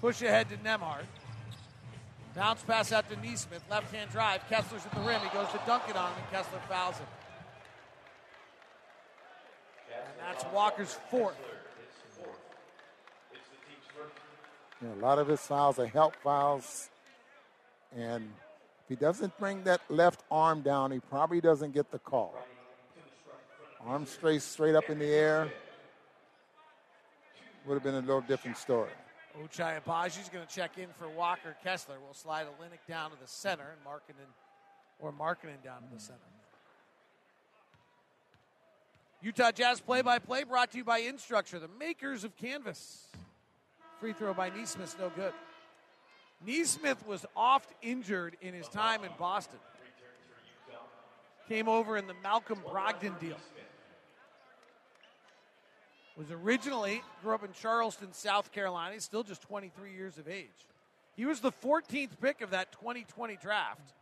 [0.00, 1.04] Push ahead to Nembhard.
[2.38, 3.64] Bounce pass out to Nesmith.
[3.68, 4.48] Left hand drive.
[4.48, 5.20] Kessler's at the rim.
[5.22, 7.06] He goes to dunk it on him, and Kessler fouls him.
[9.90, 11.36] And that's Walker's fourth.
[14.80, 16.88] Know, a lot of his fouls are help fouls.
[17.96, 18.30] And
[18.84, 22.36] if he doesn't bring that left arm down, he probably doesn't get the call.
[23.84, 25.52] Arm straight, straight up in the air.
[27.66, 28.90] Would have been a little different story.
[29.38, 31.96] Ochai Agbaji's going to check in for Walker Kessler.
[32.02, 34.28] We'll slide Olynyk down to the center and Markkanen,
[34.98, 36.18] or Markkanen down to the center.
[39.20, 43.08] Utah Jazz play-by-play brought to you by Instructure, the makers of Canvas.
[44.00, 45.32] Free throw by Nesmith, no good.
[46.46, 49.58] Nesmith was oft injured in his time in Boston.
[51.48, 53.38] Came over in the Malcolm Brogdon deal.
[56.18, 58.94] Was originally grew up in Charleston, South Carolina.
[58.94, 60.66] He's still just 23 years of age.
[61.14, 63.92] He was the 14th pick of that 2020 draft.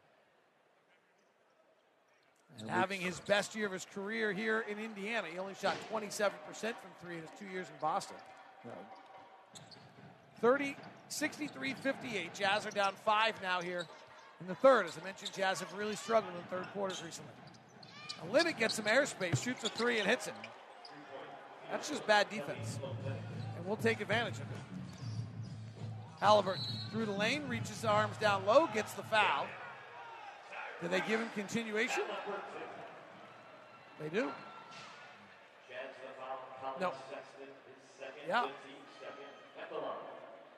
[2.59, 5.27] And having his best year of his career here in Indiana.
[5.31, 8.17] He only shot 27% from three in his two years in Boston.
[10.41, 10.75] 30,
[11.09, 12.35] 63 58.
[12.35, 13.85] Jazz are down five now here
[14.41, 14.87] in the third.
[14.87, 17.33] As I mentioned, Jazz have really struggled in third quarters recently.
[18.31, 20.35] Olynyk gets some airspace, shoots a three, and hits it.
[21.71, 22.79] That's just bad defense.
[23.57, 24.47] And we'll take advantage of it.
[26.21, 29.47] Halliburton through the lane, reaches the arms down low, gets the foul.
[30.81, 32.03] Do they give him continuation?
[34.01, 34.31] They do.
[36.81, 36.93] No.
[38.29, 38.47] Yeah.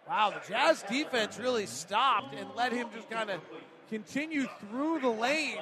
[0.08, 3.40] Wow, the Jazz defense really stopped and let him just kind of
[3.90, 5.58] continue through the lane.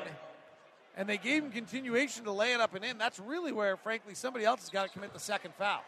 [0.97, 2.97] And they gave him continuation to lay it up and in.
[2.97, 5.82] That's really where, frankly, somebody else has got to commit the second foul.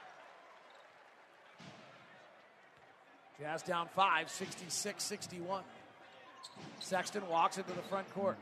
[3.41, 5.63] Jazz down five, 66 61.
[6.81, 8.37] Sexton walks into the front court.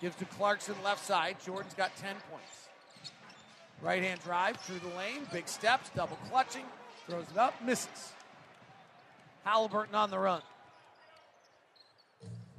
[0.00, 1.36] Gives to Clarkson left side.
[1.44, 2.68] Jordan's got 10 points.
[3.82, 5.26] Right hand drive through the lane.
[5.32, 6.64] Big steps, double clutching.
[7.06, 8.12] Throws it up, misses.
[9.44, 10.42] Halliburton on the run.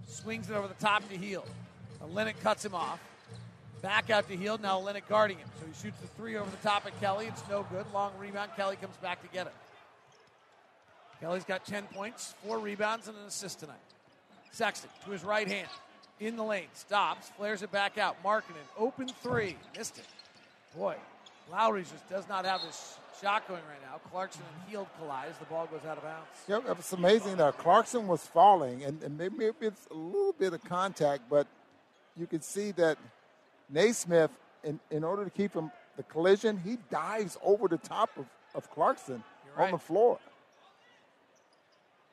[0.07, 1.47] Swings it over the top to Hield.
[2.03, 2.99] Olynyk cuts him off.
[3.81, 4.61] Back out to Hield.
[4.61, 5.47] Now Olynyk guarding him.
[5.59, 7.27] So he shoots the three over the top at Kelly.
[7.27, 7.85] It's no good.
[7.93, 8.51] Long rebound.
[8.55, 9.53] Kelly comes back to get it.
[11.19, 13.77] Kelly's got 10 points, four rebounds, and an assist tonight.
[14.51, 15.69] Sexton to his right hand.
[16.19, 16.67] In the lane.
[16.73, 17.29] Stops.
[17.37, 18.21] Flares it back out.
[18.23, 18.65] Markkanen.
[18.77, 19.55] Open three.
[19.77, 20.05] Missed it.
[20.77, 20.95] Boy,
[21.51, 23.99] Lauri just does not have this shot going right now.
[24.11, 26.27] Clarkson and Hield collide as the ball goes out of bounds.
[26.47, 30.63] Yep, it's amazing that Clarkson was falling, and, and maybe it's a little bit of
[30.63, 31.47] contact, but
[32.17, 32.97] you can see that
[33.69, 34.31] Nesmith,
[34.63, 38.69] in, in order to keep him the collision, he dives over the top of, of
[38.71, 39.23] Clarkson
[39.57, 39.65] right.
[39.65, 40.19] on the floor.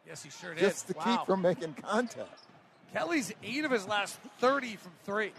[0.07, 0.61] Yes, he sure did.
[0.61, 1.05] Just to wow.
[1.05, 2.47] keep from making contact.
[2.93, 5.33] Kelly's eight of his last 30 from three.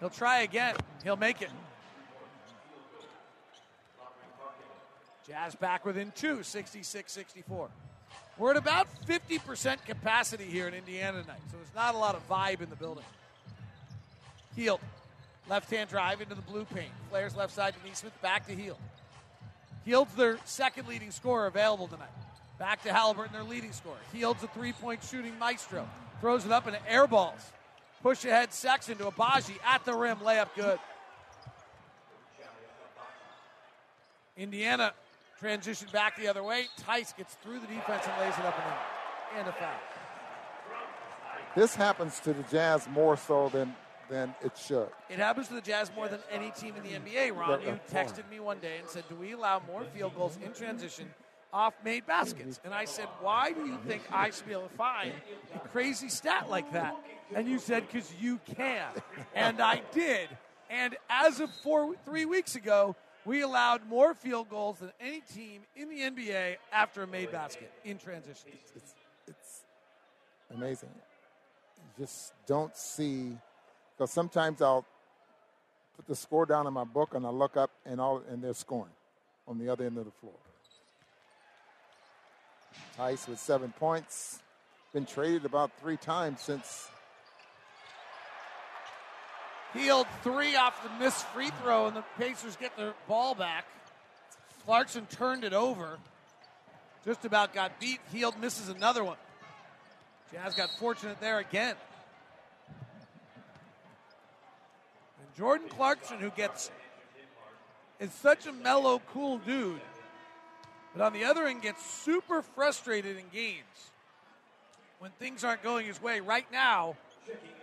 [0.00, 0.76] He'll try again.
[1.04, 1.50] He'll make it.
[5.26, 7.68] Jazz back within two, 66 64.
[8.38, 12.28] We're at about 50% capacity here in Indiana tonight, so there's not a lot of
[12.28, 13.04] vibe in the building.
[14.56, 14.80] Hield.
[15.48, 16.92] Left hand drive into the blue paint.
[17.10, 18.20] Flares left side to Nesmith.
[18.22, 18.78] Back to Hield.
[19.84, 22.08] Hield's their second leading scorer available tonight.
[22.58, 23.96] Back to Halliburton, their leading scorer.
[24.12, 25.88] Hield's a three point shooting maestro.
[26.20, 27.52] Throws it up and air balls.
[28.02, 30.18] Push ahead Sexton to Agbaji at the rim.
[30.18, 30.78] Layup good.
[34.36, 34.92] Indiana
[35.40, 36.66] transition back the other way.
[36.86, 39.40] Theis gets through the defense and lays it up and in.
[39.40, 39.70] And a foul.
[41.56, 43.74] This happens to the Jazz more so than
[44.12, 44.88] than it should.
[45.08, 47.62] It happens to the Jazz more than any team in the NBA, Ron.
[47.62, 51.08] You texted me one day and said, Do we allow more field goals in transition
[51.50, 52.60] off made baskets?
[52.62, 55.12] And I said, Why do you think I should be able to find
[55.54, 56.94] a crazy stat like that?
[57.34, 58.86] And you said, Because you can.
[59.34, 60.28] And I did.
[60.68, 62.94] And as of four, three weeks ago,
[63.24, 67.72] we allowed more field goals than any team in the NBA after a made basket
[67.82, 68.50] in transition.
[68.76, 68.94] It's,
[69.26, 69.60] it's
[70.54, 70.90] amazing.
[71.78, 73.38] You just don't see
[74.02, 74.84] because sometimes I'll
[75.94, 78.52] put the score down in my book and I look up and all and they're
[78.52, 78.90] scoring
[79.46, 80.34] on the other end of the floor.
[82.98, 84.40] Theis with seven points.
[84.92, 86.88] Been traded about three times since.
[89.72, 93.66] Hield three off the missed free throw, and the Pacers get their ball back.
[94.64, 95.96] Clarkson turned it over.
[97.04, 98.00] Just about got beat.
[98.12, 99.16] Hield misses another one.
[100.32, 101.76] Jazz got fortunate there again.
[105.21, 106.70] And Jordan Clarkson, who gets
[108.00, 109.80] is such a mellow, cool dude,
[110.94, 113.90] but on the other end gets super frustrated in games
[114.98, 116.20] when things aren't going his way.
[116.20, 116.96] Right now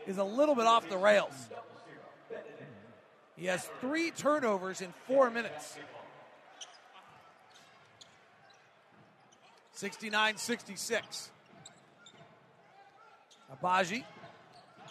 [0.08, 1.50] is a little bit off the rails.
[3.36, 5.78] He has three turnovers in four minutes.
[9.74, 11.32] 69 66.
[13.54, 14.04] Agbaji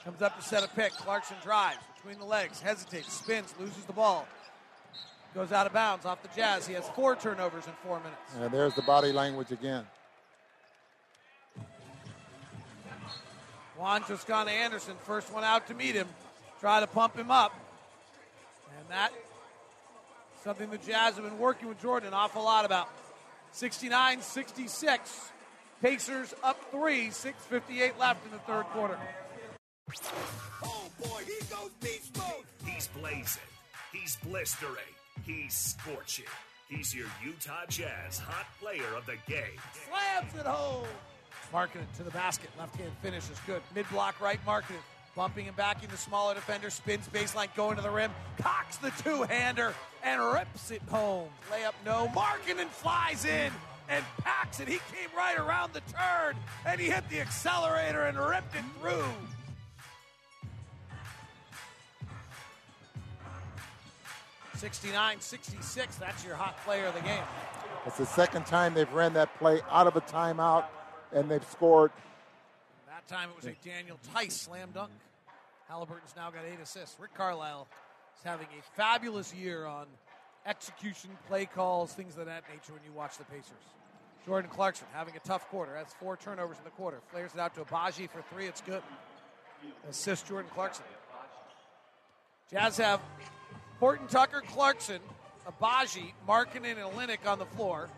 [0.05, 0.92] comes up to set a pick.
[0.92, 4.26] Clarkson drives between the legs, hesitates, spins, loses the ball.
[5.34, 6.66] Goes out of bounds off the Jazz.
[6.66, 8.34] He has four turnovers in four minutes.
[8.40, 9.84] And there's the body language again.
[13.76, 16.09] Juan Toscano Anderson, first one out to meet him,
[16.59, 17.55] try to pump him up.
[18.78, 19.12] And that
[20.42, 22.88] something the Jazz have been working with Jordan an awful lot about.
[23.53, 25.30] 69 66.
[25.80, 28.99] Pacers up three, 6.58 left in the third quarter.
[30.62, 32.45] Oh boy, he goes beast mode.
[32.64, 33.43] He's blazing.
[33.93, 34.95] He's blistering.
[35.24, 36.26] He's scorching.
[36.68, 39.59] He's your Utah Jazz hot player of the game.
[39.89, 40.86] Slams it home.
[41.53, 42.51] Markkanen to the basket.
[42.59, 43.62] Left hand finish is good.
[43.74, 44.82] Mid block right, Markkanen.
[45.16, 46.68] Bumping and backing the smaller defender.
[46.68, 48.11] Spins baseline, going to the rim.
[48.39, 49.74] Cocks the two hander
[50.05, 51.30] and rips it home.
[51.51, 52.09] Layup no.
[52.14, 53.51] Markkanen flies in
[53.89, 54.68] and packs it.
[54.68, 56.36] He came right around the turn
[56.66, 59.05] and he hit the accelerator and ripped it through.
[64.59, 65.96] 69 66.
[65.96, 67.22] That's your hot player of the game.
[67.86, 70.64] It's the second time they've ran that play out of a timeout
[71.12, 71.92] and they've scored.
[72.88, 74.90] That time it was a Daniel Theis slam dunk.
[75.68, 76.98] Halliburton's now got eight assists.
[76.98, 77.68] Rick Carlisle
[78.16, 79.86] is having a fabulous year on
[80.44, 83.52] execution, play calls, things of that nature when you watch the Pacers.
[84.26, 85.72] Jordan Clarkson having a tough quarter.
[85.72, 86.98] That's four turnovers in the quarter.
[87.12, 88.46] Flares it out to Agbaji for three.
[88.46, 88.82] It's good.
[89.88, 90.84] Assist Jordan Clarkson.
[92.50, 93.00] Jazz have
[93.81, 95.01] Horton Tucker, Clarkson,
[95.47, 97.89] Agbaji, Markkanen, and Olynyk on the floor.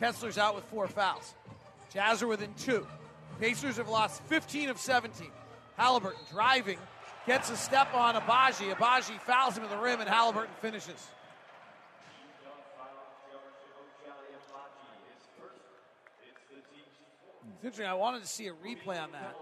[0.00, 1.34] Kessler's out with four fouls.
[1.92, 2.86] Jazz are within two.
[3.40, 5.28] Pacers have lost 15 of 17.
[5.76, 6.78] Halliburton driving,
[7.26, 8.72] gets a step on Agbaji.
[8.72, 11.08] Agbaji fouls him in the rim, and Halliburton finishes.
[17.64, 17.86] It's interesting.
[17.86, 19.34] I wanted to see a replay on that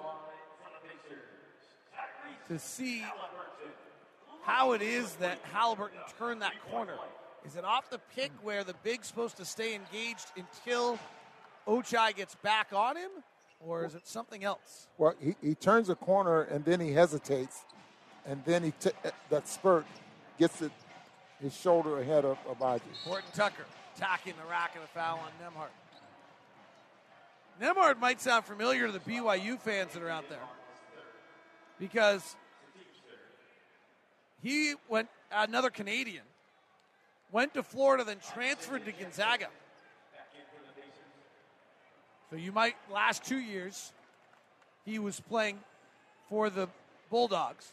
[2.48, 3.02] to see
[4.42, 6.94] how it is that Halliburton turned that corner.
[7.46, 10.98] Is it off the pick where the big's supposed to stay engaged until
[11.66, 13.10] Ochai gets back on him,
[13.60, 14.88] or is it something else?
[14.98, 17.64] Well, he, he turns a corner and then he hesitates,
[18.26, 19.86] and then he t- uh, that spurt
[20.38, 20.72] gets it
[21.40, 22.80] his shoulder ahead of Agbaji.
[23.04, 23.64] Horton Tucker
[23.96, 25.70] attacking the rack and a foul on Nembhard.
[27.60, 30.38] Nembhard might sound familiar to the BYU fans that are out there
[31.78, 32.36] because
[34.42, 36.24] he went another Canadian,
[37.30, 39.48] went to Florida, then transferred to Gonzaga.
[42.30, 43.92] So you might last two years
[44.84, 45.58] he was playing
[46.28, 46.68] for the
[47.10, 47.72] Bulldogs,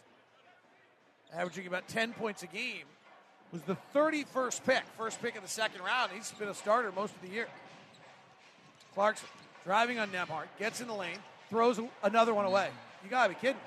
[1.34, 2.86] averaging about ten points a game.
[3.52, 6.12] was the 31st pick, first pick in the second round.
[6.12, 7.48] He's been a starter most of the year.
[8.94, 9.28] Clarkson
[9.64, 11.18] driving on Nembhard, gets in the lane,
[11.50, 12.70] throws another one away.
[13.04, 13.62] You gotta be kidding.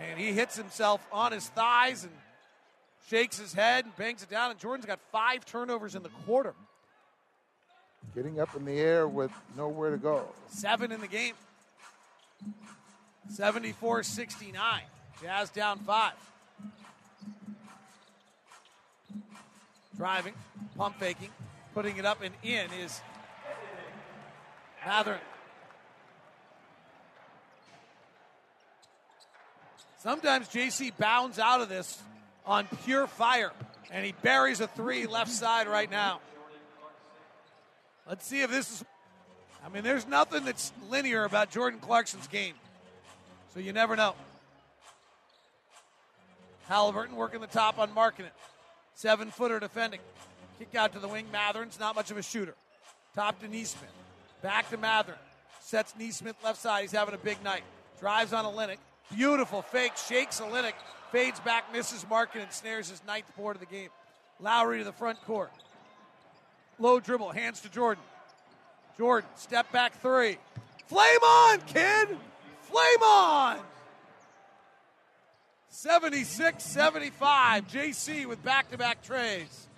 [0.00, 2.12] And he hits himself on his thighs and
[3.08, 4.50] shakes his head and bangs it down.
[4.50, 6.54] And Jordan's got five turnovers in the quarter.
[8.14, 10.26] Getting up in the air with nowhere to go.
[10.48, 11.34] Seven in the game.
[13.30, 14.80] 74 69.
[15.22, 16.14] Jazz down five.
[19.96, 20.34] Driving,
[20.76, 21.30] pump faking,
[21.74, 23.00] putting it up and in is
[24.84, 25.20] Mathurin.
[30.02, 32.02] Sometimes JC bounds out of this
[32.44, 33.52] on pure fire,
[33.92, 36.18] and he buries a three left side right now.
[38.08, 38.84] Let's see if this is.
[39.64, 42.54] I mean, there's nothing that's linear about Jordan Clarkson's game,
[43.54, 44.16] so you never know.
[46.66, 48.32] Halliburton working the top on Markkanen.
[48.96, 50.00] Seven footer defending.
[50.58, 51.26] Kick out to the wing.
[51.30, 52.54] Mathurin's not much of a shooter.
[53.14, 53.88] Top to Nesmith.
[54.42, 55.18] Back to Mathurin.
[55.60, 56.82] Sets Nesmith left side.
[56.82, 57.62] He's having a big night.
[58.00, 58.78] Drives on Olynyk.
[59.14, 59.96] Beautiful fake.
[59.96, 60.74] Shakes Olynyk.
[61.10, 63.90] Fades back, misses Markkanen, and snares his ninth board of the game.
[64.40, 65.50] Lauri to the front court.
[66.78, 67.30] Low dribble.
[67.30, 68.02] Hands to Jordan.
[68.96, 69.28] Jordan.
[69.36, 70.38] Step back three.
[70.86, 72.08] Flame on, kid!
[72.62, 73.58] Flame on!
[75.68, 77.68] 76 75.
[77.68, 79.68] JC with back to back trays.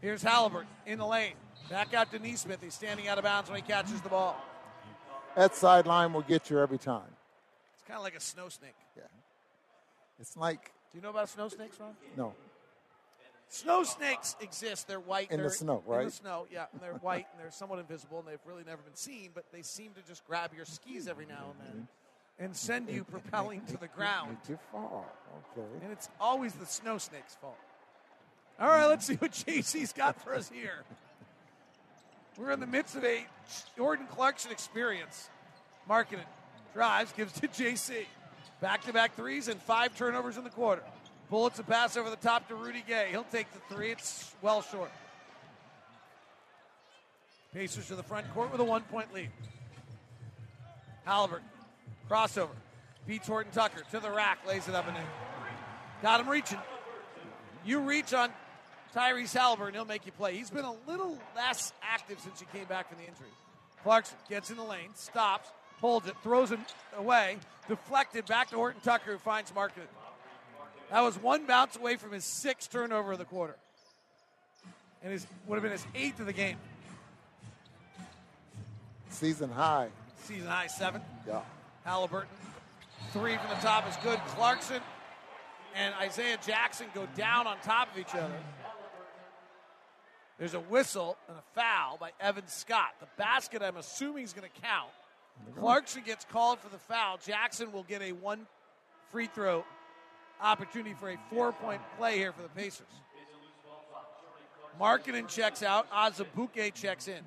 [0.00, 1.34] Here's Halliburton in the lane.
[1.68, 2.62] Back out to Nesmith.
[2.62, 4.36] He's standing out of bounds when he catches the ball.
[5.36, 7.02] That sideline will get you every time.
[7.82, 8.76] It's kind of like a snow snake.
[8.96, 9.02] Yeah.
[10.20, 10.70] It's like.
[10.92, 11.96] Do you know about snow snakes, Ron?
[12.16, 12.32] No.
[13.48, 14.86] Snow snakes exist.
[14.86, 15.32] They're white.
[15.32, 16.00] In the they're, snow, right?
[16.00, 16.66] In the snow, yeah.
[16.72, 19.62] And they're white and they're somewhat invisible and they've really never been seen, but they
[19.62, 21.88] seem to just grab your skis every now and then
[22.38, 24.38] and send you propelling to the ground.
[24.46, 25.04] Too far.
[25.58, 25.66] Okay.
[25.82, 27.58] And it's always the snow snake's fault.
[28.60, 30.84] All right, let's see what JC's got for us here.
[32.38, 33.26] We're in the midst of a
[33.76, 35.28] Jordan Clarkson experience.
[35.90, 36.24] Markkanen.
[36.74, 38.06] Drives, gives to JC.
[38.60, 40.82] Back to back threes and five turnovers in the quarter.
[41.30, 43.08] Bullets a pass over the top to Rudy Gay.
[43.10, 43.90] He'll take the three.
[43.90, 44.90] It's well short.
[47.52, 49.30] Pacers to the front court with a one point lead.
[51.04, 51.46] Halliburton.
[52.08, 52.50] Crossover.
[53.06, 54.38] Beats Horton Tucker to the rack.
[54.46, 55.02] Lays it up and in.
[56.02, 56.58] Got him reaching.
[57.64, 58.30] You reach on
[58.94, 60.34] Tyrese Halliburton, he'll make you play.
[60.34, 63.28] He's been a little less active since he came back from the injury.
[63.82, 65.50] Clarkson gets in the lane, stops,
[65.82, 66.60] holds it, throws it
[66.96, 67.36] away,
[67.68, 69.88] deflected back to Horton Tucker, who finds Markkanen.
[70.90, 73.56] That was one bounce away from his sixth turnover of the quarter.
[75.02, 76.56] And his would have been his eighth of the game.
[79.10, 79.88] Season high.
[80.22, 81.02] Season high seven.
[81.26, 81.40] Yeah.
[81.84, 82.30] Halliburton.
[83.12, 84.18] Three from the top is good.
[84.28, 84.80] Clarkson
[85.74, 88.38] and Isaiah Jackson go down on top of each other.
[90.38, 92.94] There's a whistle and a foul by Evan Scott.
[93.00, 94.90] The basket, I'm assuming, is going to count.
[95.58, 97.18] Clarkson gets called for the foul.
[97.24, 98.46] Jackson will get a one
[99.10, 99.64] free throw
[100.40, 102.86] opportunity for a four point play here for the Pacers.
[104.80, 105.90] Markkanen checks out.
[105.90, 107.22] Azubuike checks in.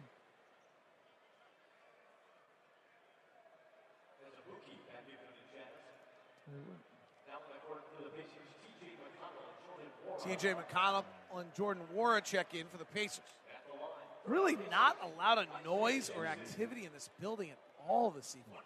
[10.26, 11.04] TJ McConnell
[11.38, 13.20] and Jordan Nwora check in for the Pacers.
[14.26, 17.58] Really not a lot of noise or activity in this building at
[17.88, 18.60] all this evening.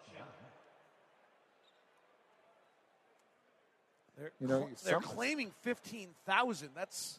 [4.20, 6.68] They're, You know, they're claiming 15,000.
[6.74, 7.18] That's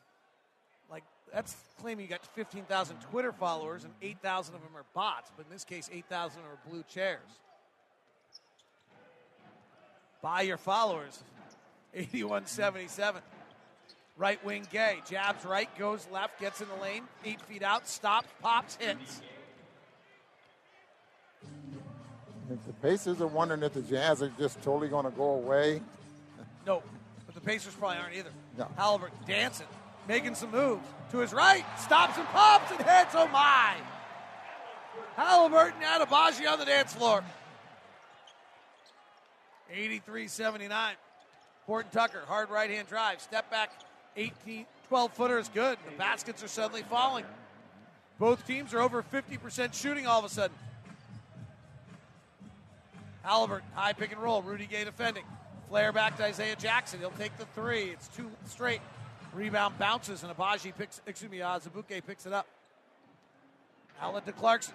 [0.89, 5.47] like that's claiming you got 15,000 Twitter followers and 8,000 of them are bots, but
[5.47, 7.19] in this case 8,000 are blue chairs.
[10.21, 11.23] Buy your followers.
[11.93, 13.21] 8177.
[14.17, 15.01] Right wing gay.
[15.09, 19.21] Jabs right, goes left, gets in the lane, eight feet out, stops, pops, hits.
[22.53, 25.81] If the Pacers are wondering if the Jazz are just totally going to go away.
[26.65, 26.83] No,
[27.25, 28.31] but the Pacers probably aren't either.
[28.57, 28.67] No.
[28.75, 29.67] Halliburton dancing,
[30.07, 30.85] making some moves.
[31.11, 33.13] To his right, stops and pops and hits.
[33.13, 33.75] Oh my!
[35.15, 37.23] Halliburton out of Baji on the dance floor.
[39.71, 40.95] 83 79.
[41.65, 43.71] Horton Tucker, hard right hand drive, step back,
[44.17, 45.77] 18, 12 footer is good.
[45.85, 47.23] The baskets are suddenly falling.
[48.19, 50.55] Both teams are over 50% shooting all of a sudden.
[53.23, 54.41] Halliburton, high pick and roll.
[54.41, 55.23] Rudy Gay defending.
[55.69, 56.99] Flare back to Isaiah Jackson.
[56.99, 57.91] He'll take the three.
[57.91, 58.81] It's two straight.
[59.33, 62.45] Rebound bounces, and Agbaji picks, excuse me, uh, Azubuike picks it up.
[64.01, 64.73] Outlet to Clarkson.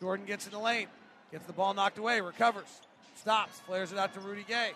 [0.00, 0.88] Jordan gets in the lane.
[1.30, 2.20] Gets the ball knocked away.
[2.20, 2.80] Recovers.
[3.16, 3.60] Stops.
[3.60, 4.70] Flares it out to Rudy Gay.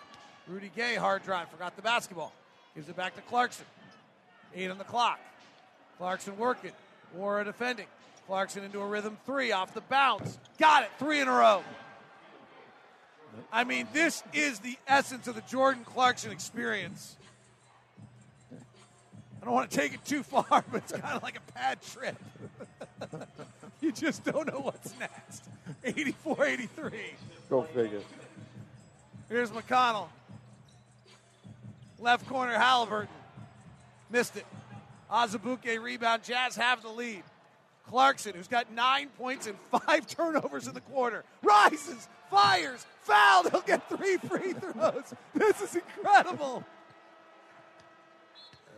[0.47, 1.49] Rudy Gay, hard drive.
[1.49, 2.31] Forgot the basketball.
[2.75, 3.65] Gives it back to Clarkson.
[4.55, 5.19] Eight on the clock.
[5.97, 6.71] Clarkson working.
[7.17, 7.87] Nwora defending.
[8.27, 10.37] Clarkson into a rhythm three off the bounce.
[10.57, 10.89] Got it.
[10.99, 11.63] Three in a row.
[13.51, 17.15] I mean, this is the essence of the Jordan Clarkson experience.
[18.51, 21.79] I don't want to take it too far, but it's kind of like a bad
[21.81, 22.15] trip.
[23.81, 25.43] you just don't know what's next.
[25.83, 26.91] 84 83.
[27.49, 28.01] Go figure.
[29.29, 30.07] Here's McConnell.
[31.99, 33.09] Left corner, Halliburton.
[34.09, 34.45] Missed it.
[35.11, 36.23] Azubuike rebound.
[36.23, 37.23] Jazz have the lead.
[37.89, 43.49] Clarkson, who's got nine points and five turnovers in the quarter, rises, fires, fouled.
[43.51, 45.13] He'll get three free throws.
[45.33, 46.63] This is incredible.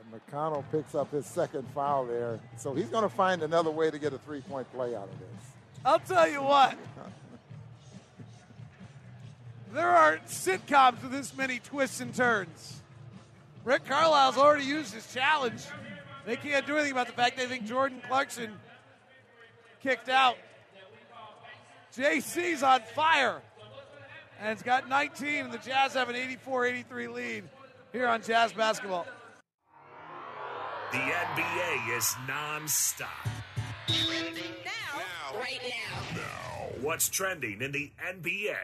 [0.02, 2.40] And McConnell picks up his second foul there.
[2.58, 5.20] So he's going to find another way to get a three point play out of
[5.20, 5.52] this.
[5.86, 6.78] I'll tell you what.
[9.72, 12.82] There aren't sitcoms with this many twists and turns.
[13.66, 15.62] Rick Carlisle's already used his challenge.
[16.26, 18.54] They can't do anything about the fact they think Jordan Clarkson
[19.86, 20.36] kicked out.
[21.96, 23.42] JC's on fire.
[24.42, 27.44] And it's got 19, and the Jazz have an 84 83 lead
[27.94, 29.06] here on Jazz Basketball.
[30.92, 33.10] The NBA is non-stop.
[33.88, 35.60] Now, right
[36.16, 36.82] now.
[36.82, 38.56] What's trending in the NBA?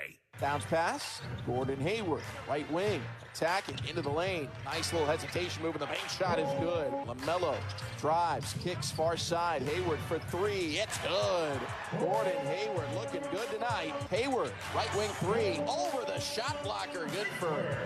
[0.42, 1.22] Bounce pass.
[1.46, 3.00] Gordon Hayward, right wing,
[3.32, 4.50] attacking into the lane.
[4.66, 6.92] Nice little hesitation move, and the bank shot is good.
[7.06, 7.56] LaMelo
[8.00, 9.62] drives, kicks far side.
[9.62, 10.80] Hayward for three.
[10.80, 11.60] It's good.
[12.00, 13.94] Gordon Hayward looking good tonight.
[14.10, 15.64] Hayward, right wing three.
[15.68, 17.06] Over the shot blocker.
[17.06, 17.78] Good for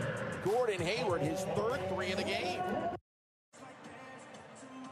[0.46, 2.62] Gordon Hayward, his third three of the game.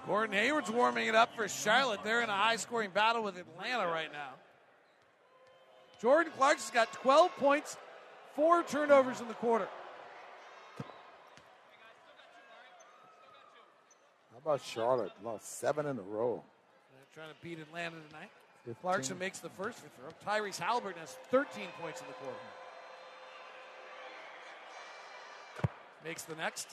[0.05, 2.01] Gordon Hayward's warming it up for Charlotte.
[2.03, 4.34] They're in a high scoring battle with Atlanta right now.
[6.04, 7.78] Jordan Clarkson's got 12 points,
[8.36, 9.70] four turnovers in the quarter.
[14.34, 15.14] How about Charlotte?
[15.24, 16.43] Lost seven in a row.
[16.91, 18.30] They're trying to beat Atlanta tonight.
[18.66, 18.76] 15.
[18.82, 20.10] Clarkson makes the first free throw.
[20.30, 22.38] Tyrese Halliburton has 13 points in the quarter.
[26.04, 26.68] Makes the next.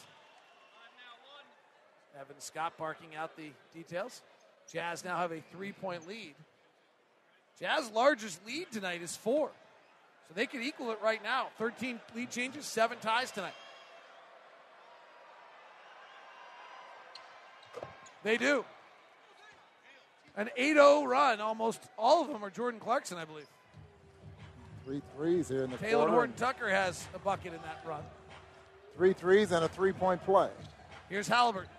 [2.21, 4.23] Evan Scott barking out the details.
[4.73, 6.35] Jazz now have a three point lead.
[7.61, 9.51] Jazz largest lead tonight is four.
[10.29, 11.49] So they could equal it right now.
[11.59, 13.55] 13 lead changes, seven ties tonight.
[18.23, 18.65] They do.
[20.37, 21.41] An 8 0 run.
[21.41, 23.47] Almost all of them are Jordan Clarkson, I believe.
[24.85, 26.13] Three threes here in the Taylor quarter.
[26.13, 28.03] Horton Tucker has a bucket in that run.
[28.97, 30.49] Three threes and a three point play.
[31.09, 31.71] Here's Halliburton.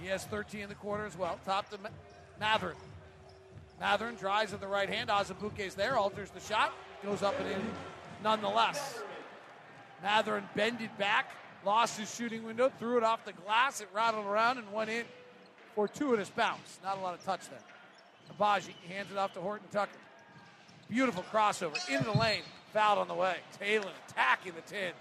[0.00, 1.38] He has 13 in the quarter as well.
[1.44, 1.88] Top to Ma-
[2.40, 2.76] Mathurin.
[3.82, 5.10] Mathurin drives with the right hand.
[5.10, 6.72] Azubuike is there, alters the shot,
[7.04, 7.60] goes up and in
[8.22, 9.02] nonetheless.
[10.04, 11.32] Mathurin bended back,
[11.66, 13.80] lost his shooting window, threw it off the glass.
[13.80, 15.04] It rattled around and went in
[15.74, 16.78] fortuitous bounce.
[16.84, 17.58] Not a lot of touch there.
[18.30, 19.90] Agbaji hands it off to Horton Tucker.
[20.88, 22.42] Beautiful crossover into the lane.
[22.72, 23.36] Fouled on the way.
[23.58, 24.92] Taylor attacking the 10.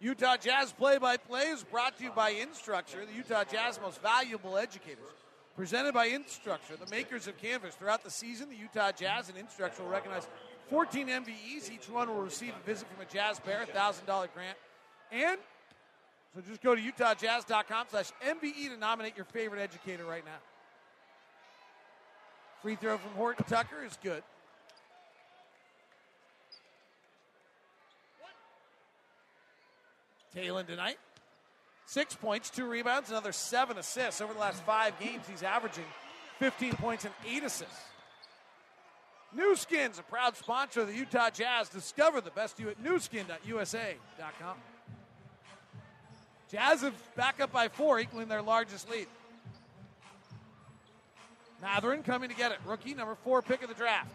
[0.00, 4.02] Utah Jazz play by play is brought to you by Instructure, the Utah Jazz most
[4.02, 5.23] valuable educators.
[5.56, 7.76] Presented by Instructure, the makers of Canvas.
[7.76, 10.26] Throughout the season, the Utah Jazz and Instructure will recognize
[10.68, 11.70] 14 MVEs.
[11.70, 14.58] Each one will receive a visit from a Jazz Bear, $1,000 grant.
[15.12, 15.38] And
[16.34, 20.32] so just go to utahjazz.com slash MVE to nominate your favorite educator right now.
[22.60, 24.22] Free throw from Horton Tucker is good.
[30.34, 30.96] Talen tonight.
[31.86, 34.20] Six points, two rebounds, another seven assists.
[34.20, 35.84] Over the last five games, he's averaging
[36.38, 37.80] 15 points and eight assists.
[39.34, 41.68] New Skins, a proud sponsor of the Utah Jazz.
[41.68, 44.56] Discover the best you at newskin.usa.com.
[46.50, 49.08] Jazz have back up by four, equaling their largest lead.
[51.60, 52.58] Mathurin coming to get it.
[52.64, 54.10] Rookie, number four pick of the draft.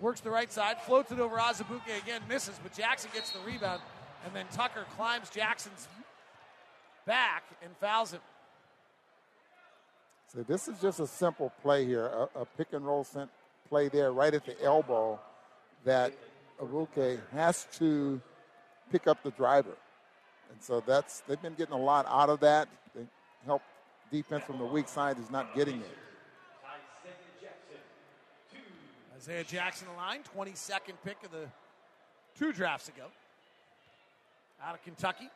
[0.00, 3.80] Works the right side, floats it over Azubuike again, misses, but Jackson gets the rebound.
[4.24, 5.88] And then Tucker climbs Jackson's
[7.08, 8.20] back and fouls him.
[10.32, 13.30] So this is just a simple play here, a, a pick and roll sent
[13.68, 15.18] play there right at the elbow
[15.84, 16.12] that
[16.62, 18.20] Aruke has to
[18.92, 19.76] pick up the driver.
[20.50, 22.68] And so that's they've been getting a lot out of that.
[22.94, 23.06] They
[23.46, 23.62] help
[24.10, 25.98] defense from the weak side is not getting it.
[29.16, 31.48] Isaiah Jackson, the line, 22nd pick of the
[32.38, 33.04] two drafts ago.
[34.62, 35.28] Out of Kentucky.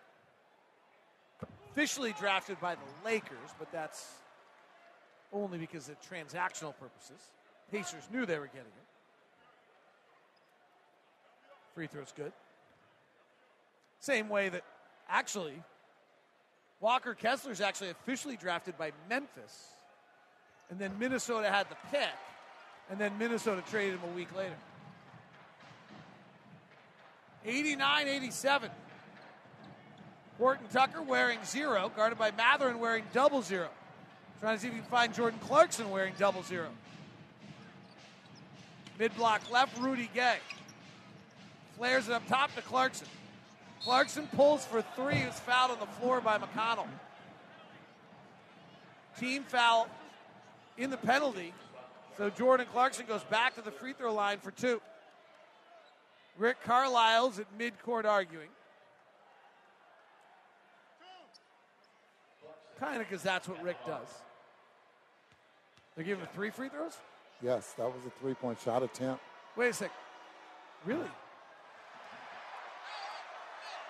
[1.73, 4.07] Officially drafted by the Lakers, but that's
[5.33, 7.21] only because of transactional purposes.
[7.71, 8.87] Pacers knew they were getting him.
[11.75, 12.33] Free throw's good.
[14.01, 14.63] Same way that
[15.13, 15.63] Actually,
[16.81, 19.69] Walker Kessler's actually officially drafted by Memphis,
[20.71, 22.09] and then Minnesota had the pick,
[22.91, 24.57] and then Minnesota traded him a week later.
[27.45, 28.71] 89 87.
[30.39, 33.69] Horton Tucker wearing zero, guarded by Mathurin wearing double zero.
[34.41, 36.69] Trying to see if you can find Jordan Clarkson wearing double zero.
[38.99, 40.37] Mid block left, Rudy Gay.
[41.77, 43.07] Flares it up top to Clarkson.
[43.83, 46.87] Clarkson pulls for three, is fouled on the floor by McConnell.
[49.19, 49.89] Team foul
[50.79, 51.53] in the penalty.
[52.17, 54.81] So Jordan Clarkson goes back to the free throw line for two.
[56.39, 58.49] Rick Carlisle's at midcourt arguing.
[62.83, 64.09] Kind of because that's what Rick does.
[65.95, 66.97] They're giving him three free throws?
[67.41, 69.23] Yes, that was a three point shot attempt.
[69.57, 69.93] Wait a sec.
[70.85, 71.07] Really?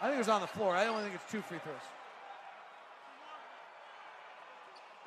[0.02, 0.77] I think it was on the floor.
[0.77, 1.74] I only think it's two free throws.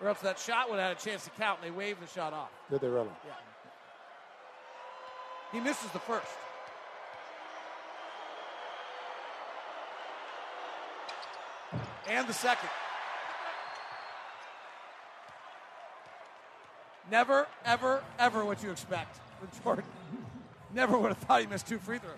[0.02, 2.08] Or else that shot would have had a chance to count and they waved the
[2.08, 2.50] shot off.
[2.72, 3.10] Did they really?
[3.24, 3.34] Yeah.
[5.52, 6.26] He misses the first.
[12.08, 12.70] And the second.
[17.12, 19.86] Never, ever, ever what you expect from Jordan.
[20.74, 22.14] Never would have thought he missed two free throws.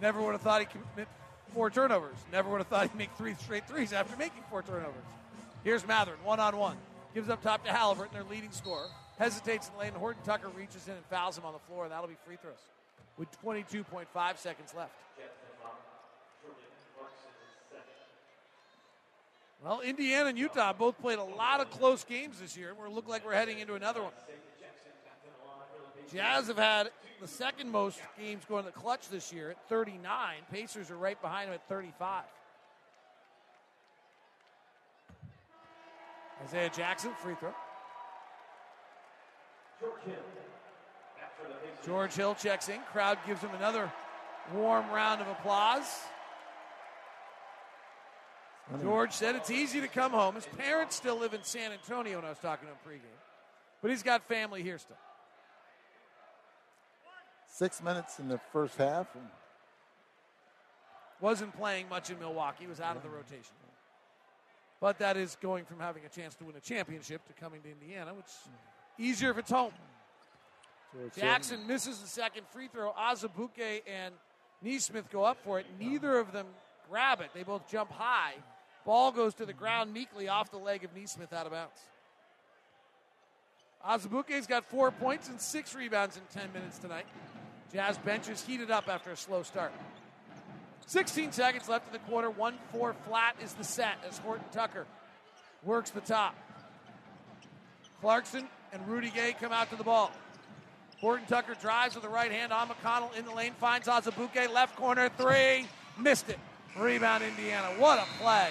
[0.00, 1.08] Never would have thought he commit
[1.54, 2.16] four turnovers.
[2.32, 4.94] Never would have thought he'd make three straight threes after making four turnovers.
[5.64, 6.76] Here's Mathurin, one on one.
[7.14, 8.86] Gives up top to Halliburton, their leading scorer.
[9.18, 9.92] Hesitates in the lane.
[9.92, 12.54] Horton Tucker reaches in and fouls him on the floor, that'll be free throws
[13.20, 14.94] with 22.5 seconds left.
[19.62, 22.72] Well, Indiana and Utah both played a lot of close games this year.
[22.74, 24.12] We look like we're heading into another one.
[26.12, 30.34] Jazz have had the second most games going to the clutch this year at 39.
[30.50, 32.24] Pacers are right behind them at 35.
[36.46, 37.52] Isaiah Jackson, free throw.
[41.84, 42.80] George Hill checks in.
[42.92, 43.92] Crowd gives him another
[44.54, 46.00] warm round of applause.
[48.82, 50.34] George said it's easy to come home.
[50.36, 53.18] His parents still live in San Antonio when I was talking to him pregame,
[53.82, 54.96] but he's got family here still.
[57.48, 59.08] Six minutes in the first half.
[61.20, 63.54] Wasn't playing much in Milwaukee, He was out of the rotation.
[64.80, 67.70] But that is going from having a chance to win a championship to coming to
[67.70, 69.04] Indiana, which is mm.
[69.04, 69.72] easier if it's home.
[71.16, 72.92] Jackson misses the second free throw.
[72.92, 74.14] Azubuike and
[74.62, 75.66] Nesmith go up for it.
[75.78, 76.46] Neither of them
[76.88, 77.30] grab it.
[77.34, 78.34] They both jump high.
[78.84, 81.80] Ball goes to the ground meekly off the leg of Nesmith out of bounds.
[83.86, 87.06] Azubuike's got four points and six rebounds in 10 minutes tonight.
[87.72, 89.72] Jazz bench is heated up after a slow start.
[90.86, 92.30] 16 seconds left in the quarter.
[92.30, 94.86] 1 4 flat is the set as Horton Tucker
[95.62, 96.34] works the top.
[98.00, 100.10] Clarkson and Rudy Gay come out to the ball.
[101.00, 104.76] Horton Tucker drives with the right hand on McConnell in the lane, finds Azubuike, left
[104.76, 105.66] corner three,
[105.98, 106.38] missed it.
[106.76, 107.68] Rebound Indiana.
[107.78, 108.50] What a play.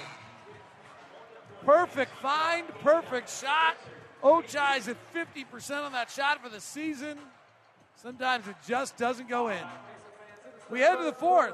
[1.65, 3.77] Perfect find, perfect shot.
[4.23, 7.17] Ochai's at 50% on that shot for the season.
[7.95, 9.63] Sometimes it just doesn't go in.
[10.69, 11.53] We head to the fourth.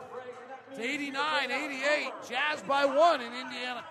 [0.72, 2.12] It's 89 88.
[2.28, 3.84] Jazz by one in Indiana.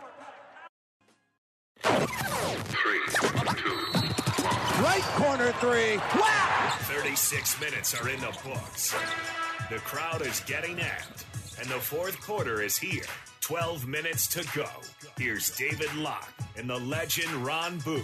[4.81, 5.97] Right corner three.
[5.97, 6.77] Wow!
[6.82, 8.95] 36 minutes are in the books.
[9.70, 11.24] The crowd is getting amped,
[11.61, 13.05] and the fourth quarter is here.
[13.45, 14.66] 12 minutes to go.
[15.19, 18.03] Here's David Locke and the legend Ron Boone.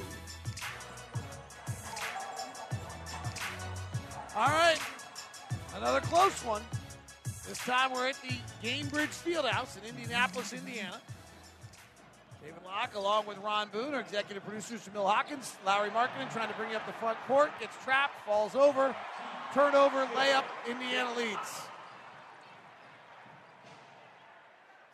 [4.37, 4.77] All right.
[5.75, 6.61] Another close one.
[7.49, 11.01] This time we're at the Gainbridge Fieldhouse in Indianapolis, Indiana.
[12.43, 16.55] David Locke, along with Ron Boone, our executive producers Jamil Hawkins, Lauri Markkanen trying to
[16.55, 18.95] bring up the front court, gets trapped, falls over,
[19.55, 21.63] turnover, layup, Indiana leads.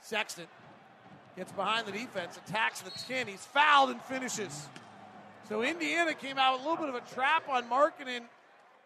[0.06, 0.46] Sexton
[1.36, 3.26] gets behind the defense, attacks the 10.
[3.26, 4.68] He's fouled and finishes.
[5.48, 8.22] So Indiana came out with a little bit of a trap on Markkanen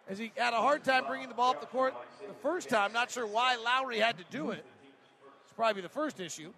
[0.08, 1.94] as he had a hard time bringing the ball up the court
[2.26, 2.94] the first time.
[2.94, 4.64] Not sure why Lauri had to do it.
[5.44, 6.52] It's probably the first issue.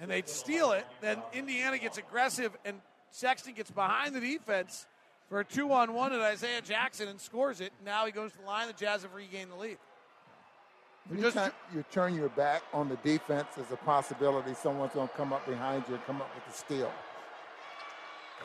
[0.00, 0.84] And they'd steal it.
[1.00, 2.80] Then Indiana gets aggressive, and
[3.10, 4.86] Sexton gets behind the defense
[5.28, 7.72] for a two on one at Isaiah Jackson and scores it.
[7.84, 8.66] Now he goes to the line.
[8.66, 9.78] The Jazz have regained the lead.
[11.12, 15.32] Anytime you turn your back on the defense, there's a possibility someone's going to come
[15.32, 16.92] up behind you and come up with a steal.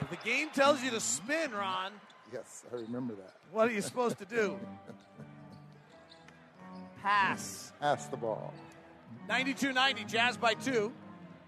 [0.02, 1.92] If the game tells you to spin, Ron,
[2.34, 3.34] Yes, I remember that.
[3.52, 4.60] what are you supposed to do?
[7.02, 7.72] Pass.
[7.80, 8.54] Pass the ball.
[9.30, 10.92] 92 90, Jazz by two.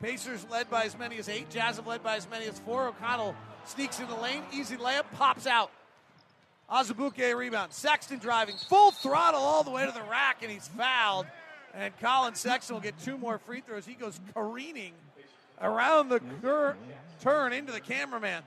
[0.01, 1.49] Pacers led by as many as eight.
[1.49, 2.87] Jazz have led by as many as four.
[2.87, 3.35] O'Connell
[3.65, 4.43] sneaks in the lane.
[4.53, 5.71] Easy layup, pops out.
[6.71, 7.71] Azubuike rebound.
[7.71, 11.25] Sexton driving full throttle all the way to the rack, and he's fouled.
[11.73, 13.85] And Collin Sexton will get two more free throws.
[13.85, 14.93] He goes careening
[15.61, 16.75] around the cur-
[17.21, 18.43] turn into the cameraman.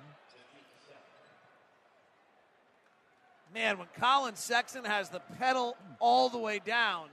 [3.55, 7.09] Man, when Collin Sexton has the pedal all the way down,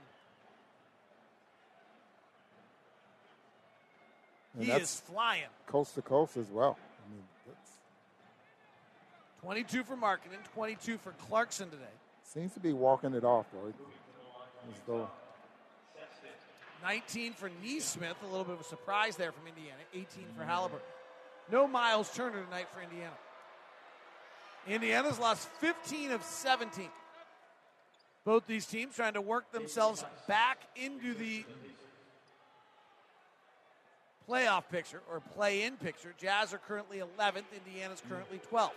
[4.54, 5.44] And he is flying.
[5.66, 6.76] coast to coast as well.
[9.42, 11.82] I mean, that's, 22 for Markkanen, 22 for Clarkson today.
[12.22, 13.68] seems to be walking it off, though.
[13.68, 13.74] As
[14.86, 15.08] though
[16.82, 19.78] 19 for Nesmith, a little bit of a surprise there from Indiana.
[19.92, 20.06] 18
[20.36, 20.86] for Halliburton.
[21.50, 23.14] No Miles Turner tonight for Indiana.
[24.66, 26.88] Indiana's lost 15 of 17.
[28.24, 31.44] Both these teams trying to work themselves back into the
[34.28, 36.14] playoff picture or play in picture.
[36.18, 38.70] Jazz are currently 11th, Indiana's currently 12th.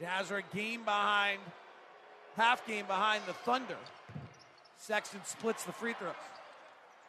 [0.00, 1.40] Jazz are a game behind,
[2.34, 3.76] half game behind the Thunder.
[4.78, 6.14] Sexton splits the free throws.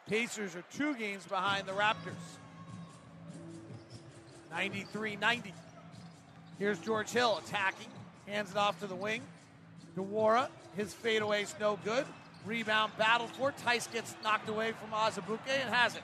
[0.06, 2.12] Pacers are two games behind the Raptors.
[4.50, 5.54] 93 90.
[6.58, 7.88] Here's George Hill attacking,
[8.26, 9.22] hands it off to the wing.
[9.96, 12.04] Nwora, his fadeaway's no good.
[12.44, 16.02] Rebound battle for Theis gets knocked away from Azubuike and has it.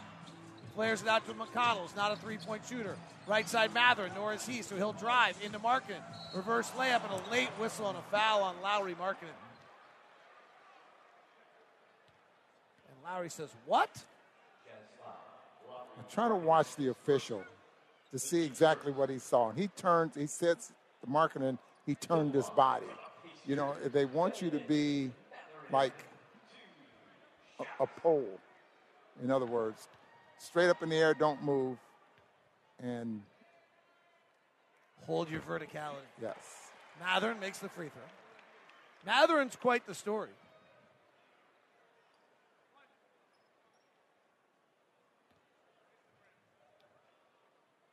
[0.79, 1.87] Flares it out to McConnell.
[1.87, 2.95] It's not a three point shooter.
[3.27, 6.01] Right side Mathurin, nor is he, so he'll drive into Markkanen.
[6.37, 9.35] Reverse layup and a late whistle and a foul on Lauri Markkanen.
[12.87, 13.91] And Lauri says, What?
[15.99, 17.43] I'm trying to watch the official
[18.13, 19.49] to see exactly what he saw.
[19.49, 20.71] And he turns, he sets
[21.05, 22.87] the marketing, he turned his body.
[23.45, 25.11] You know, they want you to be
[25.73, 26.05] like
[27.59, 28.39] a, a pole.
[29.25, 29.89] In other words,
[30.39, 31.79] straight up in the air, don't move,
[32.83, 33.23] and
[35.07, 36.05] Hold your verticality.
[36.21, 36.37] yes.
[37.01, 38.03] Mathurin makes the free throw.
[39.07, 40.31] Mathurin's quite the story.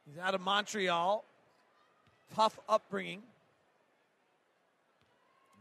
[0.05, 1.23] He's out of Montreal.
[2.33, 3.21] Tough upbringing.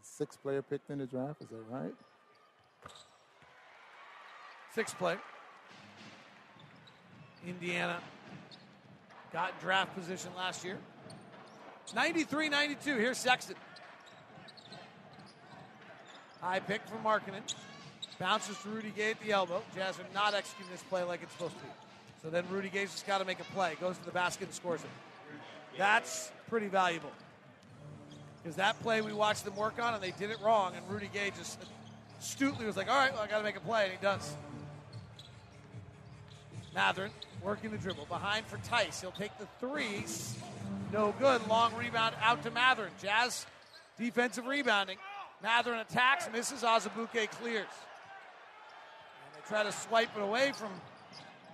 [0.02, 1.94] Six player picked in the draft, is that right?
[4.74, 5.16] Six play.
[7.46, 7.98] Indiana
[9.32, 10.78] got draft position last year.
[11.94, 12.96] 93 92.
[12.96, 13.56] Here's Sexton.
[16.40, 17.42] High pick from Markkanen.
[18.18, 19.62] Bounces to Rudy Gay at the elbow.
[19.74, 21.70] Jazz are not executing this play like it's supposed to be.
[22.22, 23.76] So then Rudy Gay's just got to make a play.
[23.80, 24.90] Goes to the basket and scores it.
[25.76, 27.10] That's pretty valuable.
[28.42, 31.10] Because that play we watched them work on and they did it wrong, and Rudy
[31.12, 31.58] Gay just
[32.20, 34.36] astutely was like, all right, well, I got to make a play, and he does.
[36.74, 37.10] Mathurin
[37.44, 38.06] working the dribble.
[38.06, 39.00] Behind for Theis.
[39.00, 40.36] He'll take the threes.
[40.92, 41.46] No good.
[41.48, 42.92] Long rebound out to Mathurin.
[43.00, 43.46] Jazz
[43.98, 44.96] defensive rebounding.
[45.42, 46.62] Mathurin attacks, misses.
[46.62, 47.66] Azubuike clears.
[49.20, 50.70] And they try to swipe it away from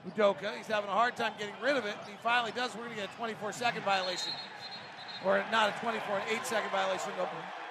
[0.08, 0.56] Udoka.
[0.56, 1.94] He's having a hard time getting rid of it.
[2.00, 2.74] And he finally does.
[2.74, 4.32] We're going to get a 24 second violation.
[5.24, 7.10] Or not a 24, an 8 second violation.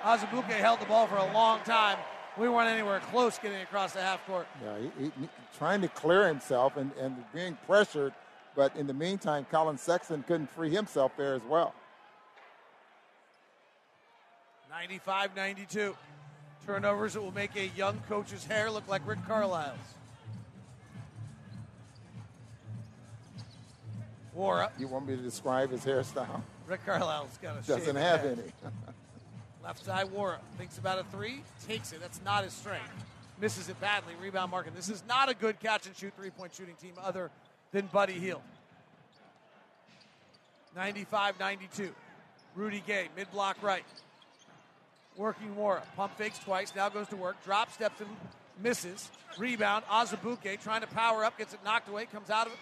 [0.04, 1.98] Azubuike held the ball for a long time.
[2.40, 4.48] We weren't anywhere close getting across the half court.
[4.64, 8.14] Yeah, he, he, trying to clear himself and, and being pressured,
[8.56, 11.74] but in the meantime, Collin Sexton couldn't free himself there as well.
[14.70, 15.96] 95 92.
[16.66, 19.78] Turnovers that will make a young coach's hair look like Rick Carlisle's.
[24.38, 24.70] Nwora.
[24.80, 26.42] You want me to describe his hairstyle?
[26.68, 28.40] Rick Carlisle's got a Doesn't have head.
[28.64, 28.72] any.
[29.64, 32.00] Left side Nwora thinks about a three, takes it.
[32.02, 33.06] That's not his strength.
[33.42, 34.14] Misses it badly.
[34.22, 34.76] Rebound Markkanen.
[34.76, 37.30] This is not a good catch and shoot three point shooting team other
[37.72, 38.42] than Buddy Hield.
[40.76, 41.94] 95 92.
[42.56, 43.84] Rudy Gay, mid block right.
[45.18, 45.82] Working Nwora.
[45.96, 46.74] Pump fakes twice.
[46.76, 47.36] Now goes to work.
[47.44, 48.10] Drop steps and
[48.62, 49.10] misses.
[49.38, 49.86] Rebound.
[49.86, 51.38] Azubuike trying to power up.
[51.38, 52.06] Gets it knocked away.
[52.06, 52.60] Comes out of it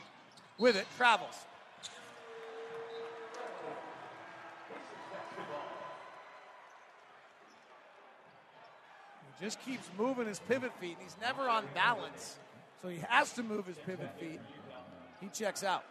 [0.57, 0.85] with it.
[0.97, 1.35] Travels.
[9.41, 12.37] Just keeps moving his pivot feet, and he's never on balance.
[12.81, 14.39] So he has to move his pivot feet.
[15.21, 15.83] He checks out.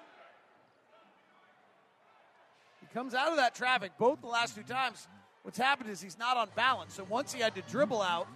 [2.81, 5.09] He comes out of that traffic both the last two times.
[5.43, 6.95] What's happened is he's not on balance.
[6.95, 8.27] So once he had to dribble out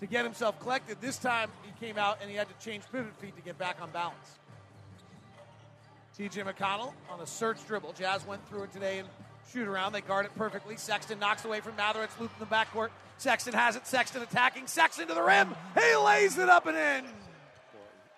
[0.00, 3.14] to get himself collected, this time he came out and he had to change pivot
[3.16, 4.38] feet to get back on balance.
[6.18, 7.92] TJ McConnell on a search dribble.
[7.92, 9.08] Jazz went through it today and
[9.52, 9.92] shoot around.
[9.92, 10.76] They guard it perfectly.
[10.76, 12.02] Sexton knocks away from Mather.
[12.02, 12.90] It's looped in the backcourt.
[13.18, 13.86] Sexton has it.
[13.86, 14.66] Sexton attacking.
[14.66, 15.54] Sexton to the rim.
[15.74, 17.04] He lays it up and in.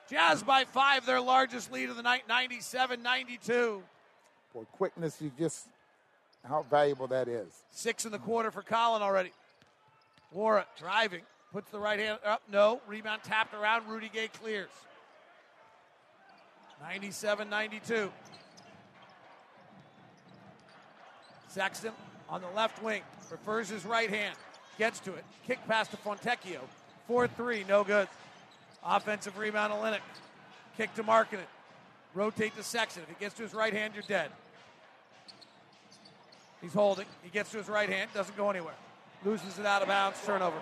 [0.09, 3.83] Jazz by five, their largest lead of the night, 97 92.
[4.53, 5.67] For quickness, you just
[6.49, 7.49] how valuable that is.
[7.73, 9.33] Six in the quarter for Collin already.
[10.35, 12.81] Nwora driving, puts the right hand up, no.
[12.87, 14.71] Rebound tapped around, Rudy Gay clears.
[16.83, 18.13] 97 92.
[21.49, 21.93] Sexton
[22.29, 24.37] on the left wing, prefers his right hand,
[24.79, 26.61] gets to it, kick pass to Fontecchio.
[27.09, 28.09] 4 3, no good.
[28.85, 30.01] Offensive rebound to Olynyk.
[30.77, 31.47] Kick to Markkanen.
[32.15, 33.03] Rotate to Sexton.
[33.03, 34.31] If he gets to his right hand, you're dead.
[36.61, 37.07] He's holding.
[37.23, 38.75] He gets to his right hand, doesn't go anywhere.
[39.25, 40.61] Loses it out of bounds, turnover.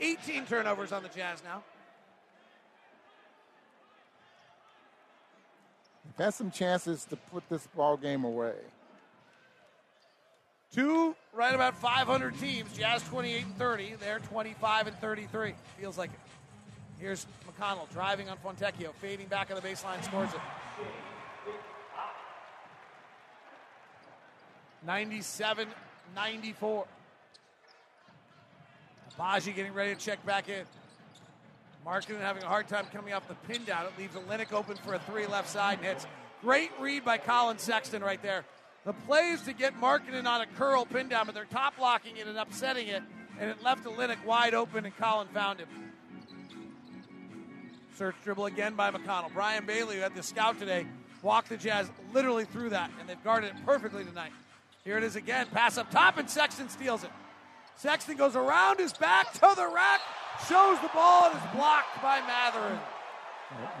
[0.00, 1.62] Eighteen turnovers on the Jazz now.
[6.20, 8.52] Had some chances to put this ball game away.
[10.70, 12.76] Two right about 500 teams.
[12.76, 13.94] Jazz 28 and 30.
[13.98, 15.54] They're 25 and 33.
[15.78, 16.20] Feels like it.
[16.98, 20.40] Here's McConnell driving on Fontecchio, fading back on the baseline, scores it.
[24.84, 25.68] 97
[26.14, 26.86] 94.
[29.18, 30.66] Agbaji getting ready to check back in.
[31.86, 33.86] Markkanen having a hard time coming off the pin down.
[33.86, 36.06] It leaves Olynyk open for a three left side and hits.
[36.42, 38.44] Great read by Collin Sexton right there.
[38.84, 42.16] The play is to get Markkanen on a curl pin down, but they're top locking
[42.16, 43.02] it and upsetting it,
[43.38, 45.68] and it left Olynyk wide open, and Collin found him.
[47.96, 49.32] Search dribble again by McConnell.
[49.34, 50.86] Brian Bailey, who had the scout today,
[51.22, 54.32] walked the Jazz literally through that, and they've guarded it perfectly tonight.
[54.84, 55.46] Here it is again.
[55.52, 57.10] Pass up top, and Sexton steals it.
[57.76, 60.00] Sexton goes around his back to the rack,
[60.48, 62.78] shows the ball, and is blocked by Mathurin.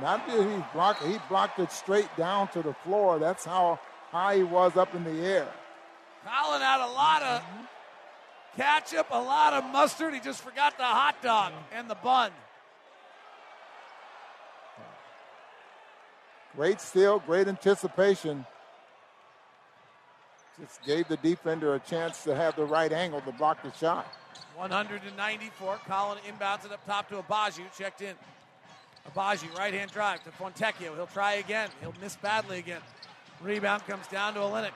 [0.00, 3.18] Not that he blocked he blocked it straight down to the floor.
[3.18, 3.78] That's how
[4.10, 5.48] high he was up in the air.
[6.24, 7.42] Collin had a lot of
[8.56, 10.12] ketchup, a lot of mustard.
[10.12, 12.32] He just forgot the hot dog and the bun.
[16.56, 18.44] Great steal, great anticipation.
[20.60, 24.06] Just gave the defender a chance to have the right angle to block the shot.
[24.60, 25.80] 194.
[25.86, 28.14] Collin inbounds it up top to Agbaji, checked in.
[29.10, 30.94] Agbaji, right hand drive to Fontecchio.
[30.94, 31.70] He'll try again.
[31.80, 32.82] He'll miss badly again.
[33.40, 34.72] Rebound comes down to Olynyk.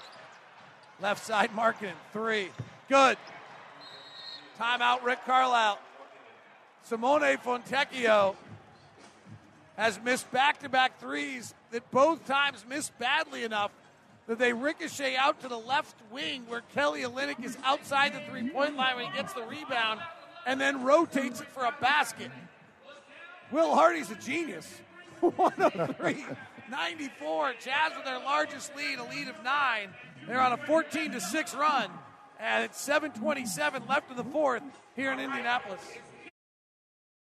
[1.02, 1.92] Left side, Markkanen.
[2.14, 2.48] Three.
[2.88, 3.18] Good.
[4.58, 5.78] Timeout, Rick Carlisle.
[6.84, 8.36] Simone Fontecchio
[9.76, 13.70] has missed back to back threes that both times missed badly enough
[14.26, 18.48] that they ricochet out to the left wing where Kelly Olynyk is outside the three
[18.48, 20.00] point line when he gets the rebound
[20.46, 22.30] and then rotates it for a basket.
[23.50, 24.80] Will Hardy's a genius.
[25.20, 26.24] 103
[26.70, 27.54] 94.
[27.60, 29.90] Jazz with their largest lead, a lead of nine.
[30.26, 31.90] They're on a 14 to 6 run.
[32.40, 34.62] And it's 7.27 left in the fourth
[34.96, 35.80] here in Indianapolis.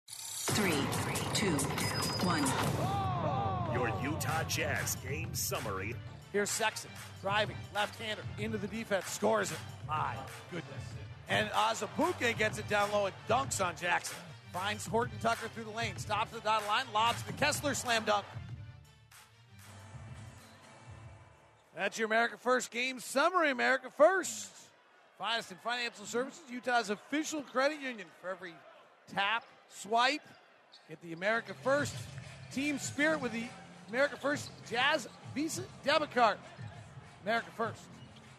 [0.08, 0.72] Three,
[1.34, 1.52] two,
[2.26, 2.44] one.
[3.74, 5.96] Your Utah Jazz game summary.
[6.36, 6.92] Here's Sexton
[7.22, 9.58] driving, left hander into the defense, scores it.
[9.88, 10.16] My
[10.52, 10.84] goodness.
[11.30, 14.18] And Azubuike gets it down low and dunks on Jackson.
[14.52, 18.26] Finds Horton Tucker through the lane, stops the dotted line, lobs the Kessler slam dunk.
[21.74, 23.50] That's your America First game summary.
[23.52, 24.52] America First.
[25.18, 28.08] Finest in financial services, Utah's official credit union.
[28.22, 28.56] For every
[29.14, 30.20] tap, swipe,
[30.90, 31.96] get the America First
[32.52, 33.46] team spirit with the
[33.88, 36.38] America First Jazz Visa debit card.
[37.24, 37.82] America First.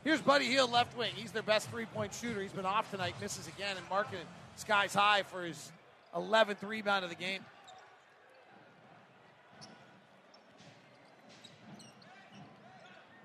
[0.03, 1.13] Here's Buddy Hield, left wing.
[1.15, 2.41] He's their best three point shooter.
[2.41, 4.25] He's been off tonight, misses again, and Markkanen
[4.55, 5.71] skies high for his
[6.15, 7.41] 11th rebound of the game.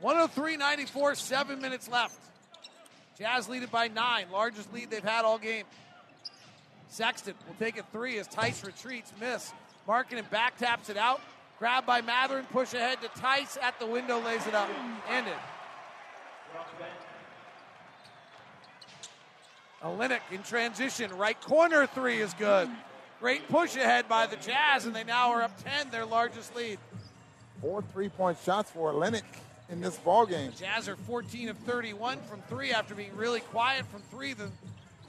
[0.02, 2.20] One hundred three ninety four, seven minutes left.
[3.20, 5.66] Jazz lead it by nine, largest lead they've had all game.
[6.90, 9.54] Sexton will take a three as Theis retreats, miss.
[9.88, 11.22] Markkanen back taps it out.
[11.62, 14.68] Grab by Mathurin, push ahead to Theis at the window, lays it up.
[15.08, 15.36] Ended.
[19.84, 22.68] Olynyk in transition, right corner three is good.
[23.20, 26.80] Great push ahead by the Jazz, and they now are up 10, their largest lead.
[27.62, 29.22] Four three-point shots for Olynyk
[29.70, 30.52] in this ball game.
[30.58, 34.50] Jazz are 14 of 31 from three after being really quiet from three the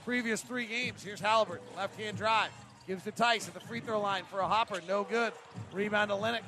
[0.04, 1.02] previous three games.
[1.02, 2.50] Here's Halliburton, left-hand drive.
[2.93, 4.78] Gives to Theis at the free throw line for a hopper.
[4.86, 5.32] No good.
[5.73, 6.43] Rebound to Olynyk.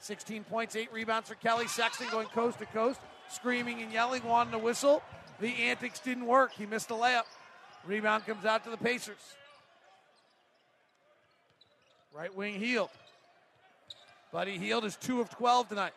[0.00, 4.52] 16 points, 8 rebounds for Kelly Sexton going coast to coast, screaming and yelling, wanting
[4.52, 5.02] to whistle.
[5.40, 6.52] The antics didn't work.
[6.52, 7.22] He missed a layup.
[7.86, 9.16] Rebound comes out to the Pacers.
[12.14, 12.90] Right wing Hield.
[14.30, 15.92] Buddy Hield is 2 of 12 tonight.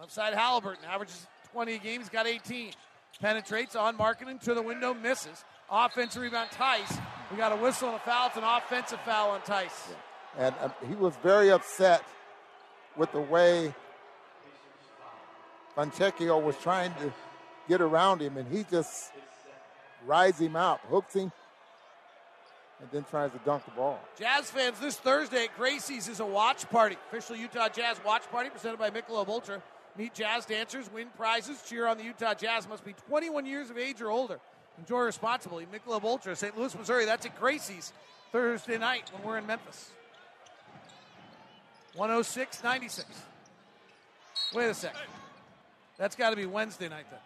[0.00, 2.00] Left side Halliburton averages 20 a game.
[2.00, 2.72] He's got 18.
[3.20, 5.44] Penetrates on Markkanen to the window, misses.
[5.70, 6.98] Offensive rebound, Theis.
[7.30, 8.28] We got a whistle and a foul.
[8.28, 9.94] It's an offensive foul on Theis.
[10.38, 12.04] And uh, he was very upset
[12.96, 13.74] with the way
[15.76, 17.12] Fontecchio was trying to
[17.68, 19.10] get around him, and he just
[20.06, 21.32] rides him out, hooks him,
[22.80, 23.98] and then tries to dunk the ball.
[24.18, 26.96] Jazz fans, this Thursday at Gracie's is a watch party.
[27.08, 29.62] Official Utah Jazz watch party presented by Michelob Ultra.
[29.98, 32.68] Meet jazz dancers, win prizes, cheer on the Utah Jazz.
[32.68, 34.38] Must be 21 years of age or older.
[34.78, 35.66] Enjoy responsibly.
[35.66, 36.56] Michelob Ultra, St.
[36.56, 37.04] Louis, Missouri.
[37.04, 37.92] That's at Gracie's
[38.32, 39.90] Thursday night when we're in Memphis.
[41.94, 43.08] 106 96.
[44.54, 45.00] Wait a second.
[45.96, 47.20] That's got to be Wednesday night then.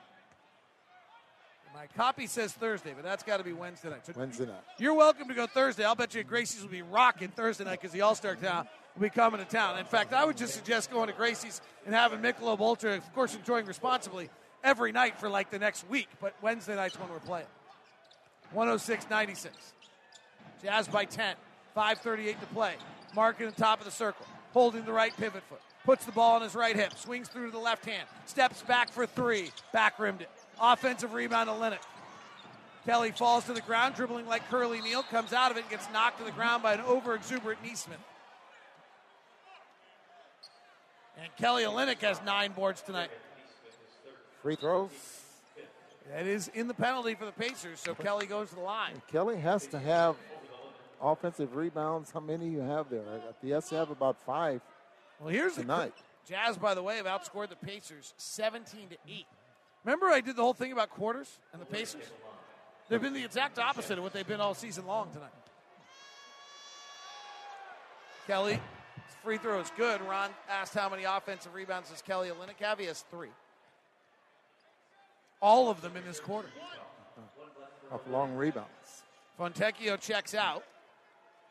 [1.75, 4.05] My copy says Thursday, but that's got to be Wednesday night.
[4.05, 4.63] So Wednesday night.
[4.79, 5.85] You're welcome to go Thursday.
[5.85, 9.03] I'll bet you Gracie's will be rocking Thursday night because the All Star town will
[9.03, 9.79] be coming to town.
[9.79, 13.35] In fact, I would just suggest going to Gracie's and having Michelob Ultra, of course,
[13.35, 14.29] enjoying responsibly
[14.63, 16.09] every night for like the next week.
[16.21, 17.47] But Wednesday night's when we're playing.
[18.53, 19.55] 106 96.
[20.63, 21.37] Jazz by 10.
[21.77, 22.75] 5.38 to play.
[23.15, 24.27] Markkanen the top of the circle.
[24.53, 25.61] Holding the right pivot foot.
[25.85, 26.93] Puts the ball on his right hip.
[26.95, 28.07] Swings through to the left hand.
[28.27, 29.51] Steps back for three.
[29.73, 30.31] Back rimmed it.
[30.61, 31.85] Offensive rebound to Linux.
[32.87, 35.87] Kelly falls to the ground, dribbling like Curly Neal, comes out of it, and gets
[35.93, 37.99] knocked to the ground by an over exuberant Nesmith.
[41.23, 43.11] And Kelly Olynyk has nine boards tonight.
[44.43, 44.91] Free throws.
[46.13, 49.01] That is in the penalty for the Pacers, so Kelly goes to the line.
[49.13, 50.17] Kelly has to have
[51.01, 52.11] offensive rebounds.
[52.11, 53.03] How many you have there?
[53.43, 54.61] He has to have about five.
[55.21, 55.93] Well, here's tonight.
[56.27, 59.27] The, Jazz, by the way, have outscored the Pacers 17 to 8.
[59.85, 62.05] Remember, I did the whole thing about quarters and the Pacers?
[62.89, 65.31] They've been the exact opposite of what they've been all season long tonight.
[68.27, 68.61] Kelly,
[69.23, 70.01] free throw is good.
[70.03, 72.79] Ron asked how many offensive rebounds does Kelly Olynyk have?
[72.79, 73.31] He has three.
[75.43, 76.49] All of them in this quarter.
[77.91, 78.69] Off long rebounds.
[79.39, 80.65] Fontecchio checks out.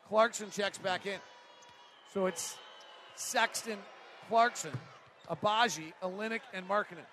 [0.08, 1.18] Clarkson checks back in.
[2.12, 2.56] So it's
[3.14, 3.78] Sexton,
[4.28, 4.72] Clarkson,
[5.28, 7.06] Agbaji, Olynyk, and Markkanen.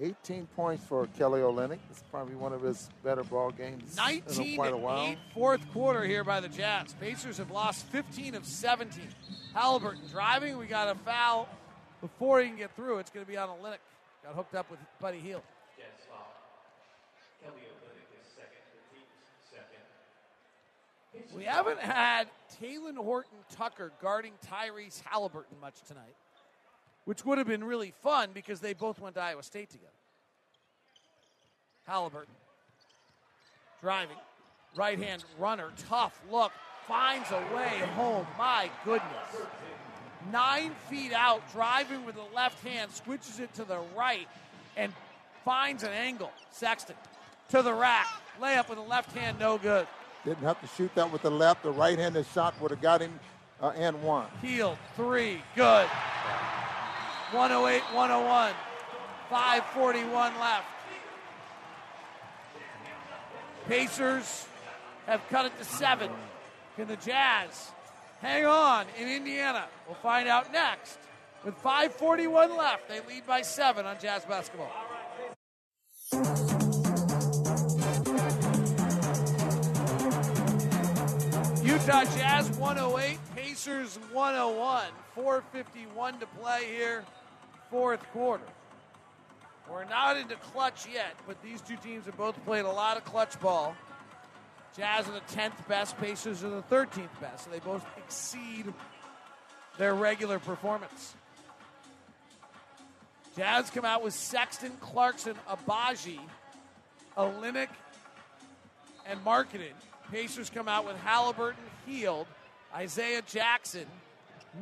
[0.00, 1.78] 18 points for Kelly Olynyk.
[1.90, 5.06] It's probably one of his better ball games 19 in quite a while.
[5.06, 6.94] 8 fourth quarter here by the Jazz.
[7.00, 9.02] Pacers have lost 15 of 17.
[9.54, 10.56] Halliburton driving.
[10.56, 11.48] We got a foul
[12.00, 12.98] before he can get through.
[12.98, 13.78] It's going to be on Olynyk.
[14.24, 15.42] Got hooked up with Buddy Hield.
[21.34, 22.28] We haven't had
[22.60, 26.14] Talen Horton Tucker guarding Tyrese Halliburton much tonight,
[27.04, 29.92] which would have been really fun because they both went to Iowa State together.
[31.86, 32.34] Halliburton
[33.80, 34.16] driving,
[34.76, 36.52] right hand runner, tough look,
[36.86, 38.26] finds a way home.
[38.36, 39.46] My goodness.
[40.32, 44.28] Nine feet out, driving with the left hand, switches it to the right,
[44.76, 44.92] and
[45.44, 46.30] finds an angle.
[46.50, 46.96] Sexton
[47.48, 48.06] to the rack,
[48.40, 49.86] layup with the left hand, no good.
[50.24, 51.62] Didn't have to shoot that with the left.
[51.62, 53.18] The right-handed shot would have got him
[53.62, 54.26] uh, and one.
[54.42, 55.86] Hield, three, good.
[57.30, 58.52] 108, 101.
[59.30, 60.64] 541 left.
[63.66, 64.46] Pacers
[65.06, 66.10] have cut it to seven.
[66.76, 67.70] Can the Jazz
[68.20, 69.66] hang on in Indiana?
[69.86, 70.98] We'll find out next.
[71.44, 74.72] With 541 left, they lead by seven on Jazz basketball.
[81.62, 84.84] Utah Jazz 108, Pacers 101.
[85.14, 87.04] 451 to play here,
[87.70, 88.44] fourth quarter.
[89.70, 93.04] We're not into clutch yet, but these two teams have both played a lot of
[93.04, 93.74] clutch ball.
[94.76, 98.72] Jazz are the 10th best, Pacers are the 13th best, so they both exceed
[99.76, 101.14] their regular performance.
[103.36, 106.18] Jazz come out with Sexton, Clarkson, Agbaji,
[107.16, 107.68] Olynyk,
[109.06, 109.72] and Markkanen.
[110.10, 112.26] Pacers come out with Halliburton, Hield,
[112.74, 113.86] Isaiah Jackson,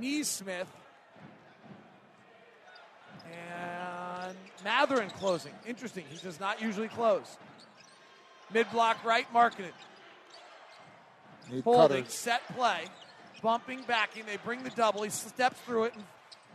[0.00, 0.68] Nesmith,
[3.32, 5.52] and Mathurin closing.
[5.66, 6.04] Interesting.
[6.10, 7.38] He does not usually close.
[8.52, 9.74] Mid block right, it.
[11.51, 12.14] Need Holding, cutters.
[12.14, 12.85] set play,
[13.43, 14.24] bumping, backing.
[14.27, 15.02] They bring the double.
[15.02, 16.05] He steps through it and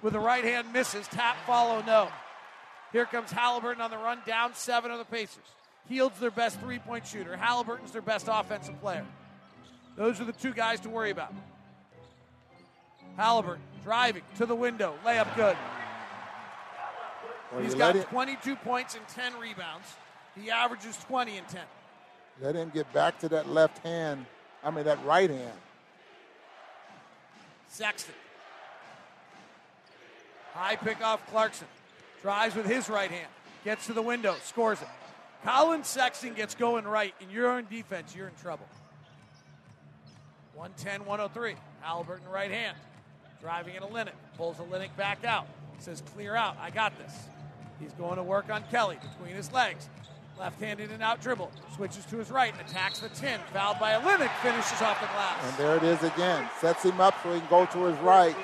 [0.02, 1.08] with the right hand misses.
[1.08, 2.10] Tap, follow, no.
[2.92, 5.46] Here comes Halliburton on the run, down seven of the Pacers.
[5.88, 7.38] Hield's their best three point shooter.
[7.38, 9.06] Halliburton's their best offensive player.
[9.96, 11.34] Those are the two guys to worry about.
[13.18, 15.58] Halliburton driving to the window, layup good.
[17.52, 19.88] Well, He's got let it- 22 points and 10 rebounds.
[20.40, 21.64] He averages 20 and 10.
[22.40, 24.26] Let him get back to that left hand.
[24.64, 25.58] I mean, that right hand.
[27.70, 28.14] Sexton.
[30.54, 31.68] High pick off Clarkson.
[32.22, 33.28] Drives with his right hand.
[33.64, 34.36] Gets to the window.
[34.44, 34.88] Scores it.
[35.44, 38.68] Colin Sexton gets going right, and you're on defense, you're in trouble.
[40.54, 41.56] 110 103.
[41.82, 42.78] Halliburton right hand.
[43.42, 44.12] Driving in a Olynyk.
[44.38, 45.48] Pulls Olynyk back out.
[45.80, 46.58] Says, clear out.
[46.62, 47.14] I got this.
[47.80, 49.90] He's going to work on Kelly between his legs.
[50.42, 51.52] Left hand and out dribble.
[51.76, 53.40] Switches to his right and attacks the 10.
[53.54, 54.32] Fouled by Olynyk.
[54.42, 55.38] Finishes off the glass.
[55.44, 56.50] And there it is again.
[56.60, 58.36] Sets him up so he can go to his right.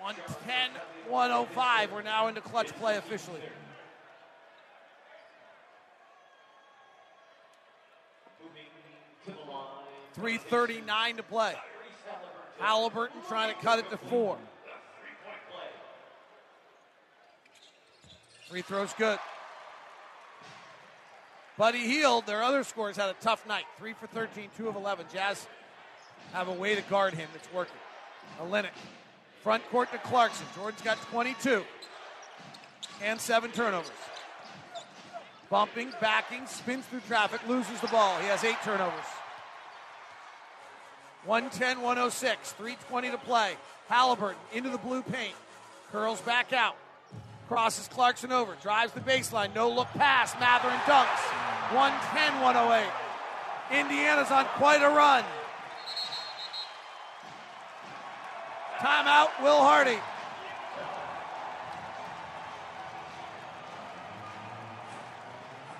[0.00, 0.70] 110
[1.08, 1.92] 105.
[1.92, 3.38] We're now into clutch play officially.
[10.14, 11.54] Three thirty-nine to play.
[12.58, 14.36] Halliburton trying to cut it to four.
[18.48, 19.18] Free throw's good.
[21.58, 23.64] Buddy Hield, their other scorers, had a tough night.
[23.78, 25.06] Three for 13, two of 11.
[25.12, 25.46] Jazz
[26.32, 27.76] have a way to guard him that's working.
[28.40, 28.70] Olynyk
[29.42, 30.44] Front court to Clarkson.
[30.56, 31.64] Jordan's got 22
[33.02, 33.92] and seven turnovers.
[35.50, 38.18] Bumping, backing, spins through traffic, loses the ball.
[38.18, 39.06] He has eight turnovers.
[41.24, 43.54] 110 106, 320 to play.
[43.88, 45.36] Halliburton into the blue paint.
[45.92, 46.76] Curls back out.
[47.48, 48.56] Crosses Clarkson over.
[48.60, 49.54] Drives the baseline.
[49.54, 50.34] No look pass.
[50.40, 51.22] Mathurin dunks.
[51.74, 52.90] 110 108.
[53.70, 55.24] Indiana's on quite a run.
[58.78, 59.98] Timeout, Will Hardy.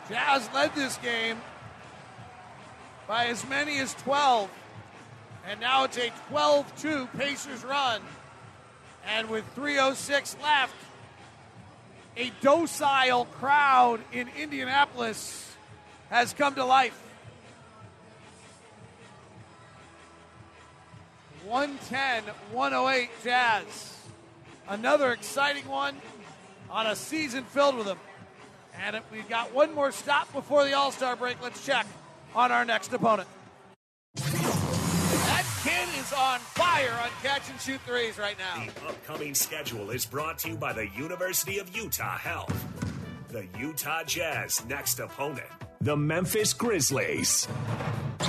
[0.09, 1.41] Jazz led this game
[3.09, 4.49] by as many as 12.
[5.49, 8.01] And now it's a 12 2 Pacers run.
[9.05, 10.75] And with 3.06 left,
[12.17, 15.55] a docile crowd in Indianapolis
[16.11, 16.99] has come to life.
[21.47, 23.97] 110 108 Jazz.
[24.69, 25.95] Another exciting one
[26.71, 27.99] on a season filled with them.
[28.83, 31.41] And we've got one more stop before the All Star break.
[31.43, 31.87] Let's check
[32.35, 33.29] on our next opponent.
[36.11, 38.65] That kid is on fire on catch and shoot threes right now.
[38.65, 42.65] The upcoming schedule is brought to you by the University of Utah Health.
[43.29, 45.47] The Utah Jazz next opponent,
[45.81, 47.49] the Memphis Grizzlies.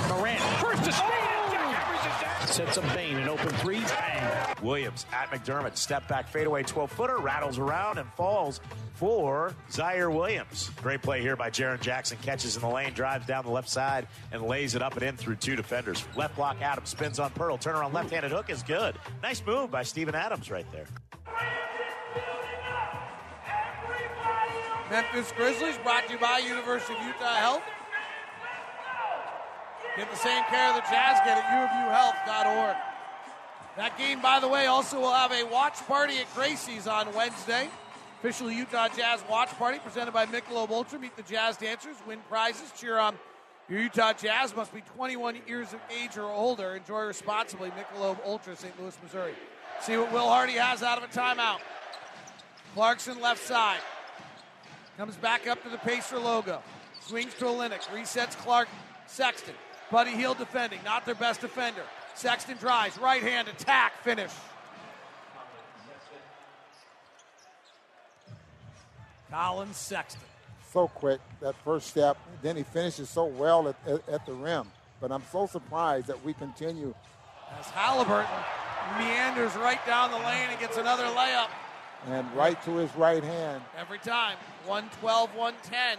[0.08, 2.28] Morant, first to speed, and Jack Evers is down.
[2.48, 4.56] Sets up Bane, an open three, bang.
[4.62, 8.60] Williams at McDermott, step back fadeaway 12 footer, rattles around and falls
[8.94, 10.70] for Ziaire Williams.
[10.82, 12.16] Great play here by Jaren Jackson.
[12.22, 15.16] Catches in the lane, drives down the left side, and lays it up and in
[15.16, 16.04] through two defenders.
[16.16, 17.58] Left block, Adams spins on Pearl.
[17.58, 18.96] Turnaround left handed hook is good.
[19.22, 20.86] Nice move by Steven Adams right there.
[24.90, 27.62] Memphis Grizzlies brought to you by University of Utah Health.
[29.98, 32.76] Get the same care the Jazz get at uofuhealth.org.
[33.76, 37.68] That game, by the way, also will have a watch party at Gracie's on Wednesday.
[38.20, 41.00] Official Utah Jazz watch party presented by Michelob Ultra.
[41.00, 43.18] Meet the Jazz dancers, win prizes, cheer on
[43.68, 44.54] your Utah Jazz.
[44.54, 46.76] Must be 21 years of age or older.
[46.76, 47.70] Enjoy responsibly.
[47.70, 48.80] Michelob Ultra, St.
[48.80, 49.34] Louis, Missouri.
[49.80, 51.58] See what Will Hardy has out of a timeout.
[52.72, 53.80] Clarkson left side.
[54.96, 56.62] Comes back up to the Pacer logo.
[57.00, 57.80] Swings to Olynyk.
[57.88, 58.68] Resets Clark
[59.08, 59.54] Sexton.
[59.90, 60.80] Buddy Hield defending.
[60.84, 61.82] Not their best defender.
[62.14, 62.98] Sexton drives.
[62.98, 64.02] Right hand attack.
[64.02, 64.32] Finish.
[69.30, 70.22] Collin Sexton.
[70.72, 72.18] So quick, that first step.
[72.42, 74.70] Then he finishes so well at, at, at the rim.
[75.00, 76.94] But I'm so surprised that we continue.
[77.58, 78.26] As Halliburton
[78.98, 81.48] meanders right down the lane and gets another layup.
[82.06, 83.62] And right to his right hand.
[83.78, 84.36] Every time.
[84.66, 85.98] 112, 110.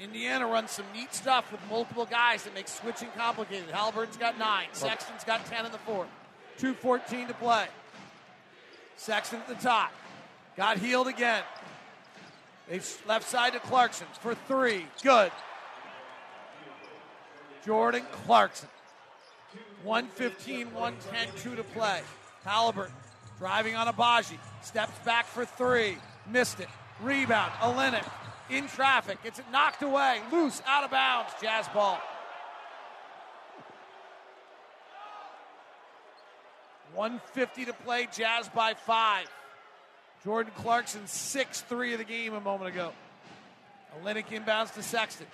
[0.00, 3.68] Indiana runs some neat stuff with multiple guys that makes switching complicated.
[3.70, 4.68] Halliburton's got nine.
[4.72, 6.08] Sexton's got 10 in the fourth.
[6.60, 7.66] 2.14 to play.
[8.96, 9.92] Sexton at the top.
[10.56, 11.42] Got Hield again.
[12.68, 14.86] They've left side to Clarkson for three.
[15.02, 15.32] Good.
[17.64, 18.68] Jordan Clarkson.
[19.84, 22.02] 115, 110, 2 to play.
[22.44, 22.94] Halliburton
[23.38, 24.38] driving on Agbaji.
[24.62, 25.96] Steps back for three.
[26.30, 26.68] Missed it.
[27.00, 27.52] Rebound.
[27.60, 28.04] Olynyk
[28.50, 29.22] in traffic.
[29.22, 30.20] Gets it knocked away.
[30.32, 31.32] Loose, out of bounds.
[31.40, 32.00] Jazz ball.
[36.94, 38.08] 150 to play.
[38.12, 39.26] Jazz by five.
[40.24, 42.92] Jordan Clarkson, 6 3 of the game a moment ago.
[44.02, 45.26] Olynyk inbounds to Sexton.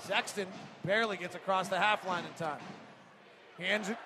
[0.00, 0.46] Sexton
[0.84, 2.60] barely gets across the half line in time.
[3.58, 3.96] Hands it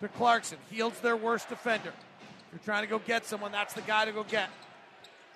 [0.00, 0.58] to Clarkson.
[0.70, 1.90] Hield's their worst defender.
[1.90, 4.48] If you're trying to go get someone, that's the guy to go get.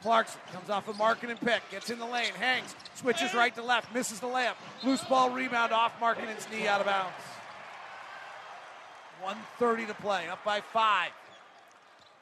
[0.02, 3.92] Clarkson comes off a Markkanen pick, gets in the lane, hangs, switches right to left,
[3.92, 4.54] misses the layup.
[4.84, 7.14] Loose ball rebound off Markkanen's knee out of bounds.
[9.20, 11.10] 130 to play, up by five.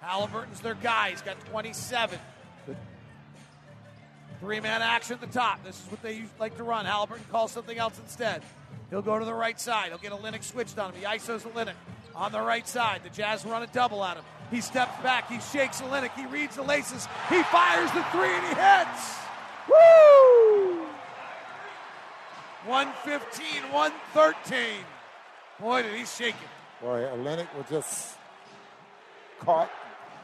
[0.01, 1.11] Halliburton's their guy.
[1.11, 2.19] He's got 27.
[4.41, 5.65] Three man action at the top.
[5.65, 6.85] This is what they like to run.
[6.85, 8.43] Halliburton calls something else instead.
[8.91, 9.89] He'll go to the right side.
[9.89, 11.01] He'll get a Olynyk switched on him.
[11.01, 11.75] He ISOs Olynyk
[12.15, 13.01] on the right side.
[13.03, 14.25] The Jazz run a double at him.
[14.51, 15.31] He steps back.
[15.31, 16.15] He shakes Olynyk.
[16.15, 17.07] He reads the laces.
[17.29, 19.17] He fires the three and he hits.
[19.69, 20.87] Woo!
[22.67, 24.85] 115, 113.
[25.61, 26.85] Boy, did he shake it.
[26.85, 28.17] Boy, Olynyk was just
[29.41, 29.71] caught.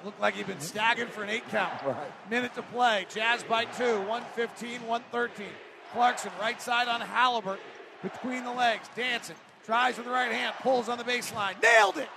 [0.04, 1.72] Looked like he'd been staggered for an eight count.
[1.86, 2.30] Right.
[2.30, 3.06] Minute to play.
[3.12, 4.00] Jazz by two.
[4.00, 5.46] 115, 113.
[5.92, 7.64] Clarkson, right side on Halliburton.
[8.02, 8.88] Between the legs.
[8.96, 9.36] Dancing.
[9.64, 10.54] Tries with the right hand.
[10.60, 11.60] Pulls on the baseline.
[11.62, 12.08] Nailed it.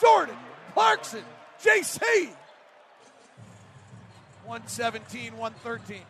[0.00, 0.36] Jordan.
[0.74, 1.24] Clarkson.
[1.62, 2.28] JC.
[4.44, 6.02] 117, 113.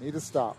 [0.00, 0.56] Need a stop.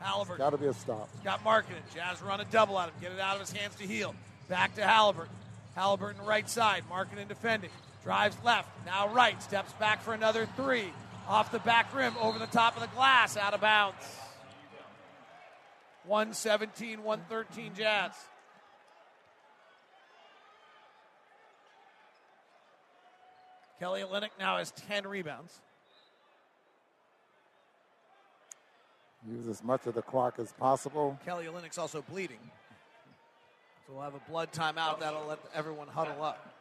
[0.00, 0.38] Halliburton.
[0.38, 1.08] Got to be a stop.
[1.24, 1.82] Got Markkanen.
[1.94, 2.94] Jazz run a double at him.
[3.00, 4.14] Get it out of his hands to Hield.
[4.48, 5.34] Back to Halliburton.
[5.74, 6.84] Halliburton right side.
[6.90, 7.70] Markkanen defending.
[8.04, 8.68] Drives left.
[8.84, 9.42] Now right.
[9.42, 10.92] Steps back for another three.
[11.26, 12.14] Off the back rim.
[12.20, 13.36] Over the top of the glass.
[13.36, 13.96] Out of bounds.
[16.04, 18.12] 117, 113 Jazz.
[23.78, 25.60] Kelly Olynyk now has 10 rebounds.
[29.28, 31.18] Use as much of the clock as possible.
[31.24, 32.38] Kelly Olynyk's also bleeding.
[33.86, 35.00] So we'll have a blood timeout.
[35.00, 36.54] That'll let everyone huddle up.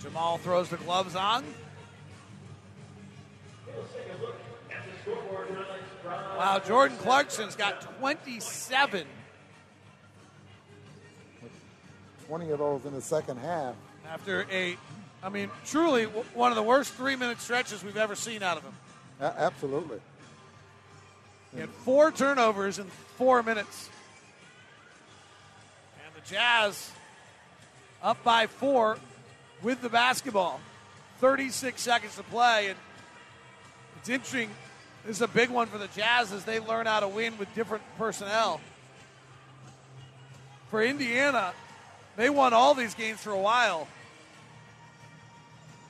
[0.00, 1.44] Jamal throws the gloves on.
[6.04, 9.06] Wow, Jordan Clarkson's got 27.
[12.26, 13.74] 20 of those in the second half.
[14.10, 14.76] After a,
[15.22, 18.62] I mean, truly one of the worst three minute stretches we've ever seen out of
[18.62, 18.74] him.
[19.20, 19.98] Absolutely.
[21.54, 22.86] He had four turnovers in
[23.16, 23.88] four minutes.
[26.04, 26.90] And the Jazz
[28.02, 28.98] up by four
[29.62, 30.60] with the basketball.
[31.20, 32.68] 36 seconds to play.
[32.68, 32.78] And
[33.98, 34.50] it's interesting.
[35.06, 37.52] This is a big one for the Jazz as they learn how to win with
[37.54, 38.60] different personnel.
[40.70, 41.52] For Indiana,
[42.16, 43.86] they won all these games for a while.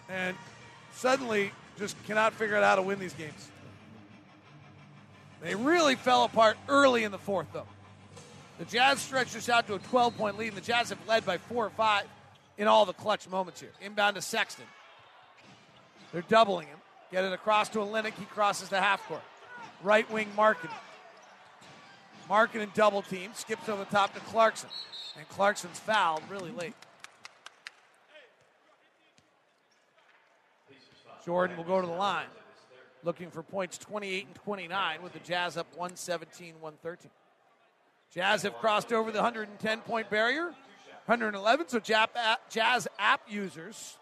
[0.09, 0.36] And
[0.94, 3.48] suddenly just cannot figure out how to win these games.
[5.43, 7.66] They really fell apart early in the fourth, though.
[8.59, 11.26] The Jazz stretched this out to a 12 point lead, and the Jazz have led
[11.26, 12.06] by four or five
[12.56, 13.72] in all the clutch moments here.
[13.82, 14.64] Inbound to Sexton.
[16.12, 16.78] They're doubling him.
[17.10, 18.14] Get it across to Olynyk.
[18.14, 19.22] He crosses the half court.
[19.82, 20.70] Right wing Markkanen.
[22.28, 23.32] Markin and double team.
[23.35, 24.70] Skips over the top to Clarkson.
[25.18, 26.74] And Clarkson's fouled really late.
[31.25, 32.27] Jordan will go to the line.
[33.03, 37.11] Looking for points 28 and 29 with the Jazz up 117 113.
[38.15, 40.55] Jazz have crossed over the 110 point barrier.
[41.07, 41.69] 111.
[41.69, 43.99] So uh, Jazz app users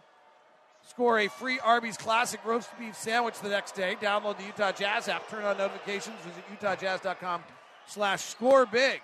[0.88, 3.96] score a free Arby's Classic roast beef sandwich the next day.
[4.00, 5.28] Download the Utah Jazz app.
[5.28, 6.14] Turn on notifications.
[6.24, 7.42] Visit utahjazz.com
[7.86, 9.00] slash score big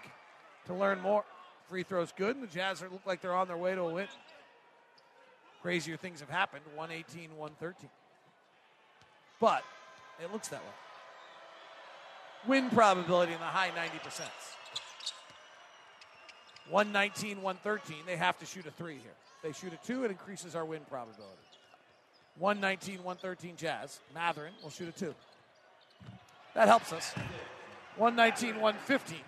[0.66, 1.24] to learn more.
[1.68, 4.06] Free throws good, and the Jazz look like they're on their way to a win.
[5.60, 6.64] Crazier things have happened.
[6.74, 7.90] 118, 113.
[9.40, 9.62] But
[10.22, 10.72] it looks that way.
[12.46, 14.22] Win probability in the high 90%.
[16.70, 17.96] 119, 113.
[18.06, 19.14] They have to shoot a three here.
[19.42, 21.36] They shoot a two, it increases our win probability.
[22.38, 24.00] 119, 113 Jazz.
[24.14, 25.14] Mathurin will shoot a two.
[26.54, 27.12] That helps us.
[27.96, 29.18] 119, 115.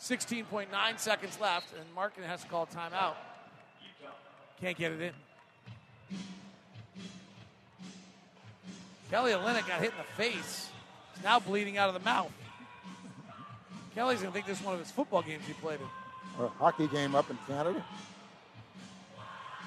[0.00, 3.14] 16.9 seconds left, and Markkanen has to call timeout.
[4.60, 5.12] Can't get it in.
[9.10, 10.70] Kelly Olynyk got hit in the face.
[11.14, 12.32] He's now bleeding out of the mouth.
[13.94, 16.44] Kelly's going to think this is one of his football games he played in.
[16.44, 17.84] A hockey game up in Canada.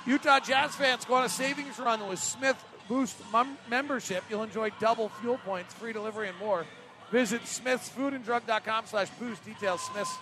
[0.06, 4.24] Utah Jazz fans go on a savings run with Smith Boost mem- membership.
[4.30, 6.66] You'll enjoy double fuel points, free delivery, and more.
[7.12, 9.44] Visit smithsfoodanddrug.com slash boost.
[9.46, 10.16] Details Smith's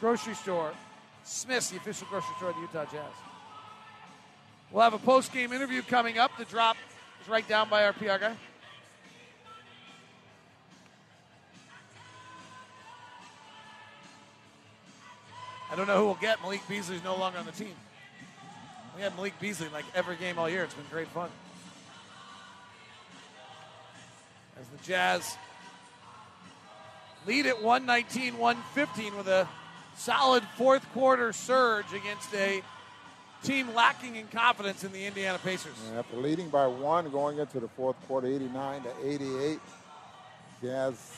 [0.00, 0.72] grocery store.
[1.24, 3.12] Smith's, the official grocery store of the Utah Jazz.
[4.70, 6.30] We'll have a post-game interview coming up.
[6.38, 6.76] The drop
[7.20, 8.36] is right down by our PR guy.
[15.70, 16.40] I don't know who will get.
[16.42, 17.74] Malik Beasley's no longer on the team.
[18.96, 20.64] We had Malik Beasley like every game all year.
[20.64, 21.30] It's been great fun.
[24.58, 25.36] As the Jazz
[27.26, 29.46] lead at 119 115 with a
[29.94, 32.62] solid fourth quarter surge against a
[33.42, 35.74] team lacking in confidence in the Indiana Pacers.
[35.88, 39.60] And after leading by one going into the fourth quarter, 89 to 88,
[40.62, 41.16] Jazz.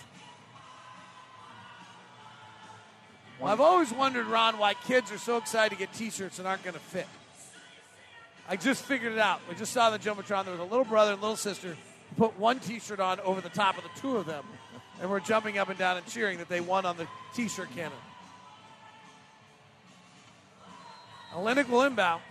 [3.40, 6.62] Well, I've always wondered, Ron, why kids are so excited to get T-shirts that aren't
[6.62, 7.08] going to fit.
[8.48, 9.40] I just figured it out.
[9.48, 10.44] We just saw the jumbotron.
[10.44, 11.76] There was a little brother and little sister
[12.10, 14.44] who put one T-shirt on over the top of the two of them,
[15.00, 17.98] and we're jumping up and down and cheering that they won on the T-shirt cannon.
[21.34, 22.22] Olynyk will inbound.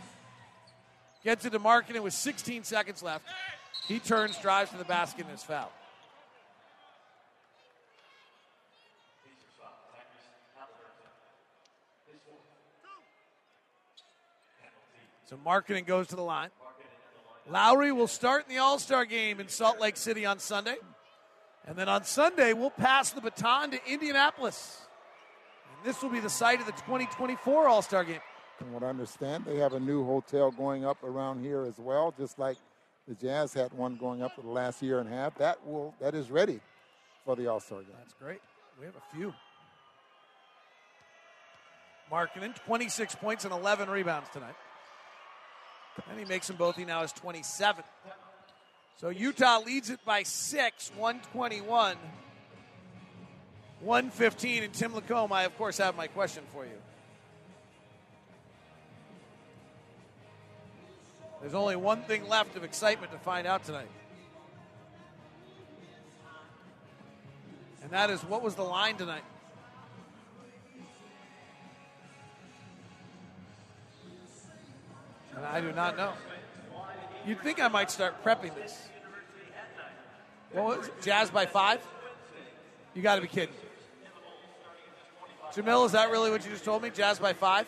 [1.23, 3.25] Gets it to Markkanen with 16 seconds left.
[3.87, 5.69] He turns, drives to the basket, and is fouled.
[15.25, 16.49] So Markkanen goes to the line.
[17.49, 20.75] Lauri will start in the All Star game in Salt Lake City on Sunday.
[21.65, 24.81] And then on Sunday, we'll pass the baton to Indianapolis.
[25.69, 28.19] And this will be the site of the 2024 All Star game.
[28.61, 32.13] From what I understand, they have a new hotel going up around here as well,
[32.15, 32.57] just like
[33.07, 35.35] the Jazz had one going up for the last year and a half.
[35.39, 36.59] That will that is ready
[37.25, 37.89] for the All Star game.
[37.97, 38.39] That's great.
[38.79, 39.33] We have a few.
[42.11, 44.53] Markkanen, 26 points and 11 rebounds tonight.
[46.09, 46.75] And he makes them both.
[46.75, 47.83] He now has 27.
[48.97, 51.97] So Utah leads it by six, 121,
[53.79, 54.63] 115.
[54.63, 56.77] And Tim Lacombe, I of course have my question for you.
[61.41, 63.89] There's only one thing left of excitement to find out tonight.
[67.81, 69.23] And that is what was the line tonight?
[75.35, 76.13] And I do not know.
[77.25, 78.89] You'd think I might start prepping this.
[80.51, 81.01] What was it?
[81.01, 81.79] Jazz by five?
[82.93, 83.55] You got to be kidding.
[85.53, 86.89] Jamil, is that really what you just told me?
[86.89, 87.67] Jazz by five?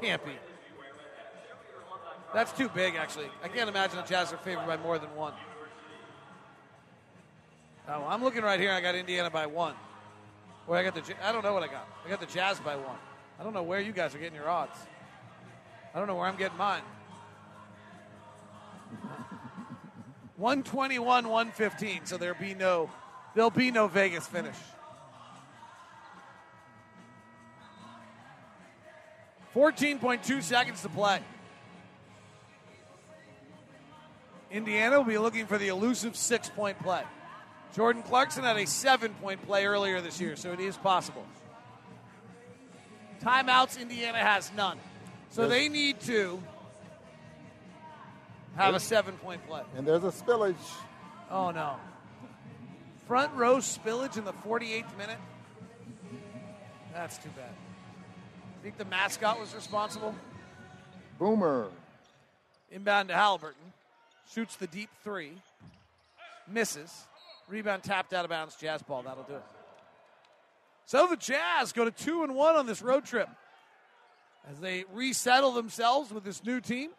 [0.00, 0.32] Can't be.
[2.34, 3.26] That's too big, actually.
[3.42, 5.32] I can't imagine the Jazz are favored by more than one.
[7.88, 8.70] Oh, I'm looking right here.
[8.70, 9.74] I got Indiana by one.
[10.66, 11.88] Where I got the I don't know what I got.
[12.04, 12.98] I got the Jazz by one.
[13.40, 14.78] I don't know where you guys are getting your odds.
[15.94, 16.82] I don't know where I'm getting mine.
[20.36, 22.04] 121, 115.
[22.04, 22.90] So there'll be no
[23.34, 24.56] there'll be no Vegas finish.
[29.58, 31.18] 14.2 seconds to play.
[34.52, 37.02] Indiana will be looking for the elusive six point play.
[37.74, 41.26] Jordan Clarkson had a seven point play earlier this year, so it is possible.
[43.20, 44.78] Timeouts, Indiana has none.
[45.30, 46.40] So they need to
[48.54, 49.62] have a seven point play.
[49.76, 50.54] And there's a spillage.
[51.32, 51.74] Oh, no.
[53.08, 55.18] Front row spillage in the 48th minute?
[56.94, 57.67] That's too bad.
[58.58, 60.14] I think the mascot was responsible?
[61.18, 61.68] Boomer.
[62.72, 63.62] Inbound to Halliburton.
[64.34, 65.32] Shoots the deep three.
[66.50, 67.06] Misses.
[67.48, 68.56] Rebound tapped out of bounds.
[68.56, 69.02] Jazz ball.
[69.02, 69.42] That'll do it.
[70.86, 73.28] So the Jazz go to two and one on this road trip
[74.50, 76.90] as they resettle themselves with this new team.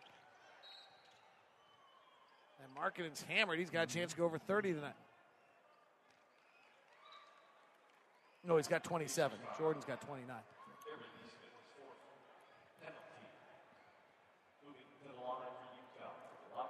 [2.63, 3.59] And Markkanen's hammered.
[3.59, 4.93] He's got a chance to go over 30 tonight.
[8.47, 9.37] No, he's got 27.
[9.57, 10.35] Jordan's got 29.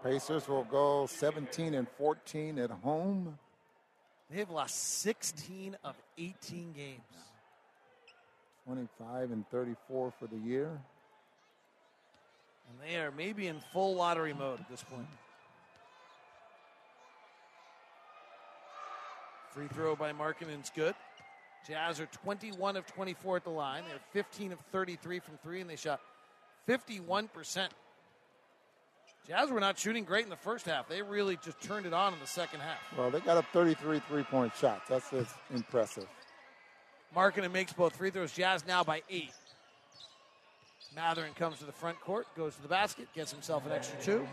[0.04, 3.38] Pacers will go 17 and 14 at home.
[4.32, 7.02] They have lost 16 of 18 games.
[8.66, 10.70] 25 and 34 for the year.
[12.70, 15.08] And they are maybe in full lottery mode at this point.
[19.52, 20.94] Free throw by Markkanen's good.
[21.68, 23.84] Jazz are 21 of 24 at the line.
[23.88, 26.00] They're 15 of 33 from three, and they shot
[26.68, 27.70] 51%.
[29.30, 30.90] Jazz were not shooting great in the first half.
[30.90, 32.80] They really just turned it on in the second half.
[32.98, 34.90] Well, they got up 33 three point shots.
[34.90, 36.08] That's just impressive.
[37.16, 38.34] Markkanen makes both free throws.
[38.34, 39.34] Jazz now by eight.
[40.96, 44.28] Mathurin comes to the front court, goes to the basket, gets himself an extra two,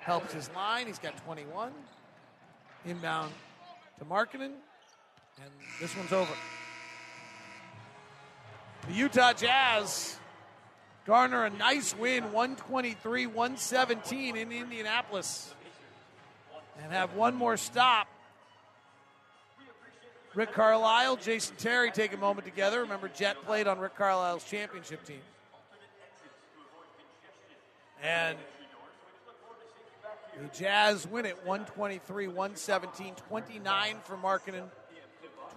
[0.00, 0.88] helps his line.
[0.88, 1.70] He's got 21.
[2.86, 3.32] Inbound
[4.00, 4.50] to Markkanen,
[5.40, 5.50] and
[5.80, 6.32] this one's over.
[8.88, 10.18] The Utah Jazz
[11.06, 15.54] garner a nice win, 123 117 in Indianapolis,
[16.82, 18.08] and have one more stop
[20.34, 22.80] Rick Carlisle, Jason Terry take a moment together.
[22.80, 25.20] Remember, Jet played on Rick Carlisle's championship team.
[28.02, 28.36] And
[30.40, 34.64] the Jazz win it 123 117, 29 for Markkanen,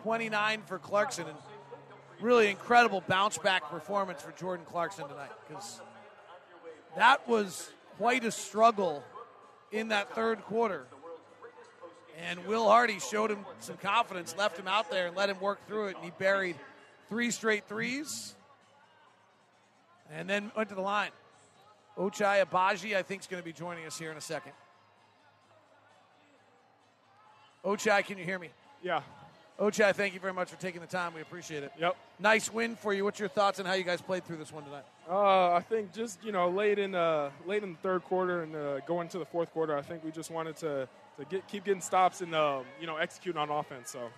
[0.04, 1.26] 29 for Clarkson.
[1.28, 1.38] And
[2.22, 5.80] really incredible bounce back performance for Jordan Clarkson tonight because
[6.96, 9.04] that was quite a struggle
[9.72, 10.86] in that third quarter.
[12.30, 15.66] And Will Hardy showed him some confidence, left him out there, and let him work
[15.68, 15.96] through it.
[15.96, 16.56] And he buried
[17.10, 18.34] three straight threes
[20.12, 21.12] And then went to the line.
[21.98, 24.54] Ochai Agbaji, I think, is going to be joining us here in a second.
[27.66, 28.50] Ochai, can you hear me?
[28.82, 29.02] Yeah.
[29.60, 31.16] Ochai, thank you very much for taking the time.
[31.16, 31.72] We appreciate it.
[31.80, 31.96] Yep.
[32.20, 33.04] Nice win for you.
[33.04, 34.84] What's your thoughts on how you guys played through this one tonight?
[35.10, 38.56] Uh, I think just you know late in uh, late in the third quarter and
[38.56, 41.66] uh, going to the fourth quarter, I think we just wanted to to get keep
[41.66, 43.90] getting stops and um, you know executing on offense.
[43.90, 44.10] So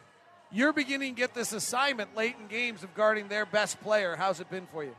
[0.52, 4.18] you're beginning to get this assignment late in games of guarding their best player.
[4.18, 4.96] How's it been for you?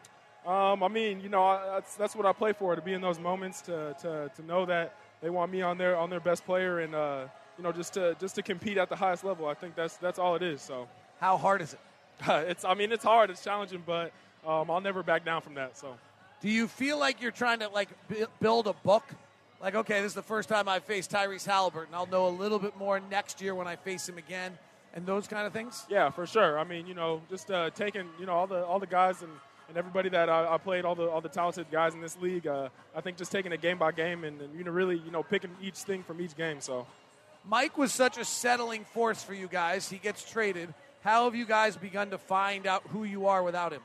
[0.50, 3.18] Um, I mean, you know, that's that's what I play for to be in those
[3.18, 6.78] moments to to, to know that they want me on their on their best player
[6.78, 7.26] and uh,
[7.60, 9.46] you know just to just to compete at the highest level.
[9.46, 10.62] I think that's that's all it is.
[10.62, 10.88] So
[11.20, 11.80] how hard is it?
[12.48, 14.12] it's I mean it's hard, it's challenging, but
[14.46, 15.76] um, I'll never back down from that.
[15.76, 15.94] So
[16.40, 17.90] do you feel like you're trying to like
[18.40, 19.04] build a book?
[19.60, 21.94] Like okay, this is the first time I faced Tyrese Halliburton.
[21.94, 24.56] I'll know a little bit more next year when I face him again,
[24.94, 25.84] and those kind of things.
[25.90, 26.58] Yeah, for sure.
[26.58, 29.32] I mean, you know, just uh, taking you know all the all the guys and
[29.70, 32.46] and everybody that I, I, played, all the all the talented guys in this league.
[32.46, 35.10] Uh, I think just taking it game by game and, and, you know really you
[35.10, 36.60] know picking each thing from each game.
[36.60, 36.86] So,
[37.50, 39.90] Mike was such a settling force for you guys.
[39.90, 40.72] He gets traded.
[41.00, 43.82] How have you guys begun to find out who you are without him?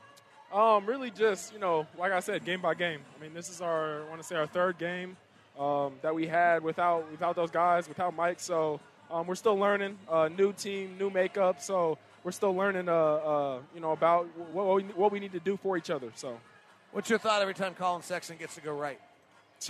[0.52, 3.00] Um, really, just you know, like I said, game by game.
[3.18, 5.16] I mean, this is our I want to say our third game
[5.58, 8.38] um, that we had without without those guys, without Mike.
[8.38, 8.78] So
[9.10, 9.98] um, we're still learning.
[10.08, 11.60] Uh, new team, new makeup.
[11.60, 15.40] So we're still learning, uh, uh, you know, about what we, what we need to
[15.40, 16.12] do for each other.
[16.14, 16.38] So,
[16.92, 19.00] what's your thought every time Collin Sexton gets to go right?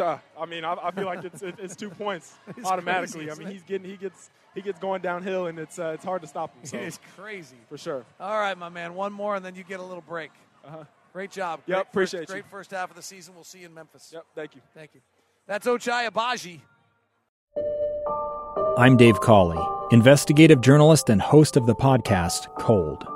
[0.01, 2.35] I mean, I, I feel like it's it's two points
[2.65, 3.27] automatically.
[3.27, 6.05] Crazy, I mean, he's getting he gets he gets going downhill, and it's uh, it's
[6.05, 6.65] hard to stop him.
[6.65, 6.77] So.
[6.77, 8.05] It is crazy for sure.
[8.21, 10.31] All right, my man, one more, and then you get a little break.
[10.65, 10.85] Uh-huh.
[11.13, 11.61] Great job.
[11.67, 12.35] Yep, great appreciate first, you.
[12.35, 13.35] Great first half of the season.
[13.35, 14.11] We'll see you in Memphis.
[14.13, 14.61] Yep, thank you.
[14.75, 15.01] Thank you.
[15.47, 16.61] That's Ochai Agbaji.
[18.77, 23.16] I'm Dave Cawley, investigative journalist and host of the podcast Cold.